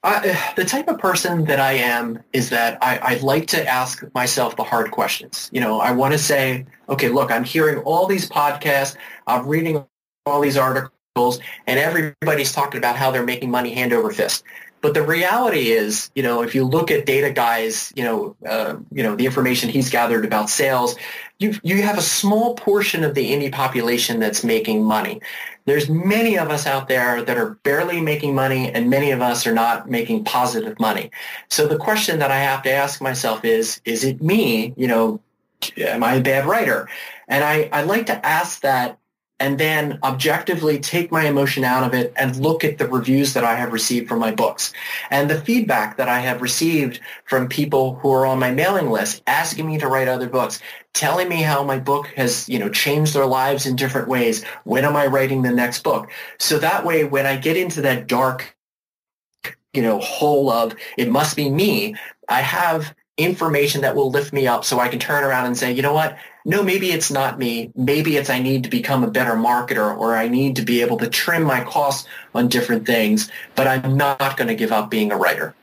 I, 0.07 0.53
the 0.55 0.63
type 0.63 0.87
of 0.87 0.99
person 0.99 1.43
that 1.45 1.59
I 1.59 1.73
am 1.73 2.23
is 2.31 2.49
that 2.51 2.77
I, 2.81 2.97
I 2.97 3.13
like 3.17 3.47
to 3.47 3.67
ask 3.67 4.03
myself 4.13 4.55
the 4.55 4.63
hard 4.63 4.89
questions. 4.91 5.49
You 5.51 5.59
know, 5.59 5.81
I 5.81 5.91
want 5.91 6.13
to 6.13 6.17
say, 6.17 6.65
okay, 6.87 7.09
look, 7.09 7.29
I'm 7.29 7.43
hearing 7.43 7.79
all 7.79 8.07
these 8.07 8.29
podcasts, 8.29 8.95
I'm 9.27 9.45
reading 9.45 9.85
all 10.25 10.39
these 10.39 10.55
articles, 10.55 11.39
and 11.67 11.77
everybody's 11.77 12.53
talking 12.53 12.77
about 12.77 12.95
how 12.95 13.11
they're 13.11 13.25
making 13.25 13.51
money 13.51 13.73
hand 13.73 13.91
over 13.91 14.09
fist. 14.09 14.45
But 14.79 14.93
the 14.93 15.01
reality 15.01 15.71
is, 15.71 16.09
you 16.15 16.23
know, 16.23 16.43
if 16.43 16.55
you 16.55 16.63
look 16.63 16.91
at 16.91 17.05
Data 17.05 17.31
Guy's, 17.31 17.91
you 17.95 18.03
know, 18.03 18.35
uh, 18.47 18.77
you 18.91 19.03
know, 19.03 19.15
the 19.15 19.25
information 19.25 19.69
he's 19.69 19.89
gathered 19.89 20.23
about 20.23 20.49
sales, 20.49 20.95
you 21.39 21.55
you 21.63 21.81
have 21.81 21.97
a 21.97 22.01
small 22.01 22.55
portion 22.55 23.03
of 23.03 23.15
the 23.15 23.31
indie 23.31 23.51
population 23.51 24.19
that's 24.19 24.43
making 24.43 24.83
money. 24.83 25.19
There's 25.67 25.89
many 25.89 26.37
of 26.37 26.49
us 26.49 26.65
out 26.65 26.87
there 26.87 27.21
that 27.21 27.37
are 27.37 27.55
barely 27.63 27.99
making 27.99 28.33
money, 28.33 28.71
and 28.71 28.89
many 28.89 29.11
of 29.11 29.21
us 29.21 29.45
are 29.45 29.53
not 29.53 29.89
making 29.89 30.23
positive 30.23 30.79
money. 30.79 31.11
So 31.49 31.67
the 31.67 31.77
question 31.77 32.19
that 32.19 32.31
I 32.31 32.39
have 32.39 32.63
to 32.63 32.71
ask 32.71 33.01
myself 33.01 33.43
is: 33.43 33.81
Is 33.83 34.05
it 34.05 34.21
me? 34.21 34.73
You 34.77 34.87
know, 34.87 35.19
am 35.77 36.05
I 36.05 36.15
a 36.15 36.21
bad 36.21 36.45
writer? 36.45 36.87
And 37.27 37.43
I, 37.43 37.69
I 37.73 37.83
like 37.83 38.05
to 38.05 38.25
ask 38.25 38.61
that 38.61 38.97
and 39.39 39.59
then 39.59 39.99
objectively 40.03 40.79
take 40.79 41.11
my 41.11 41.25
emotion 41.25 41.63
out 41.63 41.83
of 41.83 41.93
it 41.93 42.11
and 42.15 42.35
look 42.37 42.63
at 42.63 42.77
the 42.77 42.87
reviews 42.87 43.33
that 43.33 43.43
I 43.43 43.55
have 43.55 43.71
received 43.71 44.07
from 44.07 44.19
my 44.19 44.31
books 44.31 44.73
and 45.11 45.29
the 45.29 45.39
feedback 45.39 45.97
that 45.97 46.09
I 46.09 46.19
have 46.19 46.41
received 46.41 46.99
from 47.25 47.47
people 47.47 47.95
who 47.95 48.11
are 48.11 48.25
on 48.25 48.39
my 48.39 48.51
mailing 48.51 48.89
list 48.89 49.21
asking 49.27 49.67
me 49.67 49.77
to 49.77 49.87
write 49.87 50.07
other 50.07 50.27
books, 50.27 50.59
telling 50.93 51.29
me 51.29 51.41
how 51.41 51.63
my 51.63 51.77
book 51.77 52.07
has, 52.15 52.49
you 52.49 52.57
know, 52.57 52.69
changed 52.69 53.13
their 53.13 53.27
lives 53.27 53.65
in 53.65 53.75
different 53.75 54.07
ways. 54.07 54.43
When 54.63 54.85
am 54.85 54.95
I 54.95 55.05
writing 55.05 55.43
the 55.43 55.51
next 55.51 55.83
book? 55.83 56.09
So 56.39 56.57
that 56.59 56.85
way, 56.85 57.03
when 57.03 57.25
I 57.25 57.35
get 57.35 57.57
into 57.57 57.81
that 57.81 58.07
dark, 58.07 58.55
you 59.73 59.83
know, 59.83 59.99
hole 59.99 60.49
of 60.49 60.75
it 60.97 61.09
must 61.11 61.35
be 61.35 61.49
me, 61.49 61.95
I 62.27 62.41
have 62.41 62.95
information 63.17 63.81
that 63.81 63.95
will 63.95 64.11
lift 64.11 64.31
me 64.31 64.47
up 64.47 64.63
so 64.63 64.79
I 64.79 64.87
can 64.87 64.99
turn 64.99 65.23
around 65.23 65.47
and 65.47 65.57
say, 65.57 65.71
you 65.71 65.81
know 65.81 65.93
what? 65.93 66.17
no, 66.47 66.63
maybe 66.63 66.93
it's 66.93 67.11
not 67.11 67.37
me. 67.37 67.73
Maybe 67.75 68.15
it's 68.15 68.29
I 68.29 68.39
need 68.39 68.63
to 68.63 68.69
become 68.69 69.03
a 69.03 69.11
better 69.11 69.33
marketer 69.33 69.95
or 69.97 70.15
I 70.15 70.29
need 70.29 70.55
to 70.55 70.61
be 70.61 70.81
able 70.81 70.97
to 70.99 71.09
trim 71.09 71.43
my 71.43 71.61
costs 71.65 72.07
on 72.33 72.47
different 72.47 72.85
things, 72.85 73.29
but 73.53 73.67
I'm 73.67 73.97
not 73.97 74.37
going 74.37 74.47
to 74.47 74.55
give 74.55 74.71
up 74.71 74.89
being 74.89 75.11
a 75.11 75.17
writer. 75.17 75.53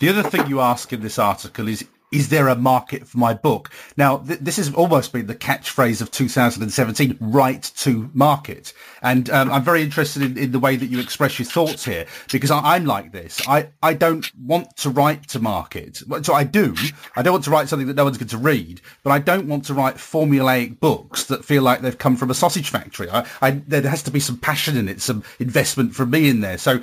The 0.00 0.10
other 0.10 0.22
thing 0.22 0.46
you 0.46 0.60
ask 0.60 0.92
in 0.92 1.00
this 1.00 1.18
article 1.18 1.68
is 1.68 1.86
is 2.14 2.28
there 2.28 2.48
a 2.48 2.54
market 2.54 3.06
for 3.06 3.18
my 3.18 3.34
book? 3.34 3.70
Now, 3.96 4.18
th- 4.18 4.38
this 4.38 4.56
has 4.56 4.72
almost 4.72 5.12
been 5.12 5.26
the 5.26 5.34
catchphrase 5.34 6.00
of 6.00 6.10
2017, 6.10 7.18
right 7.20 7.62
to 7.78 8.10
market. 8.14 8.72
And 9.02 9.28
um, 9.30 9.50
I'm 9.50 9.64
very 9.64 9.82
interested 9.82 10.22
in, 10.22 10.38
in, 10.38 10.52
the 10.52 10.60
way 10.60 10.76
that 10.76 10.86
you 10.86 11.00
express 11.00 11.38
your 11.38 11.46
thoughts 11.46 11.84
here, 11.84 12.06
because 12.30 12.50
I, 12.50 12.76
am 12.76 12.86
like 12.86 13.10
this. 13.10 13.42
I, 13.48 13.70
I 13.82 13.94
don't 13.94 14.30
want 14.38 14.76
to 14.78 14.90
write 14.90 15.28
to 15.30 15.40
market. 15.40 16.02
So 16.22 16.32
I 16.32 16.44
do. 16.44 16.74
I 17.16 17.22
don't 17.22 17.32
want 17.32 17.44
to 17.44 17.50
write 17.50 17.68
something 17.68 17.88
that 17.88 17.96
no 17.96 18.04
one's 18.04 18.18
going 18.18 18.28
to 18.28 18.38
read, 18.38 18.80
but 19.02 19.10
I 19.10 19.18
don't 19.18 19.48
want 19.48 19.64
to 19.66 19.74
write 19.74 19.96
formulaic 19.96 20.78
books 20.78 21.24
that 21.24 21.44
feel 21.44 21.62
like 21.62 21.80
they've 21.80 21.98
come 21.98 22.16
from 22.16 22.30
a 22.30 22.34
sausage 22.34 22.70
factory. 22.70 23.10
I, 23.10 23.26
I, 23.42 23.50
there 23.50 23.82
has 23.82 24.04
to 24.04 24.12
be 24.12 24.20
some 24.20 24.38
passion 24.38 24.76
in 24.76 24.88
it, 24.88 25.00
some 25.00 25.24
investment 25.40 25.94
from 25.94 26.10
me 26.10 26.28
in 26.28 26.40
there. 26.40 26.58
So 26.58 26.80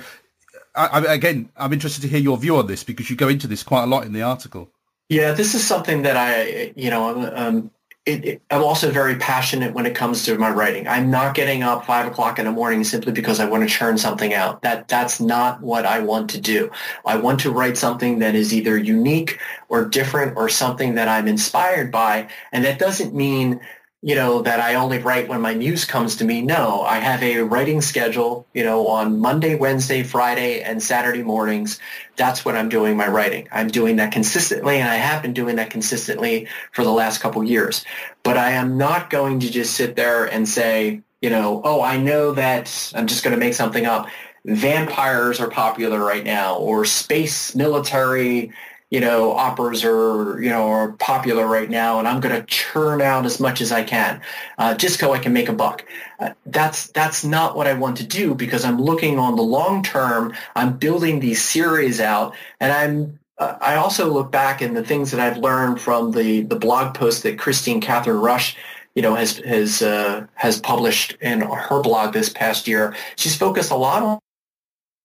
I, 0.74 1.14
again, 1.14 1.50
I'm 1.56 1.72
interested 1.72 2.02
to 2.02 2.08
hear 2.08 2.20
your 2.20 2.38
view 2.38 2.56
on 2.56 2.66
this 2.66 2.84
because 2.84 3.10
you 3.10 3.16
go 3.16 3.28
into 3.28 3.46
this 3.46 3.62
quite 3.62 3.84
a 3.84 3.86
lot 3.86 4.04
in 4.04 4.12
the 4.12 4.22
article. 4.22 4.70
Yeah, 5.12 5.32
this 5.32 5.54
is 5.54 5.62
something 5.62 6.02
that 6.02 6.16
I, 6.16 6.72
you 6.74 6.88
know, 6.88 7.30
um, 7.36 7.70
it, 8.06 8.24
it, 8.24 8.42
I'm 8.50 8.62
also 8.62 8.90
very 8.90 9.16
passionate 9.16 9.74
when 9.74 9.84
it 9.84 9.94
comes 9.94 10.24
to 10.24 10.38
my 10.38 10.48
writing. 10.48 10.88
I'm 10.88 11.10
not 11.10 11.34
getting 11.34 11.62
up 11.62 11.84
five 11.84 12.06
o'clock 12.06 12.38
in 12.38 12.46
the 12.46 12.50
morning 12.50 12.82
simply 12.82 13.12
because 13.12 13.38
I 13.38 13.44
want 13.44 13.62
to 13.62 13.68
churn 13.68 13.98
something 13.98 14.32
out. 14.32 14.62
That 14.62 14.88
that's 14.88 15.20
not 15.20 15.60
what 15.60 15.84
I 15.84 15.98
want 15.98 16.30
to 16.30 16.40
do. 16.40 16.70
I 17.04 17.16
want 17.18 17.40
to 17.40 17.50
write 17.50 17.76
something 17.76 18.20
that 18.20 18.34
is 18.34 18.54
either 18.54 18.78
unique 18.78 19.38
or 19.68 19.84
different 19.84 20.34
or 20.38 20.48
something 20.48 20.94
that 20.94 21.08
I'm 21.08 21.28
inspired 21.28 21.92
by, 21.92 22.28
and 22.50 22.64
that 22.64 22.78
doesn't 22.78 23.14
mean 23.14 23.60
you 24.04 24.16
know, 24.16 24.42
that 24.42 24.58
I 24.58 24.74
only 24.74 24.98
write 24.98 25.28
when 25.28 25.40
my 25.40 25.54
muse 25.54 25.84
comes 25.84 26.16
to 26.16 26.24
me. 26.24 26.42
No, 26.42 26.82
I 26.82 26.98
have 26.98 27.22
a 27.22 27.42
writing 27.42 27.80
schedule, 27.80 28.46
you 28.52 28.64
know, 28.64 28.88
on 28.88 29.20
Monday, 29.20 29.54
Wednesday, 29.54 30.02
Friday, 30.02 30.60
and 30.60 30.82
Saturday 30.82 31.22
mornings. 31.22 31.78
That's 32.16 32.44
when 32.44 32.56
I'm 32.56 32.68
doing 32.68 32.96
my 32.96 33.06
writing. 33.06 33.48
I'm 33.52 33.68
doing 33.68 33.96
that 33.96 34.10
consistently, 34.10 34.78
and 34.78 34.88
I 34.88 34.96
have 34.96 35.22
been 35.22 35.32
doing 35.32 35.54
that 35.56 35.70
consistently 35.70 36.48
for 36.72 36.82
the 36.82 36.90
last 36.90 37.20
couple 37.20 37.44
years. 37.44 37.84
But 38.24 38.36
I 38.36 38.50
am 38.52 38.76
not 38.76 39.08
going 39.08 39.38
to 39.38 39.50
just 39.50 39.74
sit 39.74 39.94
there 39.94 40.24
and 40.24 40.48
say, 40.48 41.02
you 41.20 41.30
know, 41.30 41.62
oh, 41.64 41.80
I 41.80 41.96
know 41.96 42.32
that 42.32 42.92
I'm 42.96 43.06
just 43.06 43.22
going 43.22 43.34
to 43.34 43.40
make 43.40 43.54
something 43.54 43.86
up. 43.86 44.08
Vampires 44.44 45.38
are 45.38 45.48
popular 45.48 46.04
right 46.04 46.24
now, 46.24 46.56
or 46.56 46.84
space 46.84 47.54
military 47.54 48.52
you 48.92 49.00
know, 49.00 49.32
operas 49.32 49.84
are, 49.84 50.38
you 50.42 50.50
know, 50.50 50.68
are 50.68 50.92
popular 50.92 51.46
right 51.46 51.70
now, 51.70 51.98
and 51.98 52.06
I'm 52.06 52.20
going 52.20 52.38
to 52.38 52.44
churn 52.44 53.00
out 53.00 53.24
as 53.24 53.40
much 53.40 53.62
as 53.62 53.72
I 53.72 53.84
can, 53.84 54.20
uh, 54.58 54.74
just 54.74 55.00
so 55.00 55.14
I 55.14 55.18
can 55.18 55.32
make 55.32 55.48
a 55.48 55.54
buck. 55.54 55.86
Uh, 56.20 56.34
that's 56.44 56.88
that's 56.88 57.24
not 57.24 57.56
what 57.56 57.66
I 57.66 57.72
want 57.72 57.96
to 57.96 58.06
do 58.06 58.34
because 58.34 58.66
I'm 58.66 58.78
looking 58.78 59.18
on 59.18 59.36
the 59.36 59.42
long 59.42 59.82
term. 59.82 60.34
I'm 60.54 60.76
building 60.76 61.20
these 61.20 61.42
series 61.42 62.00
out, 62.00 62.36
and 62.60 62.70
I'm. 62.70 63.18
Uh, 63.38 63.56
I 63.62 63.76
also 63.76 64.12
look 64.12 64.30
back 64.30 64.60
in 64.60 64.74
the 64.74 64.84
things 64.84 65.10
that 65.12 65.20
I've 65.20 65.38
learned 65.38 65.80
from 65.80 66.12
the 66.12 66.42
the 66.42 66.56
blog 66.56 66.94
post 66.94 67.22
that 67.22 67.38
Kristine 67.38 67.80
Kathryn 67.80 68.20
Rusch 68.20 68.56
you 68.94 69.00
know, 69.00 69.14
has 69.14 69.38
has 69.38 69.80
uh, 69.80 70.26
has 70.34 70.60
published 70.60 71.16
in 71.22 71.40
her 71.40 71.80
blog 71.80 72.12
this 72.12 72.28
past 72.28 72.68
year. 72.68 72.94
She's 73.16 73.34
focused 73.34 73.70
a 73.70 73.76
lot 73.76 74.20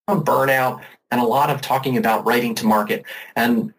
on 0.10 0.26
burnout 0.26 0.82
and 1.12 1.22
a 1.22 1.26
lot 1.26 1.50
of 1.50 1.62
talking 1.62 1.98
about 1.98 2.26
writing 2.26 2.56
to 2.56 2.66
market. 2.66 3.06
And 3.36 3.74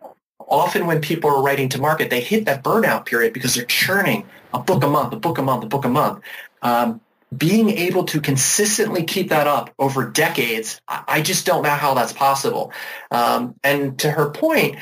often 0.49 0.87
when 0.87 1.01
people 1.01 1.31
are 1.31 1.43
writing 1.43 1.69
to 1.71 1.81
market, 1.81 2.11
they 2.11 2.21
hit 2.21 2.45
that 2.47 2.65
burnout 2.65 3.07
period 3.07 3.33
because 3.33 3.55
they're 3.55 3.65
churning 3.65 4.27
a 4.55 4.59
book 4.59 4.83
a 4.83 4.89
month, 4.89 5.12
a 5.12 5.16
book 5.16 5.39
a 5.39 5.43
month, 5.43 5.64
a 5.64 5.66
book 5.66 5.85
a 5.85 5.89
month. 5.89 6.22
Um, 6.62 7.01
being 7.37 7.68
able 7.70 8.05
to 8.05 8.20
consistently 8.20 9.03
keep 9.03 9.29
that 9.29 9.47
up 9.47 9.75
over 9.79 10.09
decades, 10.09 10.81
I 10.89 11.20
just 11.20 11.45
don't 11.45 11.62
know 11.62 11.68
how 11.70 11.93
that's 11.93 12.12
possible. 12.12 12.72
Um, 13.11 13.55
and 13.62 13.99
to 13.99 14.11
her 14.11 14.31
point, 14.31 14.79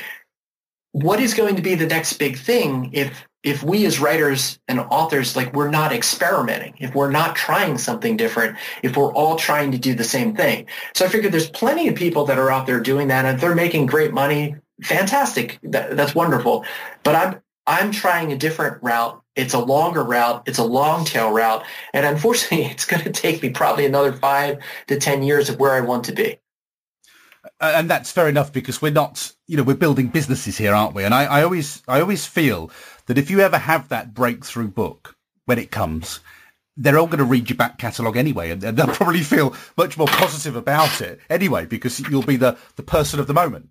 what 0.93 1.19
is 1.19 1.33
going 1.33 1.55
to 1.57 1.61
be 1.61 1.75
the 1.75 1.85
next 1.85 2.13
big 2.13 2.37
thing 2.37 2.89
if 2.93 3.27
if 3.43 3.61
we 3.63 3.85
as 3.85 3.99
writers 3.99 4.59
and 4.67 4.79
authors 4.79 5.35
like 5.35 5.53
we're 5.53 5.69
not 5.69 5.93
experimenting 5.93 6.73
if 6.79 6.95
we're 6.95 7.11
not 7.11 7.35
trying 7.35 7.77
something 7.77 8.17
different 8.17 8.57
if 8.81 8.97
we're 8.97 9.13
all 9.13 9.35
trying 9.35 9.71
to 9.71 9.77
do 9.77 9.93
the 9.93 10.03
same 10.03 10.35
thing 10.35 10.65
so 10.95 11.05
i 11.05 11.07
figure 11.07 11.29
there's 11.29 11.49
plenty 11.51 11.87
of 11.87 11.93
people 11.93 12.25
that 12.25 12.39
are 12.39 12.49
out 12.49 12.65
there 12.65 12.79
doing 12.79 13.09
that 13.09 13.25
and 13.25 13.39
they're 13.39 13.53
making 13.53 13.85
great 13.85 14.11
money 14.11 14.55
fantastic. 14.81 15.59
That, 15.63 15.95
that's 15.97 16.15
wonderful. 16.15 16.65
But 17.03 17.15
I'm 17.15 17.41
I'm 17.67 17.91
trying 17.91 18.31
a 18.31 18.37
different 18.37 18.81
route. 18.81 19.21
It's 19.35 19.53
a 19.53 19.59
longer 19.59 20.01
route. 20.01 20.43
It's 20.47 20.57
a 20.57 20.63
long 20.63 21.03
tail 21.03 21.31
route. 21.31 21.65
And 21.93 22.05
unfortunately, 22.05 22.65
it's 22.71 22.85
going 22.85 23.03
to 23.03 23.11
take 23.11 23.43
me 23.43 23.49
probably 23.49 23.85
another 23.85 24.13
five 24.13 24.59
to 24.87 24.97
10 24.97 25.21
years 25.21 25.49
of 25.49 25.59
where 25.59 25.73
I 25.73 25.81
want 25.81 26.05
to 26.05 26.13
be. 26.13 26.39
And 27.59 27.89
that's 27.89 28.11
fair 28.11 28.27
enough 28.29 28.51
because 28.51 28.81
we're 28.81 28.91
not, 28.91 29.31
you 29.47 29.57
know, 29.57 29.63
we're 29.63 29.75
building 29.75 30.07
businesses 30.07 30.57
here, 30.57 30.73
aren't 30.73 30.95
we? 30.95 31.03
And 31.03 31.13
I, 31.13 31.25
I 31.25 31.43
always, 31.43 31.83
I 31.87 32.01
always 32.01 32.25
feel 32.25 32.71
that 33.05 33.17
if 33.17 33.29
you 33.29 33.41
ever 33.41 33.57
have 33.57 33.89
that 33.89 34.13
breakthrough 34.13 34.67
book 34.67 35.15
when 35.45 35.57
it 35.57 35.71
comes, 35.71 36.19
they're 36.75 36.97
all 36.97 37.07
going 37.07 37.19
to 37.19 37.25
read 37.25 37.49
your 37.49 37.57
back 37.57 37.77
catalogue 37.77 38.17
anyway, 38.17 38.51
and 38.51 38.61
they'll 38.61 38.87
probably 38.87 39.23
feel 39.23 39.55
much 39.77 39.97
more 39.97 40.07
positive 40.07 40.55
about 40.55 41.01
it 41.01 41.19
anyway 41.29 41.65
because 41.65 41.99
you'll 41.99 42.21
be 42.21 42.35
the, 42.35 42.57
the 42.75 42.83
person 42.83 43.19
of 43.19 43.27
the 43.27 43.33
moment. 43.33 43.69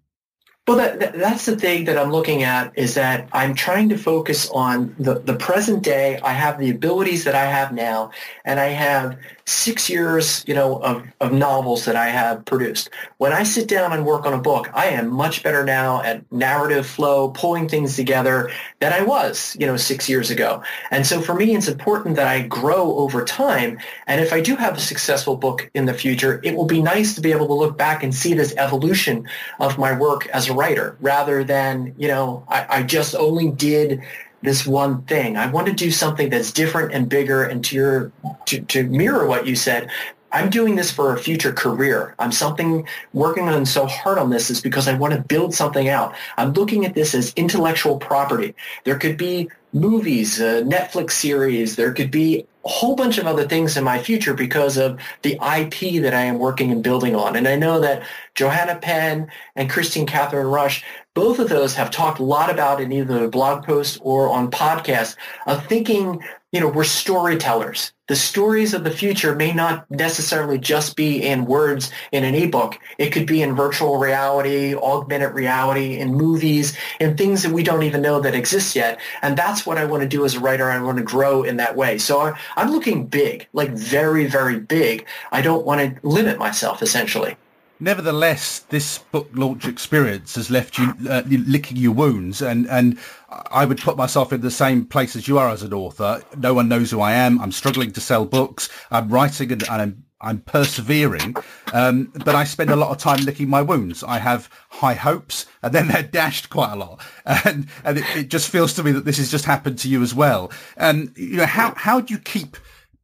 Well, 0.67 0.79
that, 0.79 0.99
that, 0.99 1.17
that's 1.17 1.47
the 1.47 1.55
thing 1.55 1.85
that 1.85 1.97
I'm 1.97 2.11
looking 2.11 2.43
at 2.43 2.77
is 2.77 2.95
that 2.95 3.29
I'm 3.33 3.55
trying 3.55 3.89
to 3.91 3.97
focus 3.97 4.51
on 4.51 4.97
the, 4.99 5.21
the 5.21 5.37
present 5.37 5.85
day. 5.85 6.19
I 6.25 6.33
have 6.33 6.59
the 6.59 6.71
abilities 6.71 7.23
that 7.23 7.37
I 7.37 7.45
have 7.45 7.73
now, 7.73 8.11
and 8.45 8.59
I 8.59 8.67
have 8.67 9.17
six 9.47 9.89
years, 9.89 10.45
you 10.49 10.55
know, 10.55 10.83
of, 10.83 11.07
of 11.21 11.33
novels 11.33 11.85
that 11.85 11.95
I 11.95 12.07
have 12.09 12.45
produced. 12.45 12.91
When 13.19 13.33
I 13.33 13.45
sit 13.45 13.69
down 13.69 13.93
and 13.93 14.05
work 14.05 14.27
on 14.27 14.33
a 14.33 14.41
book, 14.41 14.69
I 14.75 14.87
am 14.87 15.09
much 15.09 15.45
better 15.45 15.65
now 15.65 16.03
at 16.03 16.31
narrative 16.33 16.85
flow, 16.85 17.31
pulling 17.31 17.69
things 17.69 17.95
together 17.95 18.51
than 18.81 18.93
I 18.93 19.03
was, 19.03 19.57
you 19.59 19.67
know, 19.67 19.77
six 19.77 20.09
years 20.09 20.31
ago. 20.31 20.65
And 20.91 21.07
so 21.07 21.21
for 21.21 21.35
me, 21.35 21.55
it's 21.55 21.69
important 21.69 22.17
that 22.17 22.27
I 22.27 22.41
grow 22.43 22.97
over 22.97 23.25
time. 23.25 23.79
And 24.09 24.21
if 24.21 24.33
I 24.33 24.41
do 24.41 24.57
have 24.57 24.77
a 24.77 24.81
successful 24.81 25.37
book 25.37 25.71
in 25.75 25.85
the 25.87 25.95
future, 25.95 26.41
it 26.43 26.57
will 26.57 26.67
be 26.67 26.83
nice 26.83 27.15
to 27.15 27.21
be 27.21 27.31
able 27.31 27.47
to 27.47 27.55
look 27.55 27.79
back 27.79 28.03
and 28.03 28.13
see 28.13 28.35
this 28.35 28.53
evolution 28.57 29.29
of 29.61 29.79
my 29.79 29.97
work 29.97 30.27
as 30.29 30.49
a 30.49 30.55
writer 30.55 30.97
rather 31.01 31.45
than, 31.45 31.95
you 31.97 32.09
know, 32.09 32.45
I, 32.49 32.67
I 32.69 32.83
just 32.83 33.15
only 33.15 33.53
did 33.53 34.03
this 34.47 34.65
one 34.65 35.03
thing. 35.03 35.37
I 35.37 35.49
want 35.49 35.67
to 35.67 35.73
do 35.73 35.91
something 35.91 36.31
that's 36.31 36.53
different 36.53 36.95
and 36.95 37.09
bigger 37.09 37.43
and 37.43 37.65
to 37.65 37.75
your 37.75 38.13
to, 38.47 38.61
to 38.61 38.85
mirror 38.85 39.27
what 39.27 39.47
you 39.47 39.57
said. 39.57 39.91
I'm 40.31 40.51
doing 40.51 40.77
this 40.77 40.91
for 40.91 41.13
a 41.13 41.19
future 41.19 41.53
career. 41.53 42.15
I'm 42.19 42.31
something 42.31 42.87
working 43.13 43.49
on 43.49 43.67
so 43.67 43.87
hard 43.87 44.19
on 44.19 44.31
this 44.31 44.51
is 44.51 44.61
because 44.61 44.87
I 44.87 44.95
want 44.95 45.15
to 45.15 45.21
build 45.21 45.55
something 45.55 45.89
out. 45.89 46.15
I'm 46.37 46.53
looking 46.53 46.85
at 46.85 46.95
this 46.95 47.15
as 47.15 47.33
intellectual 47.35 47.99
property. 47.99 48.55
There 48.85 48.99
could 48.99 49.17
be 49.17 49.49
movies, 49.77 50.41
a 50.41 50.63
Netflix 50.63 51.13
series. 51.13 51.77
There 51.77 51.93
could 51.93 52.11
be 52.11 52.47
a 52.65 52.69
whole 52.69 52.97
bunch 52.97 53.19
of 53.19 53.27
other 53.27 53.47
things 53.47 53.77
in 53.77 53.85
my 53.85 54.03
future 54.03 54.35
because 54.35 54.77
of 54.77 54.99
the 55.23 55.35
IP 55.35 56.03
that 56.03 56.15
I 56.15 56.23
am 56.23 56.39
working 56.39 56.73
and 56.73 56.83
building 56.83 57.15
on. 57.15 57.37
And 57.37 57.47
I 57.47 57.57
know 57.57 57.79
that 57.81 58.03
Joanna 58.35 58.77
Penn 58.77 59.31
and 59.55 59.71
Kristine 59.71 60.07
Kathryn 60.07 60.51
Rusch, 60.51 60.83
both 61.15 61.39
of 61.39 61.49
those 61.49 61.75
have 61.75 61.91
talked 61.91 62.19
a 62.19 62.25
lot 62.25 62.51
about 62.51 62.81
in 62.81 62.91
either 62.91 63.29
blog 63.29 63.65
posts 63.65 63.99
or 64.03 64.29
on 64.31 64.51
podcasts 64.51 65.17
of 65.47 65.65
thinking, 65.67 66.23
you 66.57 66.63
know, 66.63 66.69
we're 66.69 66.85
storytellers. 66.85 67.93
The 68.09 68.17
stories 68.17 68.73
of 68.73 68.83
the 68.83 68.91
future 68.91 69.35
may 69.35 69.53
not 69.53 69.85
necessarily 69.91 70.59
just 70.59 70.97
be 70.97 71.23
in 71.23 71.45
words 71.45 71.91
in 72.13 72.25
an 72.25 72.35
ebook. 72.35 72.79
It 72.97 73.11
could 73.11 73.27
be 73.27 73.43
in 73.43 73.55
virtual 73.55 73.99
reality, 73.99 74.75
augmented 74.75 75.35
reality, 75.35 75.99
in 75.99 76.15
movies, 76.15 76.75
in 76.99 77.15
things 77.15 77.43
that 77.43 77.53
we 77.53 77.63
don't 77.63 77.83
even 77.83 78.01
know 78.01 78.21
that 78.21 78.35
exist 78.35 78.75
yet. 78.75 78.99
And 79.21 79.37
that's 79.37 79.67
what 79.67 79.77
I 79.77 79.85
want 79.85 80.03
to 80.03 80.09
do 80.09 80.25
as 80.25 80.37
a 80.37 80.41
writer. 80.41 80.71
I 80.71 80.81
want 80.81 80.97
to 80.97 81.05
grow 81.05 81.43
in 81.43 81.59
that 81.59 81.77
way. 81.77 81.99
So 81.99 82.35
I'm 82.57 82.71
looking 82.71 83.05
big, 83.05 83.47
like 83.53 83.73
very, 83.73 84.25
very 84.25 84.59
big. 84.59 85.05
I 85.33 85.43
don't 85.43 85.67
want 85.67 85.83
to 85.83 86.09
limit 86.09 86.39
myself 86.39 86.81
essentially. 86.81 87.37
Nevertheless, 87.79 88.61
this 88.61 88.99
book 88.99 89.29
launch 89.35 89.67
experience 89.67 90.37
has 90.37 90.51
left 90.51 90.79
you 90.79 90.95
uh, 91.11 91.23
licking 91.27 91.77
your 91.77 91.93
wounds, 91.93 92.41
and, 92.41 92.67
and 92.71 92.99
I 93.29 93.67
would 93.67 93.79
put 93.79 93.99
myself 93.99 94.33
in 94.33 94.41
the 94.41 94.51
same 94.51 94.87
place 94.87 95.15
as 95.15 95.29
you 95.29 95.39
are 95.39 95.51
as 95.51 95.63
an 95.63 95.75
author. 95.75 96.23
No 96.39 96.55
one 96.55 96.71
knows 96.71 96.91
who 96.91 97.03
I 97.03 97.13
am. 97.13 97.39
I'm 97.39 97.53
struggling 97.53 97.93
to 97.93 98.01
sell 98.01 98.25
books. 98.25 98.71
I'm 98.91 99.11
writing 99.11 99.53
and, 99.53 99.63
and 99.65 99.83
I'm, 99.83 100.05
I'm 100.23 100.41
persevering, 100.41 101.37
um, 101.75 102.11
but 102.25 102.35
I 102.35 102.45
spend 102.45 102.71
a 102.71 102.77
lot 102.77 102.93
of 102.93 102.97
time 102.97 103.23
licking 103.27 103.51
my 103.51 103.61
wounds. 103.61 104.03
I 104.03 104.21
have 104.21 104.49
high 104.71 104.95
hopes, 104.95 105.45
and 105.63 105.75
then 105.75 105.89
they're 105.93 106.03
dashed 106.03 106.49
quite 106.49 106.73
a 106.73 106.77
lot, 106.77 107.03
and 107.27 107.67
and 107.85 107.99
it, 107.99 108.05
it 108.17 108.29
just 108.29 108.49
feels 108.49 108.73
to 108.75 108.85
me 108.85 108.93
that 108.93 109.05
this 109.05 109.19
has 109.19 109.31
just 109.31 109.45
happened 109.45 109.79
to 109.81 109.91
you 109.91 110.03
as 110.03 110.15
well. 110.15 110.51
And 110.79 111.13
you 111.15 111.37
know, 111.37 111.47
how 111.47 111.75
how 111.77 112.01
do 112.01 112.15
you 112.15 112.21
keep 112.21 112.57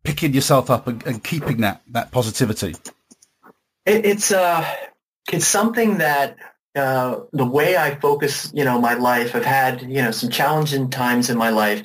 picking 0.02 0.32
yourself 0.32 0.70
up 0.70 0.86
and, 0.86 1.06
and 1.06 1.22
keeping 1.22 1.58
that 1.58 1.82
that 1.88 2.10
positivity? 2.10 2.74
It, 3.86 4.06
it's 4.06 4.32
uh, 4.32 4.64
it's 5.32 5.46
something 5.46 5.98
that 5.98 6.36
uh, 6.74 7.20
the 7.32 7.44
way 7.44 7.76
I 7.76 7.94
focus, 7.94 8.50
you 8.54 8.64
know, 8.64 8.80
my 8.80 8.94
life. 8.94 9.34
I've 9.34 9.44
had 9.44 9.82
you 9.82 10.02
know 10.02 10.10
some 10.10 10.30
challenging 10.30 10.90
times 10.90 11.30
in 11.30 11.36
my 11.36 11.50
life, 11.50 11.84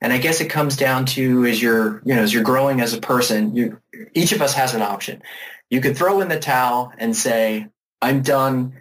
and 0.00 0.12
I 0.12 0.18
guess 0.18 0.40
it 0.40 0.50
comes 0.50 0.76
down 0.76 1.06
to 1.06 1.44
as 1.46 1.60
you're 1.60 2.02
you 2.04 2.14
know 2.14 2.22
as 2.22 2.32
you're 2.32 2.42
growing 2.42 2.80
as 2.80 2.94
a 2.94 3.00
person, 3.00 3.54
you 3.54 3.80
each 4.14 4.32
of 4.32 4.42
us 4.42 4.54
has 4.54 4.74
an 4.74 4.82
option. 4.82 5.22
You 5.70 5.80
could 5.80 5.96
throw 5.96 6.20
in 6.20 6.28
the 6.28 6.38
towel 6.38 6.92
and 6.98 7.16
say, 7.16 7.68
"I'm 8.00 8.22
done." 8.22 8.74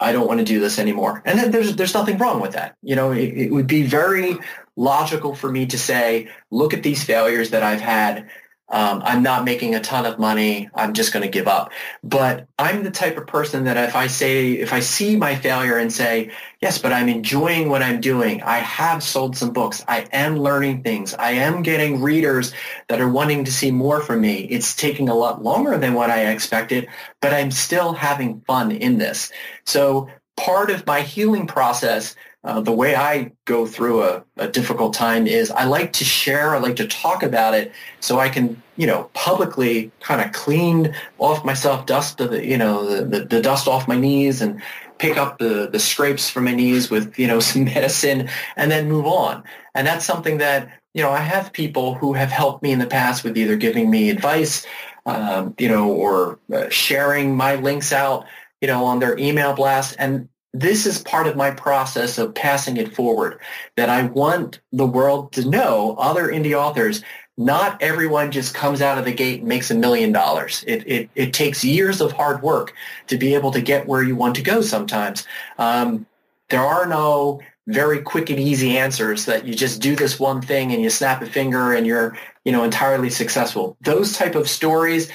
I 0.00 0.12
don't 0.12 0.28
want 0.28 0.38
to 0.38 0.44
do 0.44 0.60
this 0.60 0.78
anymore. 0.78 1.22
And 1.24 1.52
there's 1.52 1.74
there's 1.74 1.94
nothing 1.94 2.18
wrong 2.18 2.40
with 2.40 2.52
that. 2.52 2.76
You 2.82 2.94
know, 2.94 3.10
it, 3.10 3.36
it 3.36 3.50
would 3.50 3.66
be 3.66 3.82
very 3.82 4.38
logical 4.76 5.34
for 5.34 5.50
me 5.50 5.66
to 5.66 5.78
say, 5.78 6.28
look 6.52 6.72
at 6.72 6.84
these 6.84 7.02
failures 7.02 7.50
that 7.50 7.64
I've 7.64 7.80
had 7.80 8.28
um, 8.70 9.00
I'm 9.04 9.22
not 9.22 9.44
making 9.44 9.74
a 9.74 9.80
ton 9.80 10.04
of 10.04 10.18
money. 10.18 10.68
I'm 10.74 10.92
just 10.92 11.12
going 11.12 11.22
to 11.22 11.28
give 11.28 11.48
up. 11.48 11.72
But 12.04 12.46
I'm 12.58 12.84
the 12.84 12.90
type 12.90 13.16
of 13.16 13.26
person 13.26 13.64
that 13.64 13.76
if 13.76 13.96
I 13.96 14.08
say, 14.08 14.52
if 14.52 14.72
I 14.72 14.80
see 14.80 15.16
my 15.16 15.36
failure 15.36 15.78
and 15.78 15.90
say, 15.92 16.30
yes, 16.60 16.78
but 16.78 16.92
I'm 16.92 17.08
enjoying 17.08 17.70
what 17.70 17.82
I'm 17.82 18.00
doing. 18.00 18.42
I 18.42 18.58
have 18.58 19.02
sold 19.02 19.36
some 19.36 19.52
books. 19.52 19.82
I 19.88 20.06
am 20.12 20.36
learning 20.36 20.82
things. 20.82 21.14
I 21.14 21.30
am 21.32 21.62
getting 21.62 22.02
readers 22.02 22.52
that 22.88 23.00
are 23.00 23.08
wanting 23.08 23.44
to 23.44 23.52
see 23.52 23.70
more 23.70 24.02
from 24.02 24.20
me. 24.20 24.40
It's 24.44 24.76
taking 24.76 25.08
a 25.08 25.14
lot 25.14 25.42
longer 25.42 25.78
than 25.78 25.94
what 25.94 26.10
I 26.10 26.26
expected, 26.26 26.88
but 27.22 27.32
I'm 27.32 27.50
still 27.50 27.94
having 27.94 28.42
fun 28.42 28.70
in 28.70 28.98
this. 28.98 29.32
So 29.64 30.08
part 30.36 30.70
of 30.70 30.86
my 30.86 31.00
healing 31.00 31.46
process 31.46 32.14
uh, 32.44 32.60
the 32.60 32.72
way 32.72 32.94
I 32.94 33.32
go 33.46 33.66
through 33.66 34.02
a, 34.04 34.24
a, 34.36 34.46
difficult 34.46 34.94
time 34.94 35.26
is 35.26 35.50
I 35.50 35.64
like 35.64 35.92
to 35.94 36.04
share, 36.04 36.54
I 36.54 36.58
like 36.58 36.76
to 36.76 36.86
talk 36.86 37.24
about 37.24 37.54
it 37.54 37.72
so 37.98 38.20
I 38.20 38.28
can, 38.28 38.62
you 38.76 38.86
know, 38.86 39.10
publicly 39.12 39.90
kind 40.00 40.20
of 40.20 40.32
clean 40.32 40.94
off 41.18 41.44
myself, 41.44 41.84
dust 41.86 42.18
the, 42.18 42.46
you 42.46 42.56
know, 42.56 42.86
the, 42.88 43.04
the, 43.04 43.24
the 43.24 43.42
dust 43.42 43.66
off 43.66 43.88
my 43.88 43.98
knees 43.98 44.40
and 44.40 44.62
pick 44.98 45.16
up 45.16 45.38
the, 45.38 45.68
the 45.70 45.80
scrapes 45.80 46.30
from 46.30 46.44
my 46.44 46.54
knees 46.54 46.90
with, 46.90 47.18
you 47.18 47.26
know, 47.26 47.40
some 47.48 47.64
medicine 47.64 48.28
and 48.56 48.70
then 48.70 48.88
move 48.88 49.06
on. 49.06 49.42
And 49.74 49.84
that's 49.84 50.04
something 50.04 50.38
that, 50.38 50.70
you 50.94 51.02
know, 51.02 51.10
I 51.10 51.20
have 51.20 51.52
people 51.52 51.94
who 51.94 52.12
have 52.12 52.30
helped 52.30 52.62
me 52.62 52.70
in 52.70 52.78
the 52.78 52.86
past 52.86 53.24
with 53.24 53.36
either 53.36 53.56
giving 53.56 53.90
me 53.90 54.10
advice, 54.10 54.64
um, 55.06 55.56
you 55.58 55.68
know, 55.68 55.90
or 55.90 56.38
uh, 56.52 56.68
sharing 56.68 57.36
my 57.36 57.56
links 57.56 57.92
out, 57.92 58.26
you 58.60 58.68
know, 58.68 58.84
on 58.84 59.00
their 59.00 59.18
email 59.18 59.54
blast. 59.54 59.96
And 59.98 60.28
this 60.54 60.86
is 60.86 61.02
part 61.02 61.26
of 61.26 61.36
my 61.36 61.50
process 61.50 62.18
of 62.18 62.34
passing 62.34 62.76
it 62.76 62.94
forward 62.94 63.38
that 63.76 63.88
I 63.88 64.02
want 64.02 64.60
the 64.72 64.86
world 64.86 65.32
to 65.32 65.48
know 65.48 65.94
other 65.98 66.28
indie 66.28 66.58
authors 66.58 67.02
not 67.38 67.80
everyone 67.80 68.32
just 68.32 68.52
comes 68.52 68.82
out 68.82 68.98
of 68.98 69.04
the 69.04 69.12
gate 69.12 69.38
and 69.40 69.48
makes 69.48 69.70
a 69.70 69.74
million 69.74 70.10
dollars. 70.10 70.64
It, 70.66 70.82
it, 70.88 71.10
it 71.14 71.32
takes 71.32 71.64
years 71.64 72.00
of 72.00 72.10
hard 72.10 72.42
work 72.42 72.74
to 73.06 73.16
be 73.16 73.36
able 73.36 73.52
to 73.52 73.60
get 73.60 73.86
where 73.86 74.02
you 74.02 74.16
want 74.16 74.34
to 74.34 74.42
go 74.42 74.60
sometimes. 74.60 75.24
Um, 75.56 76.04
there 76.50 76.60
are 76.60 76.84
no 76.84 77.40
very 77.68 78.00
quick 78.00 78.30
and 78.30 78.40
easy 78.40 78.76
answers 78.76 79.26
that 79.26 79.46
you 79.46 79.54
just 79.54 79.80
do 79.80 79.94
this 79.94 80.18
one 80.18 80.42
thing 80.42 80.72
and 80.72 80.82
you 80.82 80.90
snap 80.90 81.22
a 81.22 81.26
finger 81.26 81.74
and 81.74 81.86
you're 81.86 82.18
you 82.44 82.50
know 82.50 82.64
entirely 82.64 83.10
successful. 83.10 83.76
Those 83.82 84.16
type 84.16 84.34
of 84.34 84.48
stories 84.48 85.08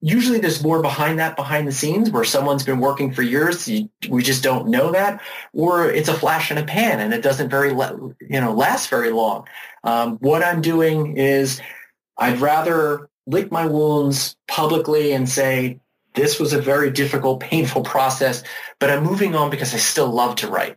usually 0.00 0.38
there's 0.38 0.62
more 0.62 0.80
behind 0.80 1.18
that 1.18 1.36
behind 1.36 1.68
the 1.68 1.72
scenes 1.72 2.10
where 2.10 2.24
someone's 2.24 2.62
been 2.62 2.80
working 2.80 3.12
for 3.12 3.22
years 3.22 3.68
we 4.08 4.22
just 4.22 4.42
don't 4.42 4.68
know 4.68 4.92
that 4.92 5.22
or 5.52 5.90
it's 5.90 6.08
a 6.08 6.14
flash 6.14 6.50
in 6.50 6.58
a 6.58 6.64
pan 6.64 7.00
and 7.00 7.12
it 7.12 7.22
doesn't 7.22 7.50
very 7.50 7.70
you 7.70 8.40
know 8.40 8.52
last 8.52 8.88
very 8.88 9.10
long. 9.10 9.46
Um, 9.84 10.16
what 10.18 10.42
i'm 10.44 10.60
doing 10.60 11.16
is 11.16 11.60
i'd 12.18 12.40
rather 12.40 13.08
lick 13.26 13.50
my 13.50 13.66
wounds 13.66 14.36
publicly 14.48 15.12
and 15.12 15.28
say 15.28 15.80
this 16.14 16.40
was 16.40 16.52
a 16.52 16.60
very 16.60 16.90
difficult 16.90 17.40
painful 17.50 17.82
process 17.82 18.42
but 18.78 18.90
i'm 18.90 19.02
moving 19.02 19.34
on 19.34 19.50
because 19.50 19.74
i 19.74 19.78
still 19.78 20.10
love 20.10 20.36
to 20.36 20.48
write 20.48 20.76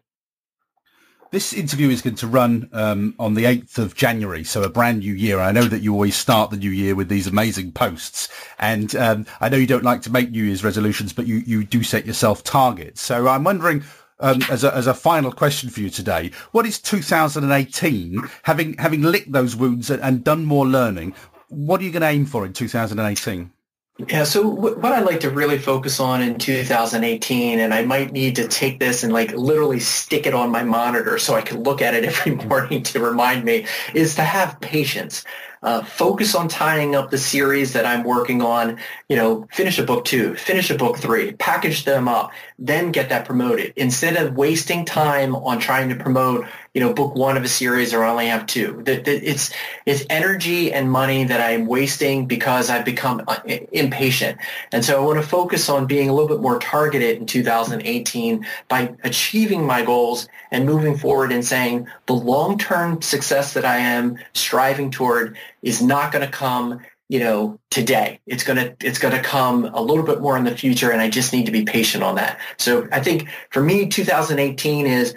this 1.33 1.51
interview 1.51 1.89
is 1.89 2.03
going 2.03 2.15
to 2.15 2.27
run 2.27 2.69
um, 2.73 3.15
on 3.17 3.33
the 3.33 3.45
8th 3.45 3.79
of 3.79 3.95
January, 3.95 4.43
so 4.43 4.61
a 4.61 4.69
brand 4.69 4.99
new 4.99 5.15
year. 5.15 5.39
I 5.39 5.51
know 5.51 5.63
that 5.63 5.81
you 5.81 5.91
always 5.91 6.15
start 6.15 6.51
the 6.51 6.57
new 6.57 6.69
year 6.69 6.93
with 6.93 7.09
these 7.09 7.25
amazing 7.25 7.71
posts, 7.71 8.29
and 8.59 8.95
um, 8.95 9.25
I 9.41 9.49
know 9.49 9.57
you 9.57 9.65
don't 9.65 9.83
like 9.83 10.03
to 10.03 10.11
make 10.11 10.29
New 10.29 10.43
Year's 10.43 10.63
resolutions, 10.63 11.11
but 11.11 11.25
you, 11.25 11.37
you 11.37 11.63
do 11.63 11.81
set 11.81 12.05
yourself 12.05 12.43
targets. 12.43 13.01
So 13.01 13.27
I'm 13.27 13.43
wondering, 13.43 13.83
um, 14.19 14.43
as, 14.51 14.63
a, 14.63 14.75
as 14.75 14.85
a 14.85 14.93
final 14.93 15.31
question 15.31 15.71
for 15.71 15.79
you 15.79 15.89
today, 15.89 16.29
what 16.51 16.67
is 16.67 16.79
2018, 16.79 18.29
having, 18.43 18.77
having 18.77 19.01
licked 19.01 19.31
those 19.31 19.55
wounds 19.55 19.89
and, 19.89 20.03
and 20.03 20.23
done 20.23 20.45
more 20.45 20.67
learning, 20.67 21.15
what 21.49 21.81
are 21.81 21.83
you 21.83 21.91
going 21.91 22.01
to 22.01 22.09
aim 22.09 22.27
for 22.27 22.45
in 22.45 22.53
2018? 22.53 23.51
Yeah, 23.97 24.25
so 24.25 24.55
w- 24.55 24.75
what 24.79 24.91
I'd 24.91 25.05
like 25.05 25.21
to 25.21 25.29
really 25.29 25.57
focus 25.59 25.99
on 25.99 26.21
in 26.21 26.37
2018, 26.39 27.59
and 27.59 27.73
I 27.73 27.85
might 27.85 28.11
need 28.11 28.35
to 28.37 28.47
take 28.47 28.79
this 28.79 29.03
and 29.03 29.13
like 29.13 29.31
literally 29.33 29.79
stick 29.79 30.27
it 30.27 30.33
on 30.33 30.51
my 30.51 30.63
monitor 30.63 31.17
so 31.19 31.35
I 31.35 31.41
can 31.41 31.63
look 31.63 31.81
at 31.81 31.93
it 31.93 32.03
every 32.05 32.35
morning 32.35 32.83
to 32.83 32.99
remind 32.99 33.45
me, 33.45 33.67
is 33.93 34.15
to 34.15 34.23
have 34.23 34.59
patience. 34.61 35.23
uh, 35.63 35.83
focus 35.83 36.35
on 36.35 36.47
tying 36.49 36.95
up 36.95 37.09
the 37.11 37.17
series 37.17 37.73
that 37.73 37.85
I'm 37.85 38.03
working 38.03 38.41
on, 38.41 38.79
you 39.09 39.15
know, 39.15 39.47
finish 39.51 39.79
a 39.79 39.83
book 39.83 40.05
two, 40.05 40.35
finish 40.35 40.69
a 40.69 40.75
book 40.77 40.97
three, 40.99 41.33
package 41.33 41.85
them 41.85 42.07
up, 42.07 42.31
then 42.59 42.91
get 42.91 43.09
that 43.09 43.25
promoted 43.25 43.73
instead 43.77 44.17
of 44.17 44.35
wasting 44.35 44.85
time 44.85 45.35
on 45.35 45.59
trying 45.59 45.89
to 45.89 45.95
promote, 45.95 46.45
you 46.73 46.81
know, 46.81 46.91
book 46.91 47.15
one 47.15 47.37
of 47.37 47.43
a 47.43 47.47
series 47.47 47.93
or 47.93 48.03
I 48.03 48.09
only 48.09 48.27
have 48.27 48.47
two. 48.47 48.81
That 48.85 49.07
it's, 49.07 49.51
it's 49.85 50.05
energy 50.09 50.73
and 50.73 50.91
money 50.91 51.23
that 51.23 51.39
I'm 51.39 51.67
wasting 51.67 52.25
because 52.25 52.69
I've 52.69 52.85
become 52.85 53.21
uh, 53.27 53.39
impatient. 53.71 54.39
And 54.71 54.83
so 54.83 55.01
I 55.01 55.05
want 55.05 55.21
to 55.21 55.27
focus 55.27 55.69
on 55.69 55.85
being 55.85 56.09
a 56.09 56.13
little 56.13 56.27
bit 56.27 56.41
more 56.41 56.57
targeted 56.57 57.17
in 57.17 57.27
2018 57.27 58.45
by 58.69 58.95
achieving 59.03 59.65
my 59.65 59.83
goals 59.83 60.27
and 60.49 60.65
moving 60.65 60.97
forward 60.97 61.31
and 61.31 61.45
saying 61.45 61.87
the 62.07 62.13
long-term 62.13 63.01
success 63.03 63.53
that 63.53 63.65
I 63.65 63.77
am 63.77 64.17
striving 64.33 64.89
toward 64.89 65.37
is 65.61 65.81
not 65.81 66.11
going 66.11 66.25
to 66.25 66.31
come 66.31 66.81
you 67.09 67.19
know 67.19 67.59
today 67.69 68.19
it's 68.25 68.43
going 68.43 68.55
to 68.55 68.75
it's 68.79 68.97
going 68.97 69.13
to 69.13 69.21
come 69.21 69.65
a 69.65 69.81
little 69.81 70.05
bit 70.05 70.21
more 70.21 70.37
in 70.37 70.45
the 70.45 70.55
future 70.55 70.89
and 70.89 71.01
i 71.01 71.09
just 71.09 71.33
need 71.33 71.45
to 71.45 71.51
be 71.51 71.65
patient 71.65 72.01
on 72.01 72.15
that 72.15 72.39
so 72.57 72.87
i 72.93 72.99
think 73.01 73.27
for 73.51 73.61
me 73.61 73.87
2018 73.87 74.87
is 74.87 75.13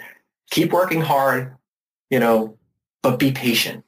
keep 0.49 0.71
working 0.71 1.01
hard 1.01 1.55
you 2.09 2.19
know 2.19 2.57
but 3.01 3.19
be 3.19 3.31
patient 3.31 3.83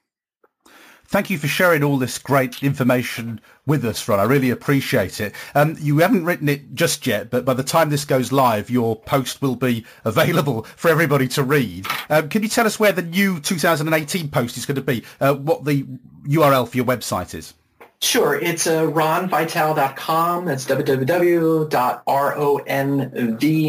Thank 1.12 1.32
you 1.32 1.40
for 1.40 1.48
sharing 1.48 1.84
all 1.84 1.98
this 1.98 2.20
great 2.20 2.62
information 2.62 3.42
with 3.66 3.84
us, 3.84 4.08
Ron. 4.08 4.20
I 4.20 4.26
really 4.26 4.52
appreciate 4.52 5.20
it. 5.20 5.34
Um, 5.56 5.76
you 5.80 5.98
haven't 5.98 6.24
written 6.24 6.48
it 6.48 6.76
just 6.76 7.08
yet, 7.08 7.32
but 7.32 7.46
by 7.46 7.56
the 7.56 7.64
time 7.64 7.90
this 7.90 8.06
goes 8.06 8.32
live, 8.32 8.70
your 8.70 8.96
post 8.96 9.42
will 9.42 9.56
be 9.56 9.88
available 10.06 10.68
for 10.76 10.90
everybody 10.90 11.28
to 11.30 11.42
read. 11.42 11.88
Um, 12.12 12.30
can 12.30 12.44
you 12.44 12.48
tell 12.48 12.68
us 12.68 12.80
where 12.80 12.92
the 12.92 13.02
new 13.02 13.40
2018 13.40 14.30
post 14.30 14.56
is 14.56 14.68
going 14.68 14.76
to 14.76 14.84
be? 14.84 15.04
Uh, 15.20 15.34
what 15.34 15.66
the 15.66 15.84
URL 16.28 16.70
for 16.70 16.78
your 16.78 16.86
website 16.86 17.34
is? 17.34 17.56
Sure. 18.02 18.40
It's 18.40 18.66
uh, 18.66 18.84
ronvitale.com. 18.84 20.46
That's 20.46 20.64
www.ronv 20.66 21.74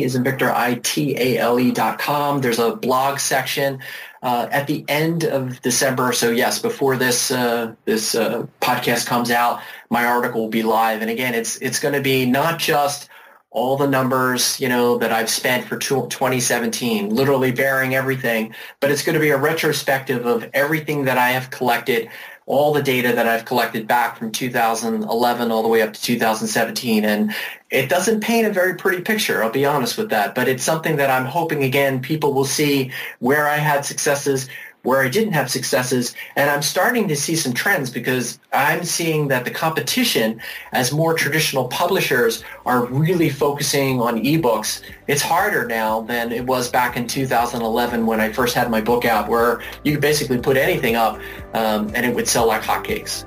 is 0.04 0.14
in 0.14 0.22
Victor 0.22 0.52
I-T-A-L-E.com. 0.52 2.40
There's 2.40 2.60
a 2.60 2.76
blog 2.76 3.18
section 3.18 3.80
uh, 4.22 4.46
at 4.52 4.68
the 4.68 4.84
end 4.86 5.24
of 5.24 5.60
December. 5.62 6.12
So 6.12 6.30
yes, 6.30 6.60
before 6.60 6.96
this 6.96 7.32
uh, 7.32 7.74
this 7.86 8.14
uh, 8.14 8.46
podcast 8.60 9.06
comes 9.06 9.32
out, 9.32 9.62
my 9.90 10.04
article 10.04 10.42
will 10.42 10.48
be 10.48 10.62
live. 10.62 11.02
And 11.02 11.10
again, 11.10 11.34
it's 11.34 11.56
it's 11.56 11.80
going 11.80 11.94
to 11.94 12.00
be 12.00 12.24
not 12.24 12.60
just 12.60 13.08
all 13.50 13.76
the 13.76 13.88
numbers, 13.88 14.60
you 14.60 14.68
know, 14.68 14.98
that 14.98 15.10
I've 15.12 15.28
spent 15.28 15.66
for 15.66 15.76
2017, 15.76 17.12
literally 17.12 17.50
bearing 17.50 17.96
everything, 17.96 18.54
but 18.78 18.92
it's 18.92 19.02
going 19.02 19.14
to 19.14 19.20
be 19.20 19.30
a 19.30 19.36
retrospective 19.36 20.24
of 20.24 20.48
everything 20.54 21.06
that 21.06 21.18
I 21.18 21.30
have 21.30 21.50
collected 21.50 22.08
all 22.50 22.72
the 22.72 22.82
data 22.82 23.12
that 23.12 23.28
I've 23.28 23.44
collected 23.44 23.86
back 23.86 24.16
from 24.16 24.32
2011 24.32 25.52
all 25.52 25.62
the 25.62 25.68
way 25.68 25.82
up 25.82 25.92
to 25.92 26.02
2017. 26.02 27.04
And 27.04 27.32
it 27.70 27.88
doesn't 27.88 28.22
paint 28.22 28.44
a 28.44 28.52
very 28.52 28.74
pretty 28.74 29.02
picture, 29.02 29.44
I'll 29.44 29.52
be 29.52 29.64
honest 29.64 29.96
with 29.96 30.10
that. 30.10 30.34
But 30.34 30.48
it's 30.48 30.64
something 30.64 30.96
that 30.96 31.10
I'm 31.10 31.26
hoping, 31.26 31.62
again, 31.62 32.02
people 32.02 32.32
will 32.34 32.44
see 32.44 32.90
where 33.20 33.46
I 33.46 33.58
had 33.58 33.84
successes, 33.84 34.48
where 34.82 35.00
I 35.02 35.08
didn't 35.08 35.32
have 35.32 35.50
successes. 35.50 36.14
And 36.36 36.50
I'm 36.50 36.62
starting 36.62 37.08
to 37.08 37.16
see 37.16 37.36
some 37.36 37.52
trends 37.52 37.90
because 37.90 38.38
I'm 38.52 38.84
seeing 38.84 39.28
that 39.28 39.44
the 39.44 39.50
competition 39.50 40.40
as 40.72 40.92
more 40.92 41.14
traditional 41.14 41.68
publishers 41.68 42.42
are 42.66 42.86
really 42.86 43.28
focusing 43.28 44.00
on 44.00 44.22
ebooks. 44.22 44.82
It's 45.06 45.22
harder 45.22 45.66
now 45.66 46.00
than 46.02 46.32
it 46.32 46.46
was 46.46 46.70
back 46.70 46.96
in 46.96 47.06
2011 47.06 48.06
when 48.06 48.20
I 48.20 48.32
first 48.32 48.54
had 48.54 48.70
my 48.70 48.80
book 48.80 49.04
out 49.04 49.28
where 49.28 49.60
you 49.84 49.92
could 49.92 50.00
basically 50.00 50.38
put 50.38 50.56
anything 50.56 50.96
up 50.96 51.20
um, 51.54 51.90
and 51.94 52.06
it 52.06 52.14
would 52.14 52.28
sell 52.28 52.46
like 52.46 52.62
hotcakes. 52.62 53.24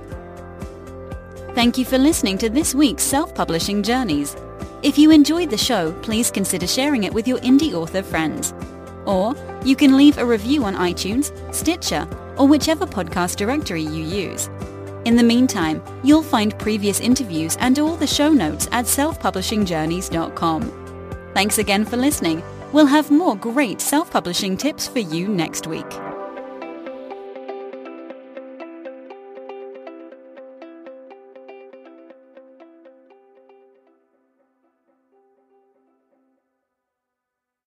Thank 1.54 1.78
you 1.78 1.86
for 1.86 2.00
listening 2.00 2.40
to 2.40 2.50
this 2.50 2.74
week's 2.74 3.04
Self-Publishing 3.04 3.84
Journeys. 3.84 4.36
If 4.82 4.98
you 4.98 5.12
enjoyed 5.12 5.52
the 5.52 5.58
show, 5.58 5.94
please 6.02 6.32
consider 6.32 6.66
sharing 6.66 7.04
it 7.04 7.14
with 7.14 7.28
your 7.28 7.38
indie 7.40 7.74
author 7.74 8.02
friends. 8.02 8.54
Or 9.06 9.36
you 9.64 9.76
can 9.76 9.98
leave 9.98 10.18
a 10.18 10.26
review 10.26 10.64
on 10.64 10.76
iTunes, 10.76 11.32
Stitcher, 11.54 12.08
or 12.38 12.48
whichever 12.48 12.86
podcast 12.86 13.36
directory 13.36 13.84
you 13.84 14.04
use. 14.04 14.50
In 15.06 15.16
the 15.16 15.24
meantime, 15.24 15.84
you'll 16.04 16.24
find 16.24 16.58
previous 16.58 17.00
interviews 17.00 17.58
and 17.60 17.78
all 17.78 17.96
the 17.96 18.08
show 18.08 18.32
notes 18.32 18.68
at 18.72 18.86
selfpublishingjourneys.com. 18.86 21.32
Thanks 21.34 21.58
again 21.58 21.84
for 21.84 21.98
listening. 21.98 22.42
We'll 22.72 22.86
have 22.86 23.12
more 23.12 23.36
great 23.36 23.82
self-publishing 23.82 24.58
tips 24.58 24.88
for 24.88 25.00
you 25.00 25.28
next 25.28 25.68
week. 25.68 25.92